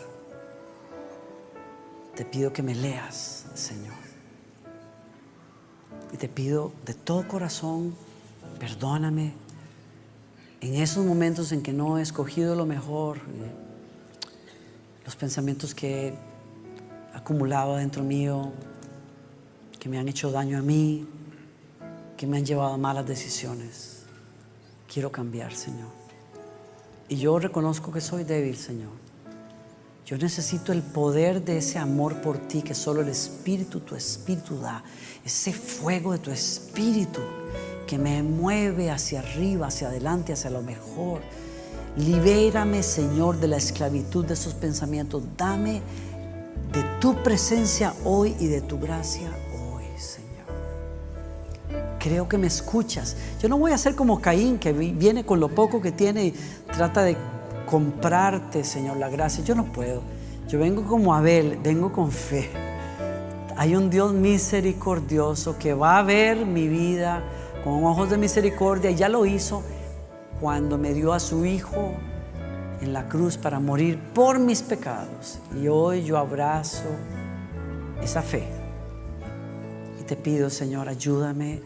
Te 2.14 2.24
pido 2.24 2.52
que 2.52 2.62
me 2.62 2.74
leas, 2.74 3.44
Señor. 3.54 4.09
Y 6.12 6.16
te 6.16 6.28
pido 6.28 6.72
de 6.84 6.94
todo 6.94 7.26
corazón, 7.28 7.94
perdóname 8.58 9.32
en 10.60 10.74
esos 10.74 11.04
momentos 11.04 11.52
en 11.52 11.62
que 11.62 11.72
no 11.72 11.98
he 11.98 12.02
escogido 12.02 12.54
lo 12.54 12.66
mejor, 12.66 13.16
eh, 13.18 13.50
los 15.04 15.16
pensamientos 15.16 15.74
que 15.74 16.08
he 16.08 16.14
acumulado 17.14 17.76
dentro 17.76 18.02
mío, 18.02 18.52
que 19.78 19.88
me 19.88 19.98
han 19.98 20.08
hecho 20.08 20.30
daño 20.30 20.58
a 20.58 20.62
mí, 20.62 21.06
que 22.16 22.26
me 22.26 22.36
han 22.36 22.44
llevado 22.44 22.74
a 22.74 22.76
malas 22.76 23.06
decisiones. 23.06 24.04
Quiero 24.92 25.10
cambiar, 25.10 25.54
Señor. 25.54 25.88
Y 27.08 27.16
yo 27.16 27.38
reconozco 27.38 27.90
que 27.90 28.02
soy 28.02 28.24
débil, 28.24 28.56
Señor. 28.56 28.92
Yo 30.10 30.18
necesito 30.18 30.72
el 30.72 30.82
poder 30.82 31.44
de 31.44 31.58
ese 31.58 31.78
amor 31.78 32.20
por 32.20 32.36
ti 32.36 32.62
que 32.62 32.74
solo 32.74 33.00
el 33.00 33.08
Espíritu, 33.08 33.78
tu 33.78 33.94
Espíritu 33.94 34.58
da. 34.58 34.82
Ese 35.24 35.52
fuego 35.52 36.10
de 36.10 36.18
tu 36.18 36.32
Espíritu 36.32 37.20
que 37.86 37.96
me 37.96 38.20
mueve 38.24 38.90
hacia 38.90 39.20
arriba, 39.20 39.68
hacia 39.68 39.86
adelante, 39.86 40.32
hacia 40.32 40.50
lo 40.50 40.62
mejor. 40.62 41.20
Libérame, 41.96 42.82
Señor, 42.82 43.38
de 43.38 43.46
la 43.46 43.58
esclavitud 43.58 44.24
de 44.24 44.34
esos 44.34 44.54
pensamientos. 44.54 45.22
Dame 45.36 45.80
de 46.72 46.82
tu 47.00 47.14
presencia 47.22 47.94
hoy 48.04 48.34
y 48.40 48.48
de 48.48 48.62
tu 48.62 48.80
gracia 48.80 49.30
hoy, 49.52 49.84
Señor. 49.96 50.48
Creo 52.00 52.28
que 52.28 52.36
me 52.36 52.48
escuchas. 52.48 53.16
Yo 53.40 53.48
no 53.48 53.58
voy 53.58 53.70
a 53.70 53.78
ser 53.78 53.94
como 53.94 54.20
Caín, 54.20 54.58
que 54.58 54.72
viene 54.72 55.24
con 55.24 55.38
lo 55.38 55.54
poco 55.54 55.80
que 55.80 55.92
tiene 55.92 56.24
y 56.24 56.34
trata 56.66 57.04
de 57.04 57.16
comprarte, 57.70 58.64
Señor, 58.64 58.96
la 58.96 59.08
gracia. 59.08 59.44
Yo 59.44 59.54
no 59.54 59.64
puedo. 59.64 60.02
Yo 60.48 60.58
vengo 60.58 60.82
como 60.82 61.14
Abel, 61.14 61.58
vengo 61.62 61.92
con 61.92 62.10
fe. 62.10 62.50
Hay 63.56 63.76
un 63.76 63.88
Dios 63.88 64.12
misericordioso 64.12 65.56
que 65.56 65.72
va 65.72 65.98
a 65.98 66.02
ver 66.02 66.44
mi 66.44 66.66
vida 66.66 67.22
con 67.62 67.84
ojos 67.84 68.10
de 68.10 68.18
misericordia. 68.18 68.90
y 68.90 68.96
Ya 68.96 69.08
lo 69.08 69.24
hizo 69.24 69.62
cuando 70.40 70.78
me 70.78 70.92
dio 70.92 71.12
a 71.12 71.20
su 71.20 71.44
Hijo 71.44 71.92
en 72.80 72.92
la 72.92 73.08
cruz 73.08 73.36
para 73.36 73.60
morir 73.60 74.00
por 74.12 74.40
mis 74.40 74.62
pecados. 74.62 75.38
Y 75.56 75.68
hoy 75.68 76.02
yo 76.02 76.18
abrazo 76.18 76.88
esa 78.02 78.22
fe. 78.22 78.48
Y 80.00 80.02
te 80.02 80.16
pido, 80.16 80.50
Señor, 80.50 80.88
ayúdame 80.88 81.62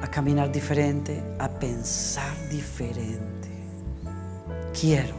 a 0.00 0.06
caminar 0.08 0.52
diferente, 0.52 1.20
a 1.40 1.48
pensar 1.48 2.48
diferente. 2.48 3.51
Quiero, 4.78 5.14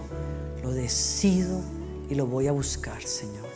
lo 0.62 0.72
decido 0.72 1.62
y 2.10 2.16
lo 2.16 2.26
voy 2.26 2.48
a 2.48 2.52
buscar, 2.52 3.02
Señor. 3.04 3.48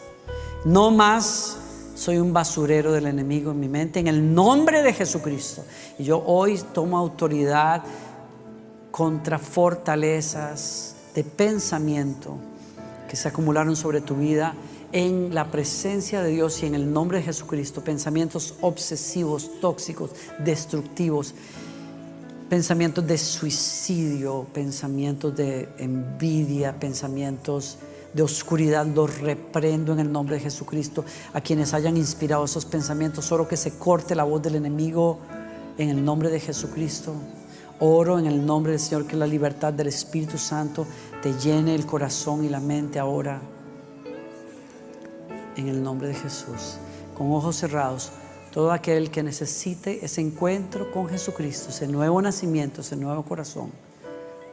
No 0.66 0.92
más 0.92 1.58
soy 1.96 2.18
un 2.18 2.32
basurero 2.32 2.92
del 2.92 3.08
enemigo 3.08 3.52
en 3.52 3.60
mi 3.60 3.68
mente, 3.68 4.00
en 4.00 4.08
el 4.08 4.34
nombre 4.34 4.84
de 4.84 4.94
Jesucristo. 4.94 5.64
Y 5.98 6.04
yo 6.04 6.24
hoy 6.26 6.60
tomo 6.74 6.98
autoridad 6.98 7.84
contra 8.92 9.40
fortalezas 9.40 10.96
de 11.16 11.24
pensamiento 11.24 12.38
que 13.10 13.16
se 13.16 13.28
acumularon 13.28 13.76
sobre 13.76 14.02
tu 14.02 14.16
vida 14.16 14.54
en 14.92 15.34
la 15.34 15.52
presencia 15.52 16.22
de 16.22 16.30
Dios 16.30 16.62
y 16.64 16.68
en 16.68 16.76
el 16.76 16.92
nombre 16.92 17.18
de 17.18 17.26
Jesucristo, 17.26 17.84
pensamientos 17.84 18.56
obsesivos, 18.62 19.60
tóxicos, 19.60 20.12
destructivos, 20.40 21.34
pensamientos 22.50 23.06
de 23.06 23.18
suicidio, 23.18 24.48
pensamientos 24.54 25.36
de 25.36 25.70
envidia, 25.78 26.80
pensamientos 26.80 27.78
de 28.14 28.24
oscuridad, 28.24 28.86
los 28.86 29.20
reprendo 29.20 29.94
en 29.94 30.00
el 30.00 30.12
nombre 30.12 30.38
de 30.38 30.42
Jesucristo. 30.44 31.04
A 31.34 31.42
quienes 31.42 31.74
hayan 31.74 31.98
inspirado 31.98 32.46
esos 32.46 32.66
pensamientos, 32.66 33.26
solo 33.26 33.48
que 33.48 33.58
se 33.58 33.78
corte 33.78 34.16
la 34.16 34.24
voz 34.24 34.42
del 34.42 34.56
enemigo 34.56 35.20
en 35.78 35.90
el 35.90 36.04
nombre 36.04 36.30
de 36.30 36.40
Jesucristo. 36.40 37.14
Oro 37.80 38.18
en 38.18 38.26
el 38.26 38.44
nombre 38.46 38.72
del 38.72 38.82
Señor 38.82 39.06
que 39.06 39.16
la 39.16 39.28
libertad 39.28 39.72
del 39.74 39.88
Espíritu 39.88 40.38
Santo 40.38 40.88
te 41.22 41.34
llene 41.34 41.76
el 41.76 41.86
corazón 41.86 42.44
y 42.44 42.50
la 42.50 42.60
mente 42.60 42.98
ahora. 42.98 43.42
En 45.56 45.68
el 45.68 45.84
nombre 45.84 46.08
de 46.08 46.16
Jesús. 46.16 46.78
Con 47.16 47.32
ojos 47.32 47.58
cerrados. 47.58 48.12
Todo 48.52 48.72
aquel 48.72 49.12
que 49.12 49.24
necesite 49.24 50.04
ese 50.04 50.22
encuentro 50.22 50.92
con 50.92 51.08
Jesucristo, 51.08 51.70
ese 51.70 51.88
nuevo 51.88 52.22
nacimiento, 52.22 52.82
ese 52.82 52.96
nuevo 52.96 53.24
corazón. 53.24 53.72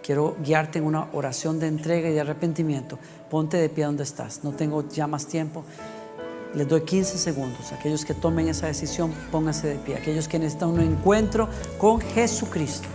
Quiero 0.02 0.36
guiarte 0.44 0.78
en 0.78 0.84
una 0.84 1.08
oración 1.14 1.58
de 1.58 1.68
entrega 1.68 2.10
y 2.10 2.12
de 2.12 2.20
arrepentimiento. 2.20 2.98
Ponte 3.30 3.56
de 3.56 3.70
pie 3.70 3.84
donde 3.84 4.02
estás. 4.02 4.44
No 4.44 4.52
tengo 4.52 4.86
ya 4.88 5.06
más 5.06 5.26
tiempo. 5.26 5.64
Les 6.54 6.68
doy 6.68 6.82
15 6.82 7.16
segundos. 7.16 7.72
Aquellos 7.72 8.04
que 8.04 8.12
tomen 8.12 8.48
esa 8.48 8.66
decisión, 8.66 9.12
pónganse 9.32 9.66
de 9.66 9.76
pie. 9.76 9.96
Aquellos 9.96 10.28
que 10.28 10.38
necesitan 10.38 10.68
un 10.68 10.80
encuentro 10.80 11.48
con 11.78 12.00
Jesucristo. 12.00 12.86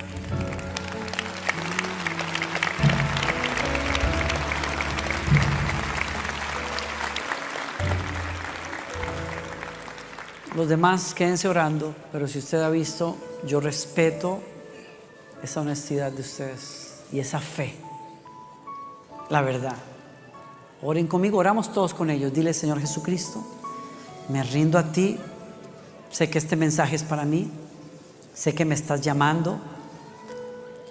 Los 10.56 10.68
demás 10.68 11.14
quédense 11.14 11.48
orando, 11.48 11.94
pero 12.12 12.28
si 12.28 12.40
usted 12.40 12.62
ha 12.62 12.70
visto, 12.70 13.16
yo 13.46 13.60
respeto 13.60 14.40
esa 15.44 15.62
honestidad 15.62 16.12
de 16.12 16.22
ustedes 16.22 17.02
y 17.12 17.20
esa 17.20 17.40
fe, 17.40 17.76
la 19.30 19.42
verdad. 19.42 19.76
Oren 20.82 21.08
conmigo, 21.08 21.38
oramos 21.38 21.72
todos 21.72 21.94
con 21.94 22.10
ellos. 22.10 22.34
Dile, 22.34 22.54
Señor 22.54 22.80
Jesucristo, 22.80 23.44
me 24.30 24.42
rindo 24.44 24.78
a 24.80 24.92
ti. 24.92 25.18
Sé 26.10 26.30
que 26.30 26.40
este 26.40 26.56
mensaje 26.56 26.96
es 26.96 27.04
para 27.04 27.26
mí. 27.26 27.52
Sé 28.34 28.56
que 28.56 28.66
me 28.66 28.76
estás 28.76 29.02
llamando 29.02 29.60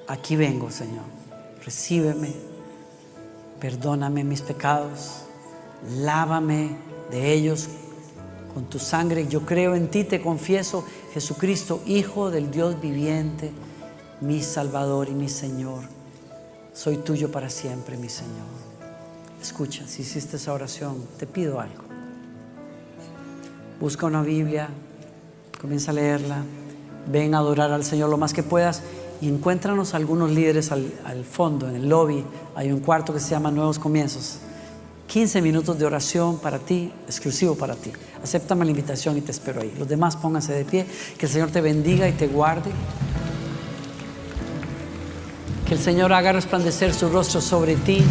aquí 0.09 0.37
vengo, 0.37 0.71
Señor. 0.71 1.05
Recíbeme, 1.65 2.33
perdóname 3.61 4.25
mis 4.25 4.41
pecados, 4.41 5.25
lávame 5.99 6.77
de 7.11 7.33
ellos 7.33 7.69
con 8.55 8.65
tu 8.65 8.79
sangre. 8.79 9.27
Yo 9.29 9.43
creo 9.47 9.75
en 9.75 9.89
ti, 9.89 10.05
te 10.05 10.21
confieso, 10.21 10.85
Jesucristo, 11.13 11.81
Hijo 11.87 12.31
del 12.31 12.51
Dios 12.51 12.81
viviente, 12.81 13.53
mi 14.21 14.43
Salvador 14.43 15.09
y 15.09 15.15
mi 15.15 15.29
Señor. 15.29 15.85
Soy 16.73 16.99
tuyo 16.99 17.31
para 17.31 17.51
siempre, 17.51 17.97
mi 17.97 18.09
Señor. 18.09 18.47
Escucha, 19.41 19.87
si 19.87 20.03
hiciste 20.03 20.37
esa 20.37 20.53
oración, 20.53 20.97
te 21.19 21.27
pido 21.27 21.61
algo. 21.61 21.85
Busca 23.81 24.07
una 24.07 24.23
Biblia, 24.23 24.69
comienza 25.61 25.93
a 25.93 25.95
leerla, 25.95 26.43
ven 27.11 27.35
a 27.35 27.39
adorar 27.39 27.71
al 27.73 27.85
Señor 27.85 28.11
lo 28.11 28.17
más 28.17 28.33
que 28.33 28.43
puedas 28.43 28.83
y 29.21 29.29
encuéntranos 29.29 29.95
algunos 29.95 30.31
líderes 30.31 30.71
al, 30.73 31.25
fondo, 31.25 31.69
en 31.69 31.77
el 31.77 31.89
lobby. 31.89 32.25
Hay 32.55 32.71
un 32.73 32.81
cuarto 32.81 33.13
que 33.13 33.21
se 33.21 33.31
llama 33.31 33.51
Nuevos 33.51 33.79
Comienzos. 33.79 34.39
15 35.07 35.41
minutos 35.41 35.79
de 35.79 35.87
oración 35.87 36.39
para 36.39 36.59
ti, 36.59 36.93
exclusivo 37.07 37.55
para 37.55 37.75
ti. 37.75 37.93
Acéptame 38.23 38.65
la 38.65 38.71
invitación 38.71 39.17
y 39.17 39.21
te 39.21 39.33
espero 39.33 39.61
ahí. 39.61 39.75
Los 39.79 39.89
demás 39.89 40.17
pónganse 40.17 40.53
de 40.53 40.65
pie. 40.65 40.87
Que 41.17 41.27
el 41.27 41.33
Señor 41.33 41.51
te 41.51 41.61
bendiga 41.61 42.09
y 42.09 42.13
te 42.13 42.27
guarde. 42.27 42.71
Que 45.67 45.75
el 45.75 45.81
Señor 45.81 46.13
haga 46.13 46.33
resplandecer 46.33 46.95
su 46.95 47.09
rostro 47.09 47.41
sobre 47.41 47.77
ti 47.77 48.03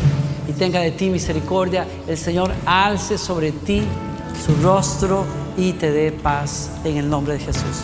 y 0.48 0.54
tenga 0.54 0.80
de 0.80 0.92
ti 0.92 1.10
misericordia. 1.10 1.86
El 2.08 2.18
Señor 2.18 2.52
alce 2.66 3.18
sobre 3.18 3.52
ti 3.52 3.84
su 4.46 4.56
rostro 4.64 5.26
y 5.58 5.74
te 5.74 5.92
dé 5.92 6.12
paz 6.12 6.70
en 6.84 6.98
el 6.98 7.10
nombre 7.10 7.34
de 7.34 7.40
Jesús. 7.40 7.84